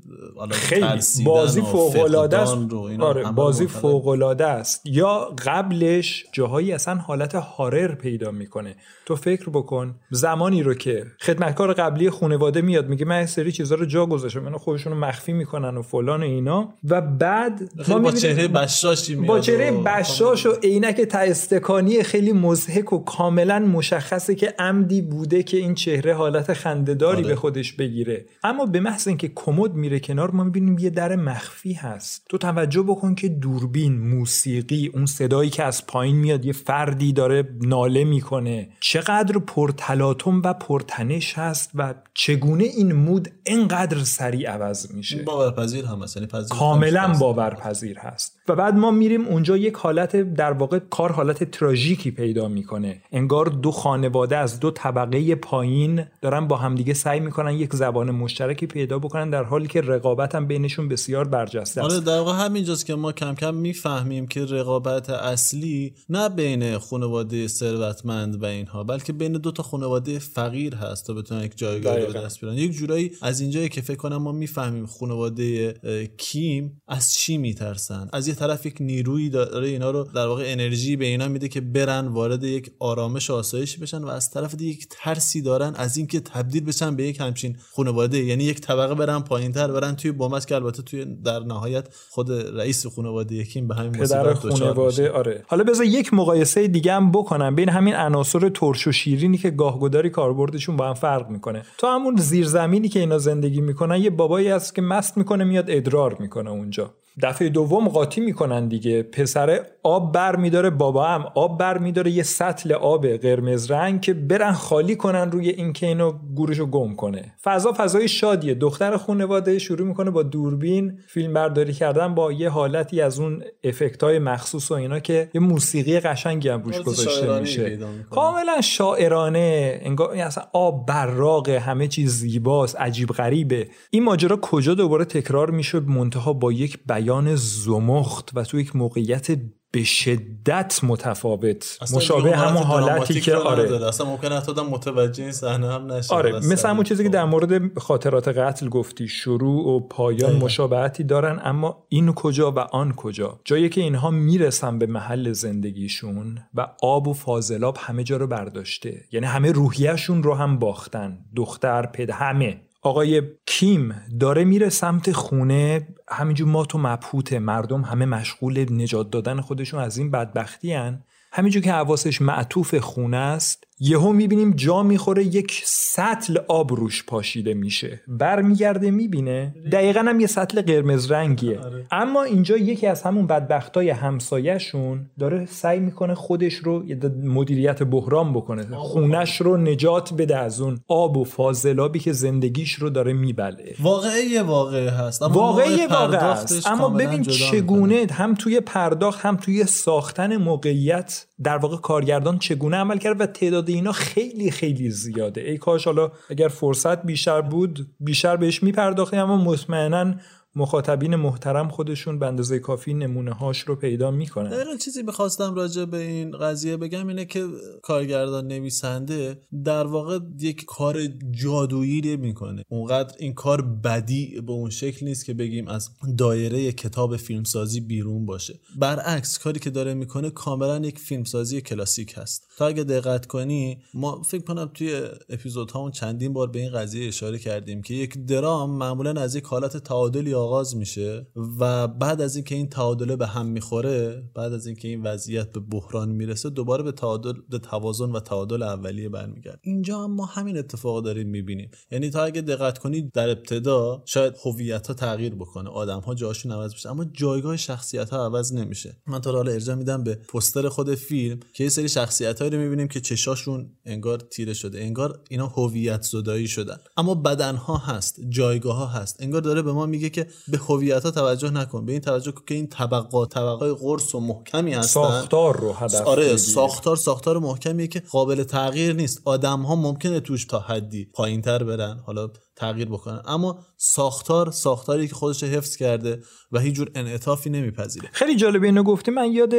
خیلی. 0.51 0.85
بازی 1.25 1.61
فوق 1.61 1.99
العاده 1.99 2.37
است 2.37 2.57
آره 2.99 3.31
بازی. 3.31 3.67
فوق 3.67 4.07
العاده 4.07 4.45
است. 4.45 4.81
یا 4.85 5.35
قبلش 5.45 6.25
جاهایی 6.33 6.71
اصلا 6.71 6.95
حالت 6.95 7.35
هارر 7.35 7.95
پیدا 7.95 8.31
می‌کنه. 8.31 8.75
تو 9.05 9.15
فکر 9.15 9.49
بکن 9.49 9.95
زمانی 10.11 10.63
رو 10.63 10.73
که 10.73 11.05
خدمتکار 11.21 11.73
قبلی 11.73 12.09
خانواده 12.09 12.61
میاد 12.69 12.89
میگه 12.89 13.05
من 13.05 13.25
سری 13.25 13.51
چیزا 13.51 13.75
رو 13.75 13.85
جا 13.85 14.05
گذاشتم 14.05 14.45
اینا 14.45 14.57
خودشون 14.57 14.93
رو 14.93 14.99
مخفی 14.99 15.33
می‌کنن 15.33 15.77
و 15.77 15.81
فلان 15.81 16.21
و 16.21 16.25
اینا. 16.25 16.73
و 16.89 17.01
بعد 17.01 17.69
خیلی 17.83 17.99
با 17.99 18.11
چهره 18.11 18.47
بشاشی 18.47 19.15
میاد 19.15 19.27
با 19.27 19.39
چهره 19.39 19.71
بشاش 19.71 20.45
و 20.45 20.51
عینک 20.63 21.01
ته 21.01 21.17
استکانی 21.17 22.03
خیلی 22.03 22.33
مضحک 22.33 22.93
و 22.93 23.03
کاملا 23.03 23.59
مشخصه 23.59 24.35
که 24.35 24.53
عمدی 24.59 25.01
بوده 25.01 25.43
که 25.43 25.57
این 25.57 25.75
چهره 25.75 26.13
حالت 26.13 26.53
خندهداری 26.53 27.17
آره. 27.17 27.27
به 27.27 27.35
خودش 27.35 27.73
بگیره. 27.73 28.25
اما 28.43 28.65
به 28.65 28.79
محض 28.79 29.07
اینکه 29.07 29.31
کمد 29.35 29.73
میره 29.73 29.99
کنار 29.99 30.31
ما 30.31 30.43
می‌بینیم 30.43 30.79
یه 30.79 30.89
در 30.89 31.15
مخفی 31.15 31.73
هست. 31.73 32.25
تو 32.29 32.37
توجه 32.37 32.81
بکن 32.81 33.15
که 33.15 33.29
دوربین 33.29 33.99
موسیقی 33.99 34.91
اون 34.93 35.05
صدایی 35.05 35.49
که 35.49 35.63
از 35.63 35.87
پایین 35.87 36.15
میاد 36.15 36.45
یه 36.45 36.53
فردی 36.53 37.13
داره 37.13 37.49
ناله 37.61 38.03
می‌کنه. 38.03 38.69
چقدر 38.79 39.39
پرتلاطم 39.39 40.41
و 40.41 40.53
پرتنش 40.53 41.37
هست 41.37 41.71
و 41.75 41.93
چگونه 42.13 42.58
این 42.63 42.93
مود 42.93 43.31
انقدر 43.45 44.03
سریع 44.03 44.49
عوض 44.49 44.91
میشه. 44.91 45.23
باورپذیر 45.23 45.85
هم 45.85 46.03
هست 46.03 46.17
یعنی 46.17 46.27
پذیر 46.27 46.57
کاملا. 46.57 47.13
باورپذیر 47.19 47.99
هست. 47.99 48.39
و 48.47 48.55
بعد 48.55 48.75
ما 48.75 48.91
میریم 48.91 49.27
اونجا 49.27 49.57
یک 49.57 49.73
حالت 49.73 50.15
در 50.15 50.51
واقع 50.51 50.79
کار 50.79 51.11
حالت 51.11 51.51
تراژیکی 51.51 52.11
پیدا 52.11 52.47
می‌کنه. 52.47 53.01
انگار 53.11 53.45
دو 53.45 53.71
خانواده 53.71 54.37
از 54.37 54.59
دو 54.59 54.71
طبقه 54.71 55.35
پایین 55.35 56.05
دارن 56.21 56.47
با 56.47 56.57
همدیگه 56.57 56.93
سعی 56.93 57.19
می‌کنن 57.19 57.53
یک 57.53 57.75
زبان 57.75 58.11
مشترکی 58.11 58.67
پیدا 58.67 58.99
بکنن 58.99 59.29
در 59.29 59.43
حالی 59.43 59.67
که 59.67 59.81
رقابت 59.81 60.35
هم 60.35 60.47
بینشون 60.47 60.89
بسیار 60.89 61.27
برجسته 61.27 61.83
است. 61.83 61.93
آره 61.93 62.03
در 62.03 62.19
واقع 62.19 62.45
همینجاست 62.45 62.85
که 62.85 62.95
ما 62.95 63.11
کم 63.11 63.35
کم 63.35 63.55
می‌فهمیم 63.55 64.27
که 64.27 64.45
رقابت 64.45 65.09
اصلی 65.09 65.93
نه 66.09 66.29
بین 66.29 66.77
خانواده 66.77 67.47
ثروتمند 67.47 68.43
و 68.43 68.45
اینها 68.45 68.83
بلکه 68.83 69.13
بین 69.13 69.31
دو 69.33 69.51
تا 69.51 69.63
خانواده 69.63 70.19
فقیر 70.19 70.75
هست 70.75 71.07
تا 71.07 71.13
بتونن 71.13 71.43
یک 71.43 71.57
جایگاه 71.57 71.95
به. 71.95 72.19
دست 72.19 72.39
یک 72.57 72.71
جورایی 72.71 73.11
از 73.21 73.41
اینجایی 73.41 73.69
که 73.69 73.81
فکر 73.81 73.97
کنم 73.97 74.17
ما 74.17 74.31
می‌فهمیم 74.31 74.85
خانواده 74.85 75.73
کیم 76.17 76.81
از 76.87 77.13
چی 77.13 77.37
میترسن. 77.37 78.09
از 78.13 78.27
یه 78.27 78.33
طرف 78.33 78.65
یک 78.65 78.77
نیرویی 78.79 79.29
داره 79.29 79.67
اینا 79.67 79.91
رو 79.91 80.03
در 80.03 80.27
واقع 80.27 80.43
انرژی 80.47 80.95
به 80.95 81.05
اینا 81.05 81.27
میده 81.27 81.47
که 81.47 81.61
برن 81.61 82.07
وارد 82.07 82.43
یک 82.43 82.71
آرامش 82.79 83.29
و 83.29 83.33
آسایش 83.33 83.77
بشن 83.77 84.03
و 84.03 84.07
از 84.07 84.31
طرف 84.31 84.55
دیگه 84.55 84.71
یک 84.71 84.87
ترسی 84.89 85.41
دارن 85.41 85.75
از 85.75 85.97
اینکه 85.97 86.19
تبدیل 86.19 86.63
بشن 86.63 86.95
به 86.95 87.03
یک 87.03 87.19
همچین 87.19 87.57
خانواده. 87.75 88.17
یعنی 88.17 88.43
یک 88.43 88.61
طبقه 88.61 88.95
برن 88.95 89.19
پایینتر 89.19 89.71
برن 89.71 89.95
توی 89.95 90.11
بومت 90.11 90.47
که 90.47 90.55
البته 90.55 90.81
توی 90.81 91.05
در 91.05 91.39
نهایت 91.39 91.87
خود 92.09 92.31
رئیس 92.31 92.87
خانواده 92.87 93.43
کیم 93.43 93.67
به 93.67 93.75
همین 93.75 93.91
پدر 93.91 94.33
خانواده. 94.33 95.09
آره. 95.11 95.43
حالا 95.47 95.63
بذار 95.63 95.85
یک 95.85 96.13
مقایسه 96.13 96.67
دیگه 96.67 96.93
هم 96.93 97.11
بکنم 97.11 97.55
بین 97.55 97.69
همین 97.69 97.95
عناصر 97.95 98.49
ترش 98.49 98.87
و 98.87 98.91
شیرینی 98.91 99.37
که 99.37 99.49
گاهگداری 99.49 100.09
کاربردشون 100.09 100.77
با 100.77 100.87
هم 100.87 100.93
فرق 100.93 101.29
می‌کنه. 101.29 101.63
تو 101.77 101.87
همون 101.87 102.15
زیرزمینی 102.43 102.89
که 102.89 102.99
اینا 102.99 103.17
زندگی 103.17 103.61
می‌کنن 103.61 103.97
یه 103.97 104.09
بابایی 104.09 104.47
هست 104.47 104.75
که 104.75 104.81
مست 104.81 105.17
می‌کنه 105.17 105.43
میاد 105.43 105.65
ادرار 105.67 106.17
می‌کنه 106.19 106.49
اونجا. 106.49 106.93
دفعه 107.23 107.49
دوم 107.49 107.89
قاطی 107.89 108.21
می‌کنن 108.21 108.67
دیگه. 108.67 109.03
پسر 109.03 109.65
آب 109.83 110.13
بر 110.13 110.35
میداره 110.35 110.69
بابا 110.69 111.07
هم 111.07 111.25
آب 111.35 111.59
بر 111.59 111.77
میداره. 111.77 112.11
یه 112.11 112.23
سطل 112.23 112.73
آب 112.73 113.07
قرمز 113.07 113.71
رنگ 113.71 114.01
که 114.01 114.13
برن 114.13 114.51
خالی 114.51 114.95
کنن 114.95 115.31
روی 115.31 115.49
این 115.49 115.73
که 115.73 115.87
اینو 115.87 116.11
گورشو 116.35 116.65
گم 116.65 116.95
کنه. 116.95 117.33
فضا 117.43 117.73
فضای 117.77 118.07
شادیه. 118.07 118.53
دختر 118.53 118.97
خانواده 118.97 119.59
شروع 119.59 119.87
می‌کنه 119.87 120.11
با 120.11 120.23
دوربین 120.23 120.99
فیلم 121.07 121.33
برداری 121.33 121.73
کردن 121.73 122.15
با 122.15 122.31
یه 122.31 122.49
حالتی 122.49 123.01
از 123.01 123.19
اون 123.19 123.43
افکت 123.63 124.03
های 124.03 124.19
مخصوص 124.19 124.71
و 124.71 124.73
اینا 124.73 124.99
که 124.99 125.29
یه 125.33 125.41
موسیقی 125.41 125.99
قشنگی 125.99 126.49
هم 126.49 126.63
روش 126.63 126.79
گذاشته 126.79 127.39
میشه. 127.39 127.79
کاملا 128.09 128.61
شاعرانه. 128.61 129.79
انگار 129.83 130.15
اصلا 130.15 130.43
آب 130.53 130.85
براق 130.85 131.49
همه 131.49 131.87
چیز 131.87 132.11
زیباست 132.11 132.75
عجیب 132.75 133.09
غریبه. 133.09 133.67
این 133.89 134.03
ماجرا 134.03 134.35
کجا 134.41 134.73
دوباره 134.73 135.05
تکرار 135.05 135.51
میشه 135.51 135.79
منتها 135.79 136.33
با 136.33 136.51
یک 136.51 136.79
بیان 136.87 137.08
زمخت 137.35 138.29
و 138.33 138.43
تو 138.43 138.59
یک 138.59 138.75
موقعیت 138.75 139.27
به 139.71 139.83
شدت 139.83 140.79
متفاوت. 140.83 141.77
مشابه 141.95 142.37
همون 142.37 142.63
حالتی 142.63 143.21
که 143.21 143.35
آره. 143.35 143.87
اصلا 143.87 144.05
ممکنه 144.07 144.37
حتی 144.37 144.51
متوجه 144.51 145.23
این 145.23 145.31
صحنه 145.31 145.73
هم 145.73 145.91
نشه. 145.91 146.15
آره 146.15 146.31
مثل 146.31 146.69
همون 146.69 146.83
چیزی 146.83 147.03
که 147.03 147.09
در 147.09 147.25
مورد 147.25 147.79
خاطرات 147.79 148.27
قتل 148.27 148.69
گفتی 148.69 149.07
شروع 149.07 149.67
و 149.67 149.79
پایان 149.79 150.29
دقیقا. 150.29 150.45
مشابهتی 150.45 151.03
دارن 151.03 151.39
اما 151.43 151.85
این 151.89 152.13
کجا 152.13 152.51
و 152.51 152.59
آن 152.59 152.93
کجا؟ 152.93 153.39
جایی 153.45 153.69
که 153.69 153.81
اینها 153.81 154.09
می‌رسن 154.09 154.79
به 154.79 154.85
محل 154.85 155.31
زندگیشون 155.31 156.37
و 156.53 156.67
آب 156.81 157.07
و 157.07 157.13
فاضلاب 157.13 157.77
همه 157.79 158.03
جا 158.03 158.17
رو 158.17 158.27
برداشته. 158.27 159.05
یعنی 159.11 159.25
همه 159.25 159.51
روحیهشون 159.51 160.23
رو 160.23 160.33
هم 160.33 160.59
باختن. 160.59 161.17
دختر 161.35 161.85
پد 161.85 162.09
همه. 162.09 162.61
آقای 162.81 163.21
کیم 163.45 163.95
داره 164.19 164.43
میره 164.43 164.69
سمت 164.69 165.11
خونه 165.11 165.87
همینجور 166.09 166.47
ما 166.47 166.65
تو 166.65 166.77
مبهوته 166.77 167.39
مردم 167.39 167.81
همه 167.81 168.05
مشغول 168.05 168.73
نجات 168.73 169.09
دادن 169.09 169.41
خودشون 169.41 169.79
از 169.79 169.97
این 169.97 170.11
بدبختی 170.11 170.73
هن. 170.73 171.03
همینجور 171.31 171.63
که 171.63 171.71
حواسش 171.71 172.21
معطوف 172.21 172.75
خونه 172.75 173.17
است 173.17 173.67
یهو 173.79 174.11
می‌بینیم 174.11 174.51
جا 174.51 174.83
می‌خوره 174.83 175.23
یک 175.23 175.61
سطل 175.65 176.37
آب 176.47 176.73
روش 176.73 177.03
پاشیده 177.03 177.53
میشه. 177.53 178.01
برمیگرده 178.07 178.91
می‌بینه. 178.91 179.53
دقیقا 179.71 179.99
هم 179.99 180.19
یه 180.19 180.27
سطل 180.27 180.61
قرمز 180.61 181.11
رنگیه. 181.11 181.59
اما 181.91 182.23
اینجا 182.23 182.57
یکی 182.57 182.87
از 182.87 183.01
همون 183.01 183.27
بدبختای 183.27 183.89
همسایهشون 183.89 185.05
داره 185.19 185.45
سعی 185.45 185.79
می‌کنه 185.79 186.15
خودش 186.15 186.53
رو 186.53 186.83
مدیریت 187.23 187.83
بحران 187.83 188.33
بکنه. 188.33 188.67
خونش 188.75 189.41
رو 189.41 189.57
نجات 189.57 190.13
بده 190.13 190.37
از 190.37 190.61
اون 190.61 190.79
آب 190.87 191.17
و 191.17 191.23
فاضلابی 191.23 191.99
که 191.99 192.13
زندگیش 192.13 192.73
رو 192.73 192.89
داره 192.89 193.13
میبله. 193.13 193.75
واقعی 193.79 194.39
واقع 194.39 194.89
هست 194.89 195.21
اما 195.21 195.33
واقعی 195.33 195.85
واقع 195.85 196.17
است 196.17 196.67
اما 196.67 196.89
ببین 196.89 197.23
چگونه 197.23 198.07
هم 198.11 198.33
توی 198.33 198.59
پرداخت 198.59 199.25
هم 199.25 199.37
توی 199.37 199.63
ساختن 199.63 200.37
موقعیت 200.37 201.25
در 201.43 201.57
واقع 201.57 201.77
کارگردان 201.77 202.39
چگونه 202.39 202.77
عمل 202.77 202.97
کرد 202.97 203.21
و 203.21 203.25
تعداد 203.25 203.69
اینا 203.69 203.91
خیلی 203.91 204.51
خیلی 204.51 204.89
زیاده. 204.89 205.41
ای 205.41 205.57
کاش 205.57 205.85
حالا 205.85 206.11
اگر 206.29 206.47
فرصت 206.47 207.03
بیشتر 207.03 207.41
بود 207.41 207.87
بیشتر 207.99 208.37
بهش 208.37 208.63
میپرداختیم 208.63 209.19
اما 209.19 209.37
مطمئنا 209.37 210.13
مخاطبین 210.55 211.15
محترم 211.15 211.69
خودشون 211.69 212.19
به 212.19 212.25
اندازه 212.25 212.59
کافی 212.59 212.93
نمونه 212.93 213.31
هاش 213.31 213.59
رو 213.59 213.75
پیدا 213.75 214.11
می‌کنن. 214.11 214.49
دقیقا 214.49 214.75
چیزی 214.75 215.03
می‌خواستم 215.03 215.55
راجع 215.55 215.85
به 215.85 215.97
این 215.97 216.31
قضیه 216.31 216.77
بگم 216.77 217.07
اینه 217.07 217.25
که 217.25 217.47
کارگردان 217.81 218.47
نویسنده 218.47 219.41
در 219.65 219.87
واقع 219.87 220.19
یک 220.39 220.65
کار 220.65 221.07
جادویی 221.31 222.17
می‌کنه 222.17 222.63
اونقدر 222.69 223.15
این 223.19 223.33
کار 223.33 223.61
بدی 223.61 224.41
به 224.47 224.51
اون 224.51 224.69
شکل 224.69 225.05
نیست 225.05 225.25
که 225.25 225.33
بگیم 225.33 225.67
از 225.67 225.89
دایره 226.17 226.71
کتاب 226.71 227.17
فیلمسازی 227.17 227.79
بیرون 227.79 228.25
باشه. 228.25 228.59
برعکس 228.79 229.39
کاری 229.39 229.59
که 229.59 229.69
داره 229.69 229.93
می‌کنه 229.93 230.29
کاملا 230.29 230.87
یک 230.87 230.99
فیلمسازی 230.99 231.61
کلاسیک 231.61 232.13
هست. 232.17 232.47
تا 232.57 232.67
اگه 232.67 232.83
دقت 232.83 233.25
کنی 233.25 233.77
ما 233.93 234.21
فکر 234.21 234.43
کنم 234.43 234.71
توی 234.73 235.01
اپیزودهامون 235.29 235.91
چندین 235.91 236.33
بار 236.33 236.47
به 236.47 236.59
این 236.59 236.71
قضیه 236.71 237.07
اشاره 237.07 237.37
کردیم 237.37 237.81
که 237.81 237.93
یک 237.93 238.25
درام 238.25 238.69
معمولا 238.69 239.21
از 239.21 239.35
یک 239.35 239.43
حالت 239.43 239.77
تعادلی 239.77 240.33
آغاز 240.39 240.75
میشه 240.75 241.27
و 241.59 241.87
بعد 241.87 242.21
از 242.21 242.35
اینکه 242.35 242.55
این 242.55 242.69
تعادله 242.69 243.15
به 243.15 243.27
هم 243.27 243.45
می‌خوره 243.45 244.23
بعد 244.35 244.53
از 244.53 244.65
اینکه 244.65 244.87
این 244.87 245.03
وضعیت 245.03 245.51
به 245.51 245.59
بحران 245.59 246.09
می‌رسه 246.09 246.49
دوباره 246.49 246.83
به 246.83 246.91
تعادل 246.91 247.33
به 247.49 247.59
توازن 247.59 248.11
و 248.11 248.19
تعادل 248.19 248.63
اولیه 248.63 249.09
برمیگرد 249.09 249.59
اینجا 249.61 250.03
هم 250.03 250.11
ما 250.11 250.25
همین 250.25 250.57
اتفاق 250.57 251.03
داریم 251.03 251.27
می‌بینیم. 251.27 251.71
یعنی 251.91 252.09
تا 252.09 252.23
اگه 252.23 252.41
دقت 252.41 252.77
کنید 252.77 253.11
در 253.11 253.29
ابتدا 253.29 254.03
شاید 254.05 254.33
هویت 254.45 254.87
ها 254.87 254.93
تغییر 254.93 255.35
بکنه 255.35 255.69
آدم 255.69 255.99
ها 255.99 256.15
جاشون 256.15 256.51
عوض 256.51 256.73
بشه 256.73 256.89
اما 256.89 257.05
جایگاه 257.05 257.57
شخصیت 257.57 258.09
ها 258.09 258.25
عوض 258.25 258.53
نمیشه. 258.53 258.97
من 259.07 259.21
تا 259.21 259.31
حالا 259.31 259.51
ارجاع 259.51 259.75
میدم 259.75 260.03
به 260.03 260.15
پستر 260.15 260.69
خود 260.69 260.95
فیلم 260.95 261.39
که 261.53 261.63
یه 261.63 261.69
سری 261.69 261.89
شخصیت 261.89 262.41
رو 262.41 262.57
می‌بینیم 262.57 262.87
که 262.87 263.01
چشاشون 263.01 263.71
انگار 263.85 264.17
تیره 264.17 264.53
شده 264.53 264.79
انگار 264.79 265.19
اینا 265.29 265.47
هویت 265.47 266.01
زدایی 266.01 266.47
شدن. 266.47 266.77
اما 266.97 267.15
بدن 267.15 267.55
ها 267.55 267.77
هست 267.77 268.19
جایگاه 268.29 268.75
ها 268.77 268.85
هست. 268.85 269.15
انگار 269.19 269.41
داره 269.41 269.61
به 269.61 269.71
ما 269.71 269.85
میگه 269.85 270.09
که 270.09 270.27
به 270.47 270.57
هویت 270.57 271.03
ها 271.03 271.11
توجه 271.11 271.49
نکن. 271.49 271.85
به 271.85 271.91
این 271.91 272.01
توجه 272.01 272.31
کن 272.31 272.43
که 272.47 272.55
این 272.55 272.67
طبقات 272.67 273.33
طبقات 273.33 273.79
قرص 273.81 274.15
و 274.15 274.19
محکمی 274.19 274.73
هستن. 274.73 274.87
ساختار 274.87 275.59
رو 275.59 275.73
هدف 275.73 276.01
آره. 276.01 276.37
ساختار 276.37 276.95
ساختار 276.95 277.39
محکمیه 277.39 277.87
که 277.87 277.99
قابل 277.99 278.43
تغییر 278.43 278.93
نیست. 278.93 279.21
آدم 279.25 279.61
ها 279.61 279.75
ممکنه 279.75 280.19
توش 280.19 280.45
تا 280.45 280.59
حدی 280.59 281.05
پایین 281.05 281.41
تر 281.41 281.63
برن. 281.63 281.99
حالا 282.05 282.29
تغییر 282.59 282.87
بکنن. 282.87 283.21
اما 283.25 283.59
ساختار 283.77 284.51
ساختاری 284.51 285.07
که 285.07 285.15
خودش 285.15 285.43
حفظ 285.43 285.75
کرده 285.75 286.21
و 286.51 286.59
هیچ 286.59 286.75
جور 286.75 286.91
انعطافی 286.95 287.49
نمیپذیره. 287.49 288.09
خیلی 288.11 288.35
جالب 288.35 288.63
اینو 288.63 288.83
گفتی. 288.83 289.11
من 289.11 289.31
یاد 289.31 289.53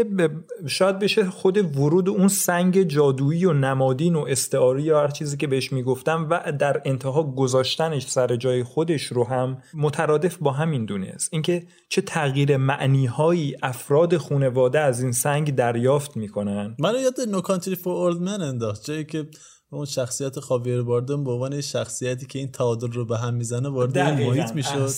شاید 0.66 0.98
بشه 0.98 1.30
خود 1.30 1.76
ورود 1.76 2.08
اون 2.08 2.28
سنگ 2.28 2.82
جادویی 2.82 3.44
و 3.44 3.52
نمادین 3.52 4.16
و 4.16 4.24
استعاری 4.28 4.82
یا 4.82 5.00
هر 5.00 5.08
چیزی 5.08 5.36
که 5.36 5.46
بهش 5.46 5.72
می‌گفتم 5.72 6.26
و 6.30 6.52
در 6.58 6.82
انتها 6.84 7.22
گذاشتنش 7.22 8.06
سر 8.06 8.36
جای 8.36 8.62
خودش 8.62 9.04
رو 9.04 9.24
هم 9.24 9.62
مترادف 9.74 10.36
با 10.36 10.52
همین 10.52 10.84
دونست 10.84 11.28
اینکه 11.32 11.66
چه 11.88 12.00
تغییر 12.00 12.56
معنی 12.56 13.06
هایی 13.06 13.56
افراد 13.62 14.16
خانواده 14.16 14.80
از 14.80 15.02
این 15.02 15.12
سنگ 15.12 15.54
دریافت 15.54 16.16
می‌کنن. 16.16 16.76
منو 16.78 17.00
یاد 17.00 17.20
نو 17.28 17.40
کانتری 17.40 17.76
فور 17.76 17.94
اولد 17.94 18.20
من 18.20 18.42
انداخت. 18.42 18.84
جایی 18.84 19.04
که 19.04 19.28
اون 19.72 19.84
شخصیت 19.84 20.40
خاویر 20.40 20.82
باردن 20.82 21.24
به 21.24 21.30
عنوان 21.30 21.60
شخصیتی 21.60 22.26
که 22.26 22.38
این 22.38 22.52
تعادل 22.52 22.92
رو 22.92 23.04
به 23.04 23.18
هم 23.18 23.34
می‌زنه 23.34 23.68
وارد. 23.68 23.98
محیط 23.98 24.50
می‌شد. 24.54 24.90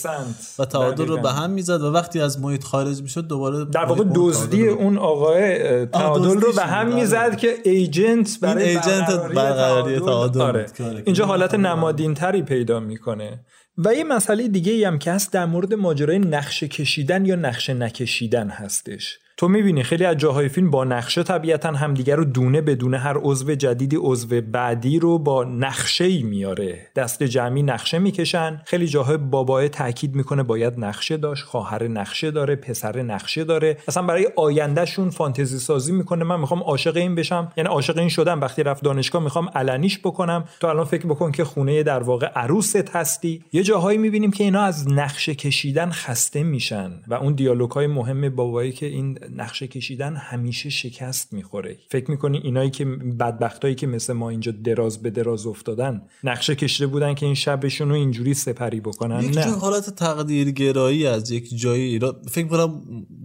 و 0.59 0.65
تعادل 0.65 1.07
رو. 1.07 1.17
به 1.17 1.33
هم 1.33 1.51
می‌زد 1.51 1.83
و 1.83 1.93
وقتی 1.93 2.21
از 2.21 2.41
محیط 2.41 2.65
خارج 2.65 3.03
می‌شد 3.03 3.27
دوباره 3.27 3.65
در 3.65 3.85
واقع 3.85 4.05
دزدی 4.15 4.69
اون 4.69 4.99
آقای 4.99 5.87
تعادل 5.87 6.41
رو 6.41 6.53
به 6.53 6.63
هم 6.63 6.87
آره. 6.87 6.95
می‌زد 6.95 7.37
که 7.37 7.55
ایجنت 7.65 8.39
برای 8.41 8.69
این 8.69 8.79
ایجنت 8.79 9.33
برقراری 9.35 10.01
تعادل 10.01 10.41
آره. 10.41 10.67
آره، 10.81 11.03
اینجا 11.07 11.25
این 11.25 11.31
حالت 11.31 11.51
تعادل 11.51 11.67
نمادین 11.67 12.15
تری 12.15 12.43
پیدا 12.43 12.81
می‌کنه 12.81 13.41
و 13.79 13.95
یه 13.95 14.05
مسئله 14.05 14.49
دیگه 14.49 14.73
ای 14.73 14.85
هم 14.85 14.99
که 14.99 15.13
هست 15.13 15.33
در 15.33 15.47
مورد 15.47 15.75
ماجرای 15.75 16.19
نقشه 16.19 16.69
کشیدن 16.69 17.27
یا 17.27 17.37
نقشه 17.37 17.75
نکشیدن 17.75 18.49
هستش 18.49 19.19
تو 19.43 19.49
می‌بینی 19.49 19.83
خیلی 19.83 20.05
از 20.05 20.17
جاهای 20.17 20.49
فیلم 20.49 20.71
با 20.71 20.85
نقشه 20.85 21.23
طبیعتا 21.23 21.69
همدیگه 21.69 22.15
رو 22.15 22.25
دونه 22.25 22.61
بدونه 22.61 22.99
هر 22.99 23.19
عضو 23.19 23.55
جدیدی 23.55 23.97
عضو 24.01 24.41
بعدی 24.41 24.99
رو 24.99 25.19
با 25.19 25.45
نقشه 25.45 26.05
ای 26.05 26.23
میاره. 26.23 26.87
دست 26.97 27.23
جمعی 27.23 27.63
نقشه 27.63 27.99
می‌کشن. 27.99 28.63
خیلی 28.65 28.87
جاهای 28.87 29.17
بابای 29.17 29.69
تاکید 29.69 30.15
می‌کنه 30.15 30.43
باید 30.43 30.75
نقشه 30.79 31.17
داشت 31.17 31.45
خواهر 31.45 31.89
نقشه 31.89 32.31
داره 32.31 32.57
پسر 32.57 33.03
نقشه 33.03 33.45
داره. 33.45 33.77
اصلا 33.89 34.03
برای 34.03 34.29
آیندهشون 34.37 35.11
فانتزی 35.11 35.59
سازی 35.59 35.93
می‌کنه. 35.93 36.25
من 36.25 36.41
می‌خوام 36.41 36.61
عاشق 36.61 36.97
این 36.97 37.15
بشم. 37.15 37.53
یعنی 37.57 37.69
عاشق 37.69 37.99
این 37.99 38.09
شدم. 38.09 38.41
وقتی 38.41 38.63
رفت 38.63 38.85
دانشگاه 38.85 39.23
می‌خوام 39.23 39.49
علنیش 39.55 39.99
بکنم. 39.99 40.45
تو 40.61 40.67
الان 40.67 40.85
فکر 40.85 41.07
بکن 41.07 41.33
که 41.33 41.45
خونه 41.45 41.83
در 41.83 42.03
واقع 42.03 42.27
عروست 42.27 42.97
هستی. 42.97 43.45
یه 43.53 43.63
جاهایی 43.63 43.99
می‌بینیم 43.99 44.31
که 44.31 44.45
اینا 44.45 44.63
از 44.63 44.89
نقشه 44.89 45.35
کشیدن 45.35 45.91
خسته 45.91 46.43
میشن. 46.43 46.91
و 47.09 47.15
اون 47.15 47.33
دیالوگ 47.33 47.71
های 47.71 47.87
مهم 47.87 48.29
بابایی 48.29 48.73
که 48.73 48.87
این 48.87 49.19
نقشه 49.37 49.67
کشیدن 49.67 50.17
همیشه 50.17 50.71
شکست 50.71 51.33
می‌خوره. 51.33 51.79
فکر 51.89 52.11
می‌کنی 52.11 52.39
اینایی 52.39 52.71
که 52.71 52.85
بدبختایی 52.85 53.75
که 53.75 53.87
مثل 53.87 54.13
ما 54.13 54.31
اینجا 54.31 54.53
دراز 54.65 55.03
به 55.03 55.11
دراز 55.11 55.47
افتادن 55.47 56.03
نقشه 56.25 56.55
کشیده 56.55 56.87
بودن 56.87 57.15
که 57.15 57.27
این 57.27 57.35
شبشون 57.35 57.89
رو 57.89 57.95
اینجوری 57.95 58.35
سپری 58.35 58.81
بکنن؟ 58.81 59.23
یک 59.23 59.37
نه. 59.37 59.45
جور 59.45 59.55
حالت 59.55 59.91
تقدیرگرایی 59.91 61.07
از 61.07 61.31
یک 61.31 61.59
جایی 61.59 61.83
ایراد 61.83 62.27
فکر 62.31 62.47
کنم 62.47 62.83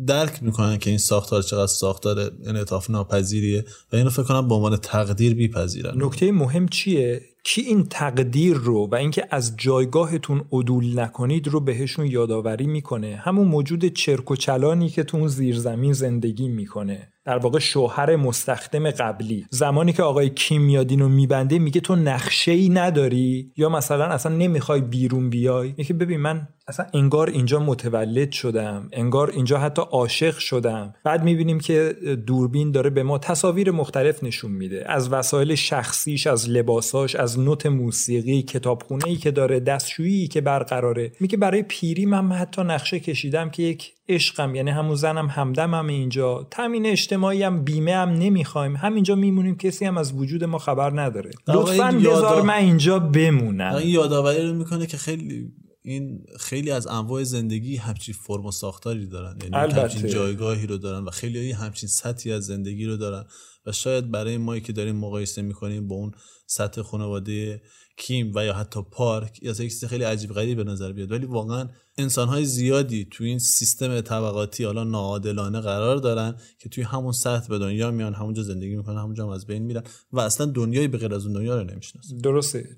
درک 0.08 0.44
می‌کنن 0.44 0.78
که 0.78 0.90
این 0.90 1.00
ساختار 1.00 1.42
چقدر 1.42 1.68
ساختار 1.68 2.32
انعطاف 2.46 2.90
ناپذیریه 2.90 3.66
و 3.94 3.96
اینو 3.96 4.10
فکر 4.10 4.24
کنم 4.24 4.48
به 4.48 4.56
عنوان 4.56 4.78
تقدیر 4.78 5.34
بیپذیرن. 5.34 6.04
نکته 6.04 6.32
مهم 6.32 6.68
چیه؟ 6.68 7.22
کی 7.50 7.62
این 7.62 7.84
تقدیر 7.84 8.58
رو 8.58 8.88
و 8.92 8.96
اینکه 8.96 9.28
از 9.32 9.58
جایگاهتون 9.58 10.46
عدول 10.52 11.00
نکنید 11.00 11.48
رو 11.48 11.60
بهشون 11.60 12.06
یادآوری 12.06 12.68
می‌کنه؟ 12.68 13.16
همون 13.16 13.48
موجود 13.48 13.86
چرک 13.86 14.32
و 14.32 14.36
چلانی 14.36 14.90
که 14.90 15.04
تو 15.04 15.18
اون 15.18 15.28
زیرزمین 15.28 15.94
زندگی 15.94 16.48
می‌کنه. 16.48 17.14
در 17.26 17.38
واقع 17.38 17.60
شوهر 17.60 18.16
مستخدم 18.16 18.92
قبلی. 18.92 19.46
زمانی 19.50 19.94
که 19.94 20.04
آقای 20.04 20.30
کیم 20.30 20.62
میاد 20.62 20.92
اینو 20.92 21.10
میبنده 21.10 21.60
میگه 21.60 21.82
تو 21.82 21.96
نقشه 21.96 22.52
ای 22.52 22.70
نداری؟ 22.70 23.52
یا 23.58 23.70
مثلا 23.70 24.06
اصلا 24.06 24.36
نمی‌خوای 24.36 24.82
بیرون 24.82 25.30
بیای؟ 25.30 25.74
یکی 25.78 25.94
ببین 25.94 26.20
من 26.20 26.48
اصلا 26.70 26.86
انگار 26.94 27.30
اینجا 27.30 27.60
متولد 27.60 28.32
شدم 28.32 28.90
انگار 28.94 29.30
اینجا 29.30 29.58
حتی 29.58 29.82
عاشق 29.92 30.38
شدم. 30.38 30.94
بعد 31.04 31.24
می‌بینیم 31.24 31.60
که 31.60 31.96
دوربین 32.28 32.72
داره 32.72 32.90
به 32.90 33.04
ما 33.04 33.18
تصاویر 33.18 33.72
مختلف 33.72 34.24
نشون 34.24 34.52
میده. 34.52 34.86
از 34.88 35.14
وسایل 35.14 35.56
شخصیش 35.56 36.28
از 36.28 36.50
لباساش 36.50 37.16
از 37.16 37.40
نوت 37.40 37.66
موسیقی 37.66 38.42
کتابخونه 38.42 39.08
ای 39.08 39.16
که 39.16 39.32
داره 39.32 39.60
دستشویی 39.60 40.28
که 40.28 40.42
برقراره. 40.42 41.12
میگه 41.20 41.38
برای 41.38 41.64
پیری 41.64 42.06
من 42.06 42.32
حتی 42.32 42.62
نقشه 42.62 43.00
کشیدم 43.00 43.50
که 43.50 43.64
یک 43.64 43.94
عشقم 44.10 44.56
یعنی 44.56 44.72
همون 44.72 44.96
زنم 44.96 45.28
همدمم 45.28 45.88
اینجا. 45.88 46.48
تامین 46.52 46.86
اجتماعی 46.86 47.44
هم 47.44 47.64
بیمه 47.64 47.96
هم 47.96 48.10
نمی‌خوایم. 48.10 48.76
همینجا 48.76 49.16
میمونیم 49.16 49.58
کسی 49.58 49.86
هم 49.86 49.98
از 49.98 50.14
وجود 50.14 50.44
ما 50.44 50.58
خبر 50.58 51.02
نداره. 51.02 51.32
لطفا 51.48 51.92
بذار 51.92 52.42
من 52.42 52.54
اینجا 52.54 53.00
بمونم. 53.00 53.76
این 53.76 53.90
یادآوری 53.90 54.48
رو 54.48 54.54
می‌کنه 54.54 54.86
که 54.86 54.98
خیلی 54.98 55.52
این 55.88 56.26
خیلی 56.40 56.72
از 56.72 56.88
انواع 56.88 57.24
زندگی 57.24 57.76
همچین 57.76 58.16
فرم 58.22 58.46
و 58.46 58.52
ساختاری 58.52 59.06
دارن 59.06 59.38
یعنی. 59.44 59.56
همچین 59.74 60.08
جایگاهی 60.08 60.68
رو 60.68 60.78
دارن 60.78 61.06
و 61.06 61.10
خیلی 61.10 61.52
همچین 61.52 61.90
سطحی 61.90 62.32
از 62.32 62.46
زندگی 62.46 62.86
رو 62.86 62.98
دارن 62.98 63.26
و 63.68 63.72
شاید 63.72 64.12
برای 64.12 64.38
ما 64.38 64.60
که 64.60 64.74
داریم 64.74 64.96
مقایسه 64.96 65.42
می‌کنیم 65.42 65.88
با 65.88 65.96
اون 65.96 66.12
سطح 66.46 66.82
خانواده 66.82 67.62
کیم 67.98 68.32
و 68.36 68.46
یا 68.46 68.54
حتی 68.54 68.80
پارک 68.92 69.44
یا 69.44 69.52
یک 69.52 69.58
چیز 69.58 69.86
خیلی 69.86 70.04
عجیب 70.04 70.32
غریب 70.32 70.58
به 70.58 70.64
نظر 70.64 70.92
بیاد. 70.92 71.12
ولی 71.12 71.26
واقعا 71.26 71.70
انسانهای 71.98 72.46
زیادی 72.46 73.08
تو 73.12 73.24
این 73.24 73.40
سیستم 73.40 74.02
طبقاتی 74.02 74.64
حالا 74.64 74.84
ناعادلانه 74.84 75.60
قرار 75.60 75.98
دارن 75.98 76.36
که 76.60 76.70
توی 76.70 76.84
همون 76.84 77.12
سطح 77.12 77.48
به 77.48 77.60
دنیا 77.60 77.92
میان 77.92 78.14
همونجا 78.14 78.44
زندگی 78.44 78.76
می‌کنن 78.76 78.98
همونجا 78.98 79.24
هم 79.24 79.30
از 79.30 79.46
بین 79.46 79.64
میرن 79.64 79.84
و 80.12 80.20
اصلا 80.20 80.46
دنیای 80.46 80.88
به 80.88 80.98
غیر 80.98 81.14
از 81.14 81.26
اون 81.26 81.34
دنیا 81.34 81.62
رو 81.62 81.64
نمی‌شناسن. 81.64 82.18
درسته. 82.18 82.70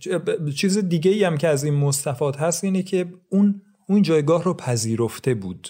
چیز 0.56 0.78
دیگه 0.78 1.12
ای 1.12 1.24
هم 1.24 1.38
که 1.38 1.48
از 1.48 1.64
این 1.64 1.74
مستفاد 1.74 2.36
هست 2.36 2.64
اینه 2.64 2.84
که 2.84 3.14
اون 3.30 3.62
اون 3.90 4.02
جایگاه 4.02 4.44
رو 4.44 4.54
پذیرفته 4.54 5.34
بود. 5.34 5.70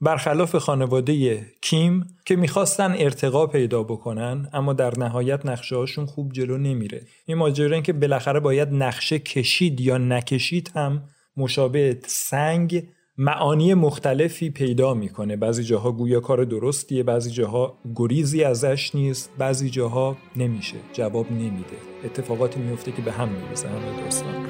برخلاف 0.00 0.56
خانواده 0.56 1.46
کیم 1.60 2.06
که 2.24 2.36
می‌خواستن 2.36 2.94
ارتقا 2.98 3.46
پیدا 3.46 3.82
بکنن 3.82 4.48
اما 4.52 4.72
در 4.72 4.98
نهایت 4.98 5.46
نقشه 5.46 5.76
هاشون 5.76 6.06
خوب 6.06 6.32
جلو 6.32 6.58
نمیره. 6.58 7.02
این 7.26 7.38
ماجرا 7.38 7.74
این 7.74 7.82
که 7.82 7.92
بالاخره 7.92 8.40
باید 8.40 8.68
نقشه 8.72 9.18
کشید 9.18 9.80
یا 9.80 9.98
نکشید 9.98 10.72
هم 10.74 11.02
مشابه 11.36 11.98
سنگ 12.06 12.86
معانی 13.18 13.74
مختلفی 13.74 14.50
پیدا 14.50 14.94
می‌کنه. 14.94 15.36
بعضی 15.36 15.64
جاها 15.64 15.92
گویا 15.92 16.20
کار 16.20 16.44
درستیه 16.44 17.02
بعضی 17.02 17.30
جاها 17.30 17.78
گریزی 17.94 18.44
ازش 18.44 18.94
نیست 18.94 19.30
بعضی 19.38 19.70
جاها 19.70 20.16
نمیشه 20.36 20.76
جواب 20.92 21.32
نمیده. 21.32 21.76
اتفاقاتی 22.04 22.60
میفته 22.60 22.92
که 22.92 23.02
به 23.02 23.12
هم 23.12 23.28
می‌رسه 23.28 23.68
همه 23.68 24.02
داستان. 24.02 24.46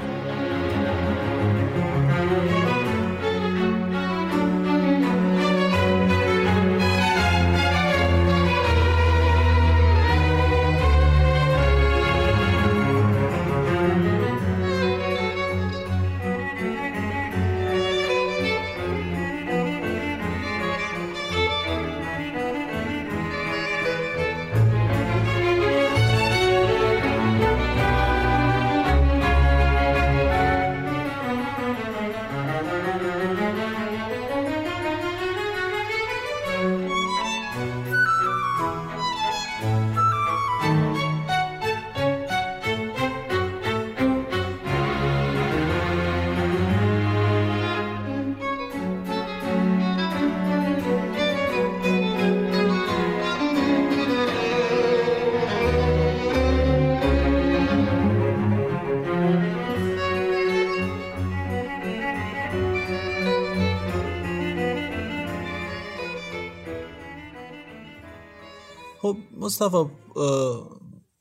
مصطفی 69.46 69.84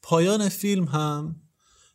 پایان 0.01 0.49
فیلم 0.49 0.83
هم 0.83 1.35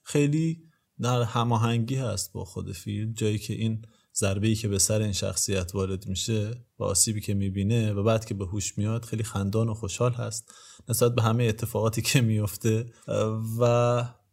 خیلی 0.02 0.62
در 1.00 1.22
هماهنگی 1.22 1.94
هست 1.94 2.32
با 2.32 2.44
خود 2.44 2.72
فیلم. 2.72 3.12
جایی 3.12 3.38
که 3.38 3.54
این 3.54 3.82
ضربه 4.16 4.46
ای 4.46 4.54
که 4.54 4.68
به 4.68 4.78
سر 4.78 5.00
این 5.00 5.12
شخصیت 5.12 5.74
وارد 5.74 6.06
میشه 6.06 6.50
و 6.78 6.84
آسیبی 6.84 7.20
که 7.20 7.34
می‌بینه 7.34 7.92
و 7.92 8.02
بعد 8.02 8.24
که 8.24 8.34
به 8.34 8.46
هوش 8.46 8.78
میاد 8.78 9.04
خیلی 9.04 9.22
خندان 9.22 9.68
و 9.68 9.74
خوشحال 9.74 10.12
هست 10.12 10.52
نسبت 10.88 11.14
به 11.14 11.22
همه 11.22 11.44
اتفاقاتی 11.44 12.02
که 12.02 12.20
میفته 12.20 12.92
و 13.58 13.64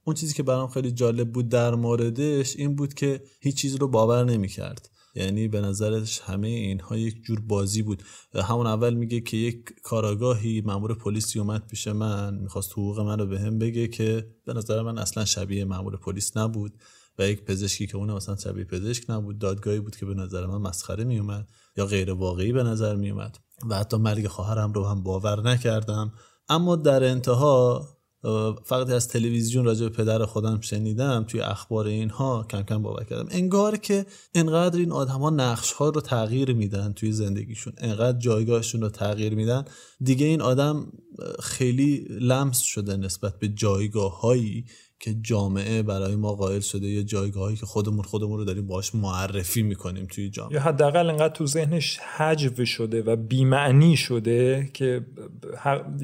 اون 0.04 0.16
چیزی 0.16 0.34
که 0.34 0.44
برام 0.44 0.68
خیلی 0.68 0.92
جالب 0.92 1.32
بود 1.32 1.50
در 1.50 1.76
موردش 1.76 2.56
این 2.56 2.76
بود 2.76 2.94
که 2.94 3.24
هیچ 3.42 3.58
چیز 3.58 3.76
رو 3.76 3.88
باور 3.88 4.26
نمی‌کرد. 4.26 4.90
یعنی 5.18 5.48
به 5.48 5.62
نظرش 5.62 6.22
همه 6.22 6.48
اینها 6.48 6.98
یک 6.98 7.24
جور 7.24 7.40
بازی 7.40 7.82
بود. 7.82 8.04
همون 8.36 8.68
اول 8.68 8.94
میگه 8.94 9.22
که 9.22 9.38
یک 9.38 9.74
کاراگاهی 9.84 10.62
مامور 10.62 10.96
پلیسی 10.96 11.40
اومد 11.40 11.68
پیش 11.68 11.88
من 11.88 12.36
می‌خواست 12.36 12.72
حقوق 12.72 13.00
من 13.00 13.20
رو 13.20 13.26
به 13.26 13.40
هم 13.40 13.60
بگه 13.60 13.88
که 13.88 14.28
به 14.46 14.54
نظر 14.54 14.82
من 14.82 14.98
اصلا 14.98 15.26
شبیه 15.26 15.66
مامور 15.66 15.98
پلیس 15.98 16.38
نبود 16.38 16.74
و 17.20 17.28
یک 17.28 17.44
پزشکی 17.44 17.88
که 17.88 17.98
اون 17.98 18.12
مثلا 18.12 18.36
شبیه 18.36 18.64
پزشک 18.64 19.10
نبود 19.10 19.40
دادگاهی 19.40 19.80
بود 19.80 19.96
که 19.96 20.06
به 20.06 20.14
نظر 20.14 20.46
من 20.46 20.58
مسخره 20.58 21.04
میومد 21.04 21.50
یا 21.78 21.86
غیر 21.86 22.12
واقعی 22.12 22.52
به 22.52 22.64
نظر 22.64 22.96
میومد 22.96 23.38
و 23.70 23.76
حتی 23.76 23.98
مرگ 23.98 24.28
خواهرم 24.28 24.74
رو 24.74 24.86
هم 24.86 25.04
باور 25.04 25.50
نکردم. 25.50 26.14
اما 26.50 26.76
در 26.76 27.04
انتها 27.04 27.88
فقط 28.64 28.90
از 28.90 29.08
تلویزیون 29.08 29.66
راجع 29.66 29.84
به 29.84 29.90
پدر 29.90 30.26
خودم 30.26 30.62
شنیدم 30.62 31.26
توی 31.28 31.42
اخبار 31.42 31.88
اینها 31.88 32.46
کم 32.50 32.62
کم 32.62 32.82
باور 32.82 33.04
کردم. 33.04 33.28
انگار 33.32 33.78
که 33.78 34.06
انقدر 34.36 34.80
این 34.80 34.92
آدما 34.92 35.30
نقش 35.30 35.72
ها 35.72 35.90
رو 35.90 36.02
تغییر 36.02 36.54
میدن 36.54 36.94
توی 36.94 37.12
زندگیشون. 37.12 37.74
انقدر 37.78 38.20
جایگاهشون 38.20 38.82
رو 38.82 38.90
تغییر 38.90 39.36
میدن. 39.36 39.66
دیگه 40.02 40.26
این 40.26 40.42
آدم 40.42 40.92
خیلی 41.40 42.08
لمس 42.10 42.60
شده 42.60 42.98
نسبت 42.98 43.40
به 43.40 43.48
جایگاه 43.48 44.22
هایی 44.22 44.66
که 45.00 45.16
جامعه 45.22 45.84
برای 45.84 46.16
ما 46.16 46.34
قائل 46.34 46.60
شده 46.60 46.88
یا 46.88 47.04
جایگاهی 47.04 47.56
که 47.56 47.66
خودمون 47.66 48.02
خودمون 48.02 48.38
رو 48.38 48.46
داریم 48.46 48.68
باش 48.68 48.96
معرفی 48.96 49.62
می‌کنیم 49.62 50.06
توی 50.06 50.30
جامعه. 50.30 50.54
یا 50.54 50.62
حداقل 50.62 51.10
انقدر 51.10 51.34
تو 51.34 51.46
ذهنش 51.46 51.98
حجو 52.00 52.66
شده 52.66 53.02
و 53.02 53.16
بیمعنی 53.16 53.98
شده 53.98 54.70
که 54.74 55.06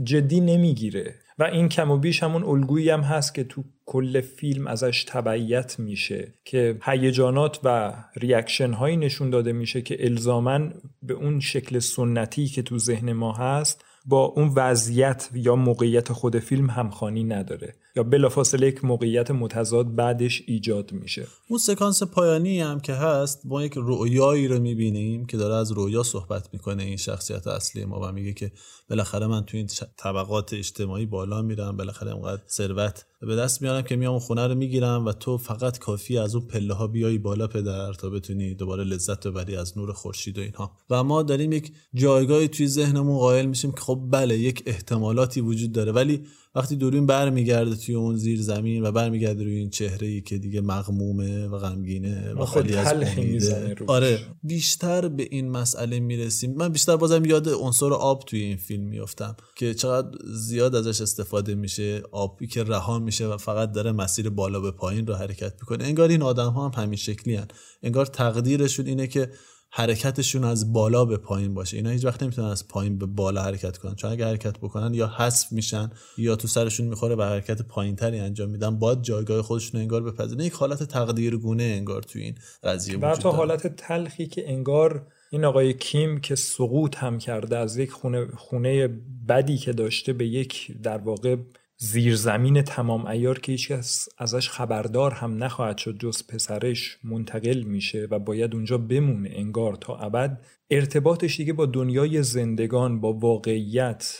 جدی 0.03 0.39
نمی‌گیره. 0.39 1.15
و 1.39 1.43
این 1.43 1.69
کم 1.69 1.91
و 1.91 1.97
بیش 1.97 2.23
همون 2.23 2.43
الگویی 2.43 2.89
هم 2.89 3.01
هست 3.01 3.35
که 3.35 3.43
تو 3.43 3.63
کل 3.85 4.21
فیلم 4.21 4.67
ازش 4.67 5.03
تبعیت 5.03 5.79
میشه 5.79 6.33
که 6.45 6.77
هیجانات 6.83 7.59
و 7.63 7.93
ریاکشن 8.15 8.73
هایی 8.73 8.97
نشون 8.97 9.29
داده 9.29 9.53
میشه 9.53 9.81
که 9.81 10.05
الزامن 10.05 10.73
به 11.01 11.13
اون 11.13 11.39
شکل 11.39 11.79
سنتی 11.79 12.47
که 12.47 12.61
تو 12.61 12.77
ذهن 12.77 13.13
ما 13.13 13.33
هست 13.33 13.85
با 14.05 14.25
اون 14.25 14.47
وضعیت 14.55 15.29
یا 15.33 15.55
موقعیت 15.55 16.11
خود 16.11 16.39
فیلم 16.39 16.69
همخوانی 16.69 17.23
نداره. 17.23 17.73
یا 17.95 18.03
بلافاصله 18.03 18.67
یک 18.67 18.85
موقعیت 18.85 19.31
متضاد 19.31 19.95
بعدش 19.95 20.43
ایجاد 20.47 20.91
میشه. 20.91 21.27
اون 21.49 21.59
سکانس 21.59 22.03
پایانی 22.03 22.61
هم 22.61 22.79
که 22.79 22.93
هست 22.93 23.41
ما 23.45 23.63
یک 23.63 23.73
رویایی 23.73 24.47
رو 24.47 24.59
می‌بینیم 24.59 25.25
که 25.25 25.37
داره 25.37 25.55
از 25.55 25.71
رویا 25.71 26.03
صحبت 26.03 26.49
می‌کنه 26.53 26.83
این 26.83 26.97
شخصیت 26.97 27.47
اصلی 27.47 27.85
ما 27.85 27.99
و 27.99 28.11
میگه 28.11 28.33
که 28.33 28.51
بالاخره 28.89 29.27
من 29.27 29.45
تو 29.45 29.57
این 29.57 29.69
طبقات 29.97 30.53
اجتماعی 30.53 31.05
بالا 31.05 31.41
میرم 31.41 31.77
بالاخره 31.77 32.11
اونقدر 32.11 32.41
ثروت 32.49 33.05
به 33.21 33.35
دست 33.35 33.61
میارم 33.61 33.81
که 33.81 33.95
میام 33.95 34.19
خونه 34.19 34.47
رو 34.47 34.55
می‌گیرم 34.55 35.05
و 35.05 35.11
تو 35.11 35.37
فقط 35.37 35.79
کافی 35.79 36.17
از 36.17 36.35
اون 36.35 36.47
پله 36.47 36.73
ها 36.73 36.87
بیای 36.87 37.17
بالا 37.17 37.47
پدر 37.47 37.93
تا 37.93 38.09
بتونی 38.09 38.55
دوباره 38.55 38.83
لذت 38.83 39.27
ببری 39.27 39.55
از 39.55 39.77
نور 39.77 39.93
خورشید 39.93 40.37
و 40.37 40.41
اینها. 40.41 40.77
و 40.89 41.03
ما 41.03 41.23
داریم 41.23 41.51
یک 41.51 41.71
جایگاهی 41.93 42.47
توی 42.47 42.67
ذهنمون 42.67 43.17
قائل 43.17 43.45
میشیم 43.45 43.71
که 43.71 43.81
خب 43.81 44.07
بله 44.11 44.37
یک 44.37 44.63
احتمالاتی 44.65 45.41
وجود 45.41 45.71
داره 45.71 45.91
ولی 45.91 46.23
وقتی 46.55 46.75
دوربین 46.75 47.05
برمیگرده 47.05 47.75
توی 47.75 47.95
اون 47.95 48.15
زیر 48.15 48.41
زمین 48.41 48.83
و 48.83 48.91
برمیگرده 48.91 49.43
روی 49.43 49.55
این 49.55 49.69
چهره 49.69 50.07
ای 50.07 50.21
که 50.21 50.37
دیگه 50.37 50.61
مغمومه 50.61 51.47
و 51.47 51.57
غمگینه 51.57 52.33
و 52.33 52.45
خالی 52.45 52.73
از 52.73 52.93
امیده. 53.17 53.75
آره 53.87 54.19
بیشتر 54.43 55.07
به 55.07 55.27
این 55.31 55.49
مسئله 55.49 55.99
می‌رسیم. 55.99 56.53
من 56.55 56.69
بیشتر 56.69 56.95
بازم 56.95 57.25
یاد 57.25 57.49
عنصر 57.49 57.93
آب 57.93 58.23
توی 58.27 58.41
این 58.41 58.57
فیلم 58.57 58.83
میفتم 58.83 59.35
که 59.55 59.73
چقدر 59.73 60.17
زیاد 60.25 60.75
ازش 60.75 61.01
استفاده 61.01 61.55
میشه 61.55 62.03
آبی 62.11 62.47
که 62.47 62.63
رها 62.63 62.99
میشه 62.99 63.27
و 63.27 63.37
فقط 63.37 63.71
داره 63.71 63.91
مسیر 63.91 64.29
بالا 64.29 64.59
به 64.59 64.71
پایین 64.71 65.07
رو 65.07 65.13
حرکت 65.13 65.53
می‌کنه. 65.53 65.83
انگار 65.83 66.09
این 66.09 66.21
آدم 66.21 66.49
ها 66.49 66.69
هم 66.69 66.83
همین 66.83 66.97
شکلی 66.97 67.35
هن. 67.35 67.47
انگار 67.83 68.05
تقدیرشون 68.05 68.85
اینه 68.85 69.07
که 69.07 69.29
حرکتشون 69.75 70.43
از 70.43 70.73
بالا 70.73 71.05
به 71.05 71.17
پایین 71.17 71.53
باشه. 71.53 71.77
اینا 71.77 71.89
هیچ 71.89 72.05
وقت 72.05 72.23
نمی‌تونن 72.23 72.47
از 72.47 72.67
پایین 72.67 72.97
به 72.97 73.05
بالا 73.05 73.43
حرکت 73.43 73.77
کنن. 73.77 73.95
چون 73.95 74.11
اگه 74.11 74.25
حرکت 74.25 74.57
بکنن 74.57 74.93
یا 74.93 75.07
حذف 75.07 75.51
میشن 75.51 75.91
یا 76.17 76.35
تو 76.35 76.47
سرشون 76.47 76.87
می‌خوره 76.87 77.15
و 77.15 77.21
حرکت 77.21 77.61
پایین 77.61 77.95
تری 77.95 78.19
انجام 78.19 78.49
میدن 78.49 78.79
باید 78.79 79.01
جایگاه 79.01 79.41
خودشون 79.41 79.81
انگار 79.81 80.03
بپذیرن. 80.03 80.39
یک 80.41 80.53
حالت 80.53 80.83
تقدیرگونه 80.83 81.63
انگار 81.63 82.03
تو 82.03 82.19
این 82.19 82.35
قضیه 82.63 82.97
وجود 82.97 83.13
تو 83.13 83.29
حالت 83.29 83.75
تلخی 83.75 84.27
که 84.27 84.51
انگار 84.51 85.07
این 85.31 85.45
آقای 85.45 85.73
کیم 85.73 86.19
که 86.19 86.35
سقوط 86.35 86.97
هم 86.97 87.17
کرده 87.17 87.57
از 87.57 87.77
یک 87.77 87.91
خونه 87.91 88.27
خونه 88.37 88.87
بدی 89.29 89.57
که 89.57 89.73
داشته 89.73 90.13
به 90.13 90.27
یک 90.27 90.81
در 90.83 90.97
واقع 90.97 91.35
زیرزمین 91.83 92.61
تمام 92.61 93.05
ایار 93.05 93.39
که 93.39 93.51
هیچکس 93.51 94.09
ازش 94.17 94.49
خبردار 94.49 95.11
هم 95.13 95.43
نخواهد 95.43 95.77
شد 95.77 95.97
جز 95.99 96.27
پسرش 96.27 96.97
منتقل 97.03 97.61
میشه 97.61 98.07
و 98.11 98.19
باید 98.19 98.53
اونجا 98.55 98.77
بمونه 98.77 99.29
انگار 99.33 99.75
تا 99.75 99.97
ابد. 99.97 100.41
ارتباطش 100.69 101.37
دیگه 101.37 101.53
با 101.53 101.65
دنیای 101.65 102.23
زندگان 102.23 103.01
با 103.01 103.13
واقعیت 103.13 104.17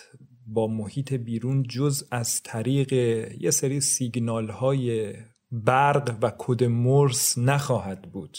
با 0.48 0.68
محیط 0.68 1.14
بیرون 1.14 1.64
جز 1.64 2.04
از 2.12 2.44
طریق 2.44 2.94
یه 3.42 3.52
سری 3.52 3.82
سیگنال 3.82 4.50
های 4.50 5.14
برق 5.52 6.18
و 6.22 6.32
کد 6.38 6.64
مرس 6.64 7.38
نخواهد 7.38 8.02
بود. 8.02 8.38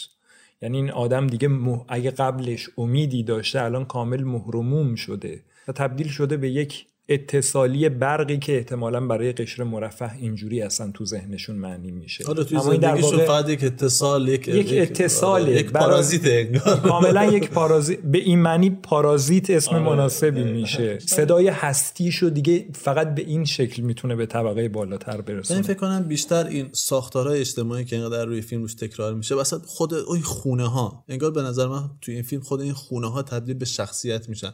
یعنی 0.61 0.77
این 0.77 0.91
آدم 0.91 1.27
دیگه 1.27 1.49
اگه 1.87 2.11
قبلش 2.11 2.69
امیدی 2.77 3.23
داشته 3.23 3.61
الان 3.61 3.85
کامل 3.85 4.23
مهرموم 4.23 4.95
شده 4.95 5.43
و 5.67 5.71
تبدیل 5.71 6.07
شده 6.07 6.37
به 6.37 6.49
یک 6.49 6.85
اتصالی 7.09 7.89
برقی 7.89 8.37
که 8.37 8.57
احتمالا 8.57 9.07
برای 9.07 9.31
قشر 9.31 9.63
مرفه 9.63 10.11
اینجوری 10.15 10.61
اصلا 10.61 10.91
تو 10.93 11.05
ذهنشون 11.05 11.55
معنی 11.55 11.91
میشه. 11.91 12.25
آره 12.27 12.43
توی 12.43 12.59
زندگیشون 12.59 13.25
فقط 13.25 13.49
یک 13.49 13.63
اتصال 13.63 14.27
یک, 14.27 14.47
یک 14.47 14.73
اتصال 14.73 15.47
یک 15.47 15.71
پارازیت 15.71 16.57
کاملا 16.57 17.25
یک 17.37 17.49
پارازیت 17.49 17.99
به 17.99 18.17
این 18.17 18.39
معنی 18.39 18.69
پارازیت 18.69 19.49
اسم 19.49 19.75
آره. 19.75 19.83
مناسبی 19.83 20.43
میشه. 20.43 20.99
صدای 20.99 21.47
هستیشو 21.47 22.29
دیگه 22.29 22.65
فقط 22.73 23.15
به 23.15 23.21
این 23.21 23.45
شکل 23.45 23.83
می‌تونه 23.83 24.15
به 24.15 24.25
طبقه 24.25 24.69
بالاتر 24.69 25.21
برسونه. 25.21 25.59
من 25.59 25.65
فکر 25.65 25.77
کنم 25.77 26.03
بیشتر 26.03 26.47
این 26.47 26.69
ساختارهای 26.71 27.39
اجتماعی 27.39 27.85
که 27.85 27.95
اینقدر 27.95 28.25
روی 28.25 28.41
فیلم 28.41 28.61
روش 28.61 28.73
تکرار 28.73 29.13
میشه 29.13 29.35
واسه 29.35 29.57
خود 29.65 29.93
این 29.93 30.21
خونه 30.21 30.67
ها 30.67 31.03
انگار 31.09 31.31
به 31.31 31.41
نظر 31.41 31.67
من 31.67 31.89
توی 32.01 32.13
این 32.13 32.23
فیلم 32.23 32.41
خود 32.41 32.61
این 32.61 32.73
خونه 32.73 33.11
ها 33.11 33.21
تبدیل 33.21 33.55
به 33.55 33.65
شخصیت 33.65 34.29
میشن. 34.29 34.51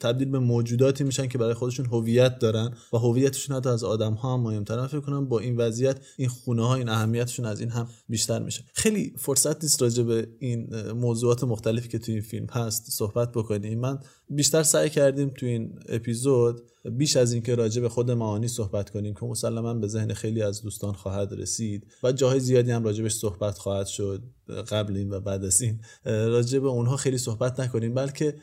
تبدیل 0.00 0.28
به 0.28 0.38
موجوداتی 0.38 1.04
میشن 1.04 1.28
که 1.28 1.38
برای 1.38 1.54
خود 1.54 1.73
خودشون 1.74 2.00
هویت 2.00 2.38
دارن 2.38 2.74
و 2.92 2.96
هویتشون 2.96 3.56
حتی 3.56 3.68
از 3.68 3.84
آدم 3.84 4.12
ها 4.12 4.34
هم 4.34 4.40
مهمتر 4.40 4.86
فکر 4.86 5.00
کنم 5.00 5.28
با 5.28 5.38
این 5.38 5.56
وضعیت 5.56 6.00
این 6.16 6.28
خونه 6.28 6.66
ها 6.66 6.74
این 6.74 6.88
اهمیتشون 6.88 7.44
از 7.46 7.60
این 7.60 7.70
هم 7.70 7.88
بیشتر 8.08 8.42
میشه. 8.42 8.64
خیلی 8.72 9.14
فرصت 9.18 9.62
نیست 9.62 9.82
راجع 9.82 10.02
به 10.02 10.28
این 10.38 10.90
موضوعات 10.90 11.44
مختلفی 11.44 11.88
که 11.88 11.98
تو 11.98 12.12
این 12.12 12.20
فیلم 12.20 12.46
هست 12.46 12.90
صحبت 12.90 13.32
بکنیم. 13.32 13.80
من 13.80 13.98
بیشتر 14.30 14.62
سعی 14.62 14.90
کردیم 14.90 15.28
تو 15.28 15.46
این 15.46 15.78
اپیزود 15.88 16.62
بیش 16.90 17.16
از 17.16 17.32
اینکه 17.32 17.54
راجع 17.54 17.82
به 17.82 17.88
خود 17.88 18.10
معانی 18.10 18.48
صحبت 18.48 18.90
کنیم 18.90 19.14
که 19.14 19.26
مسلما 19.26 19.74
به 19.74 19.86
ذهن 19.86 20.12
خیلی 20.12 20.42
از 20.42 20.62
دوستان 20.62 20.92
خواهد 20.92 21.32
رسید 21.32 21.86
و 22.02 22.12
جاهای 22.12 22.40
زیادی 22.40 22.70
هم 22.70 22.84
راجبش 22.84 23.14
صحبت 23.14 23.58
خواهد 23.58 23.86
شد 23.86 24.22
قبل 24.68 24.96
این 24.96 25.10
و 25.10 25.20
بعد 25.20 25.44
از 25.44 25.60
این. 25.60 25.80
راجع 26.04 26.58
به 26.58 26.68
اونها 26.68 26.96
خیلی 26.96 27.18
صحبت 27.18 27.60
نکنیم 27.60 27.94
بلکه 27.94 28.34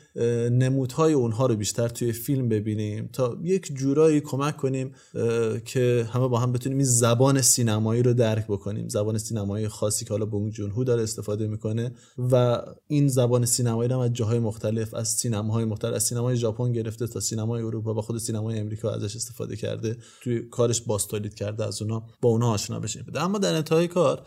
نمودهای 0.50 1.12
اونها 1.12 1.46
رو 1.46 1.56
بیشتر 1.56 1.88
توی 1.88 2.12
فیلم 2.12 2.48
ببینیم 2.48 3.10
تا 3.12 3.38
یک 3.42 3.72
جورایی 3.74 4.20
کمک 4.20 4.56
کنیم 4.56 4.94
که 5.64 6.08
همه 6.12 6.28
با 6.28 6.38
هم 6.38 6.52
بتونیم 6.52 6.78
این 6.78 6.86
زبان 6.86 7.40
سینمایی 7.40 8.02
رو 8.02 8.14
درک 8.14 8.46
بکنیم. 8.46 8.88
زبان 8.88 9.18
سینمایی 9.18 9.68
خاصی 9.68 10.04
که 10.04 10.10
حالا 10.10 10.26
بونگ 10.26 10.52
جون 10.52 10.84
داره 10.84 11.02
استفاده 11.02 11.46
می‌کنه 11.46 11.92
و 12.18 12.62
این 12.86 13.08
زبان 13.08 13.44
سینمایی 13.44 13.88
رو 13.88 13.98
از 13.98 14.12
جاهای 14.12 14.38
مختلف 14.38 14.94
از 14.94 15.08
سینماهای 15.08 15.64
مختلف 15.72 15.94
از 15.94 16.02
سینمای 16.02 16.36
ژاپن 16.36 16.72
گرفته 16.72 17.06
تا 17.06 17.20
سینمای 17.20 17.62
اروپا 17.62 17.94
و 17.94 18.00
خود 18.00 18.18
سینمای 18.18 18.58
امریکا 18.58 18.90
ازش 18.90 19.16
استفاده 19.16 19.56
کرده 19.56 19.96
توی 20.20 20.42
کارش 20.42 20.80
بازتولید 20.80 21.34
کرده 21.34 21.64
از 21.64 21.82
اونا 21.82 22.02
با 22.20 22.28
اونها 22.28 22.50
آشنا 22.50 22.80
بشیم. 22.80 23.06
اما 23.14 23.38
در 23.38 23.54
انتهای 23.54 23.88
کار 23.88 24.22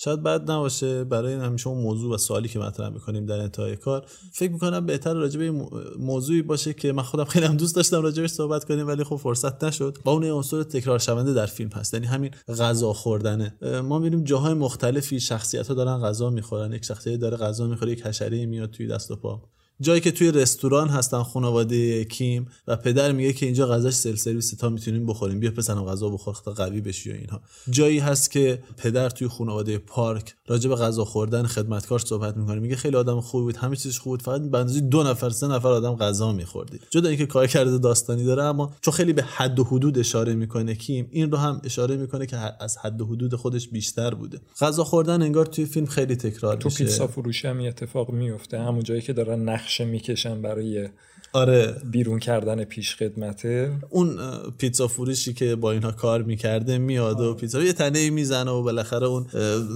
شاید 0.00 0.22
بد 0.22 0.50
نباشه 0.50 1.04
برای 1.04 1.34
همیشه 1.34 1.68
اون 1.68 1.82
موضوع 1.82 2.14
و 2.14 2.16
سوالی 2.16 2.48
که 2.48 2.58
مطرح 2.58 2.88
می‌کنیم 2.88 3.26
در 3.26 3.40
انتهای 3.40 3.76
کار. 3.76 4.06
فکر 4.32 4.52
می‌کنم 4.52 4.86
بهتر 4.86 5.14
راجع 5.14 5.38
به 5.38 5.50
موضوعی 5.98 6.42
باشه 6.42 6.74
که 6.74 6.92
من 6.92 7.02
خودم 7.02 7.24
خیلی 7.24 7.46
هم 7.46 7.56
دوست 7.56 7.76
داشتم 7.76 8.02
راجبش 8.02 8.30
صحبت 8.30 8.64
کنیم 8.64 8.86
ولی 8.86 9.04
خب 9.04 9.16
فرصت 9.16 9.64
نشد. 9.64 9.98
با 10.04 10.12
اون 10.12 10.24
عنصر 10.24 10.62
تکرار 10.62 10.98
شونده 10.98 11.32
در 11.32 11.46
فیلم 11.46 11.70
هست 11.70 11.94
یعنی 11.94 12.06
همین 12.06 12.30
غذا 12.48 12.92
خوردنه. 12.92 13.54
ما 13.84 13.98
میریم 13.98 14.24
جاهای 14.24 14.54
مختلفی 14.54 15.20
شخصیت 15.20 15.68
ها 15.68 15.74
دارن 15.74 15.98
غذا 15.98 16.30
می‌خورن 16.30 16.72
یک 16.72 16.84
شخصیت 16.84 17.20
داره 17.20 17.36
غذا 17.36 17.66
می‌خوره 17.66 17.92
یک 17.92 18.06
حشره 18.06 18.46
میاد 18.46 18.70
توی 18.70 18.86
دست 18.86 19.10
و 19.10 19.16
پا. 19.16 19.42
جایی 19.80 20.00
که 20.00 20.10
توی 20.10 20.30
رستوران 20.30 20.88
هستن 20.88 21.22
خانواده 21.22 22.04
کیم 22.04 22.46
و 22.66 22.76
پدر 22.76 23.12
میگه 23.12 23.32
که 23.32 23.46
اینجا 23.46 23.66
غذاش 23.66 23.94
سل 23.94 24.14
سرویس 24.14 24.50
تا 24.50 24.68
می‌تونیم 24.68 25.06
بخوریم. 25.06 25.40
بیا 25.40 25.50
پسرم 25.50 25.84
غذا 25.84 26.08
بخور 26.08 26.36
تا 26.44 26.52
قوی 26.52 26.80
بشی 26.80 27.10
و 27.10 27.14
اینها. 27.14 27.40
جایی 27.70 27.98
هست 27.98 28.30
که 28.30 28.62
پدر 28.76 29.10
توی 29.10 29.28
خانواده 29.28 29.78
پارک 29.78 30.34
راجع 30.46 30.68
به 30.68 30.76
غذا 30.76 31.04
خوردن 31.04 31.46
خدمتکار 31.46 31.98
صحبت 31.98 32.36
می‌کنه. 32.36 32.60
میگه 32.60 32.76
خیلی 32.76 32.96
آدم 32.96 33.20
خوبی 33.20 33.44
بود 33.44 33.56
همه 33.56 33.76
چیزش 33.76 33.98
خوب 33.98 34.12
بود. 34.12 34.22
فقط 34.22 34.40
بنزی 34.40 34.80
دو 34.80 35.02
نفر 35.02 35.30
سه 35.30 35.48
نفر 35.48 35.68
آدم 35.68 35.96
غذا 35.96 36.32
میخوردید 36.32 36.80
جدا 36.90 37.08
اینکه 37.08 37.26
کار 37.26 37.46
کرده 37.46 37.78
داستانی 37.78 38.24
داره 38.24 38.42
اما 38.42 38.74
چون 38.80 38.94
خیلی 38.94 39.12
به 39.12 39.22
حد 39.22 39.58
و 39.58 39.64
حدود 39.64 39.98
اشاره 39.98 40.34
می‌کنه 40.34 40.74
کیم 40.74 41.08
این 41.10 41.30
رو 41.30 41.38
هم 41.38 41.60
اشاره 41.64 41.96
می‌کنه 41.96 42.26
که 42.26 42.36
از 42.60 42.76
حد 42.78 43.00
و 43.00 43.06
حدود 43.06 43.34
خودش 43.34 43.68
بیشتر 43.68 44.14
بوده. 44.14 44.40
غذا 44.60 44.84
خوردن 44.84 45.22
انگار 45.22 45.46
توی 45.46 45.64
فیلم 45.64 45.86
خیلی 45.86 46.16
تکرار 46.16 46.56
تو 46.56 46.68
میشه. 46.68 46.78
تو 46.78 46.84
پیتزا 46.84 47.06
فروشی 47.06 47.48
هم 47.48 47.60
اتفاق 47.60 48.10
میفته 48.10 48.58
همون 48.58 48.82
جایی 48.82 49.00
که 49.00 49.12
دارن 49.12 49.48
نقشه 49.68 49.84
می‌کشن 49.84 50.42
برای 50.42 50.88
آره. 51.32 51.74
بیرون 51.90 52.18
کردن 52.18 52.64
پیش 52.64 52.96
خدمته. 52.96 53.72
اون 53.90 54.18
پیتزا 54.58 54.88
فروشی 54.88 55.32
که 55.32 55.56
با 55.56 55.72
اینها 55.72 55.90
کار 55.90 56.22
می‌کرده 56.22 56.78
میاد 56.78 57.20
و 57.20 57.34
پیتزا 57.34 57.62
یه 57.62 57.72
تنه 57.72 58.10
می‌زنه 58.10 58.50
و 58.50 58.62
بالاخره 58.62 59.06
اون 59.06 59.26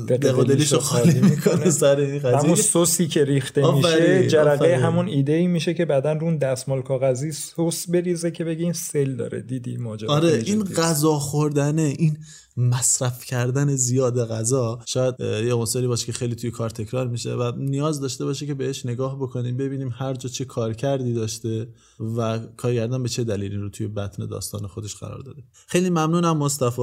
دقدلیشو 0.09 0.79
خالی 0.79 1.21
می‌کنه. 1.21 1.71
سر 1.71 1.97
این 1.97 2.19
قضیه. 2.19 2.39
همون 2.39 2.55
سوسی 2.55 3.09
که 3.09 3.25
ریخته 3.25 3.75
میشه 3.75 4.27
جرقه 4.27 4.77
همون 4.77 5.09
ایده 5.09 5.33
ای 5.33 5.47
میشه 5.47 5.75
که 5.75 5.85
بعدا 5.85 6.13
رون 6.13 6.37
دستمال 6.37 6.83
کاغذی 6.83 7.33
سس 7.33 7.91
بریزه 7.91 8.31
که 8.31 8.45
بگی 8.45 8.65
این 8.65 8.73
سل 8.73 9.17
داره. 9.17 9.41
دیدی 9.41 9.77
ماجرا؟ 9.77 10.15
آره 10.15 10.43
این 10.47 10.65
غذا 10.65 11.19
خوردنه 11.19 11.95
این 11.99 12.17
مصرف 12.57 13.25
کردن 13.25 13.77
زیاد 13.77 14.29
غذا 14.29 14.79
شاید 14.87 15.15
یه 15.21 15.55
عنصری 15.55 15.87
باشه 15.87 16.07
که 16.07 16.13
خیلی 16.13 16.35
توی 16.35 16.51
کار 16.51 16.71
تکرار 16.71 17.09
میشه 17.09 17.35
و 17.35 17.53
نیاز 17.57 18.01
داشته 18.01 18.25
باشه 18.25 18.47
که 18.47 18.55
بهش 18.55 18.87
نگاه 18.87 19.17
بکنیم 19.17 19.57
ببینیم 19.57 19.91
هر 19.93 20.15
جا 20.15 20.29
چه 20.29 20.45
کار 20.45 20.73
کردی 20.73 21.15
داشته 21.15 21.69
و 22.17 22.39
کارگردان 22.57 23.03
به 23.03 23.09
چه 23.09 23.25
دلیلی 23.25 23.57
رو 23.57 23.71
توی 23.71 23.89
بطن 23.89 24.27
داستان 24.27 24.67
خودش 24.67 24.95
قرار 24.95 25.23
داده. 25.23 25.43
خیلی 25.67 25.91
ممنونم 25.91 26.37
مصطفی. 26.37 26.83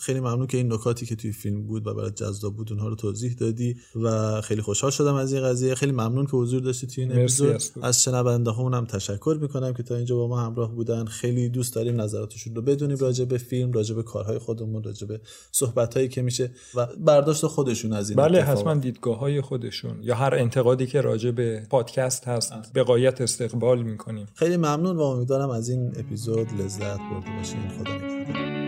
خیلی 0.00 0.20
ممنون 0.20 0.46
که 0.46 0.56
این 0.56 0.72
نکاتی 0.72 1.06
که 1.06 1.16
توی 1.16 1.32
فیلم 1.32 1.66
بود 1.66 1.86
و 1.86 1.94
برات 1.94 2.16
جذاب 2.16 2.56
بود 2.56 2.72
اونها 2.72 2.88
رو 2.88 2.94
توضیح 2.94 3.34
دادی 3.34 3.76
و 3.96 4.40
خیلی 4.40 4.62
خوشحال 4.62 4.90
شدم 4.90 5.14
از 5.14 5.32
این 5.32 5.42
قضیه. 5.42 5.74
خیلی 5.74 5.92
ممنون 5.92 6.26
که 6.26 6.36
حضور 6.36 6.60
داشتی 6.60 6.86
توی 6.86 7.04
این 7.04 7.12
اپیزود. 7.12 7.62
از 7.82 8.02
شنونده 8.02 8.50
هم 8.52 8.84
تشکر 8.84 9.38
می‌کنم 9.40 9.74
که 9.74 9.82
تا 9.82 9.96
اینجا 9.96 10.16
با 10.16 10.28
ما 10.28 10.40
همراه 10.40 10.74
بودن. 10.74 11.04
خیلی 11.04 11.48
دوست 11.48 11.74
داریم 11.74 12.00
نظراتشون 12.00 12.54
رو 12.54 12.62
بدونیم 12.62 12.96
راجع 12.96 13.24
به 13.24 13.38
فیلم 13.38 13.72
راجع 13.72 13.94
به 13.94 14.02
کارهای 14.02 14.38
خودمون 14.38 14.73
خودمون 14.74 14.82
راجع 14.82 15.06
به 15.06 15.20
صحبت 15.52 15.94
هایی 15.94 16.08
که 16.08 16.22
میشه 16.22 16.50
و 16.74 16.86
برداشت 16.98 17.46
خودشون 17.46 17.92
از 17.92 18.10
این 18.10 18.16
بله 18.16 18.42
حتما 18.42 18.74
دیدگاه 18.74 19.18
های 19.18 19.40
خودشون 19.40 20.02
یا 20.02 20.14
هر 20.14 20.34
انتقادی 20.34 20.86
که 20.86 21.00
راجع 21.00 21.30
به 21.30 21.66
پادکست 21.70 22.28
هست 22.28 22.52
به 22.72 22.82
قایت 22.82 23.20
استقبال 23.20 23.82
می‌کنیم. 23.82 24.26
خیلی 24.34 24.56
ممنون 24.56 24.96
و 24.96 25.00
امیدوارم 25.00 25.50
از 25.50 25.68
این 25.68 25.92
اپیزود 25.96 26.48
لذت 26.60 26.98
برده 26.98 27.30
باشین. 27.38 27.68
خدا 27.68 27.92
نگهدار. 27.92 28.63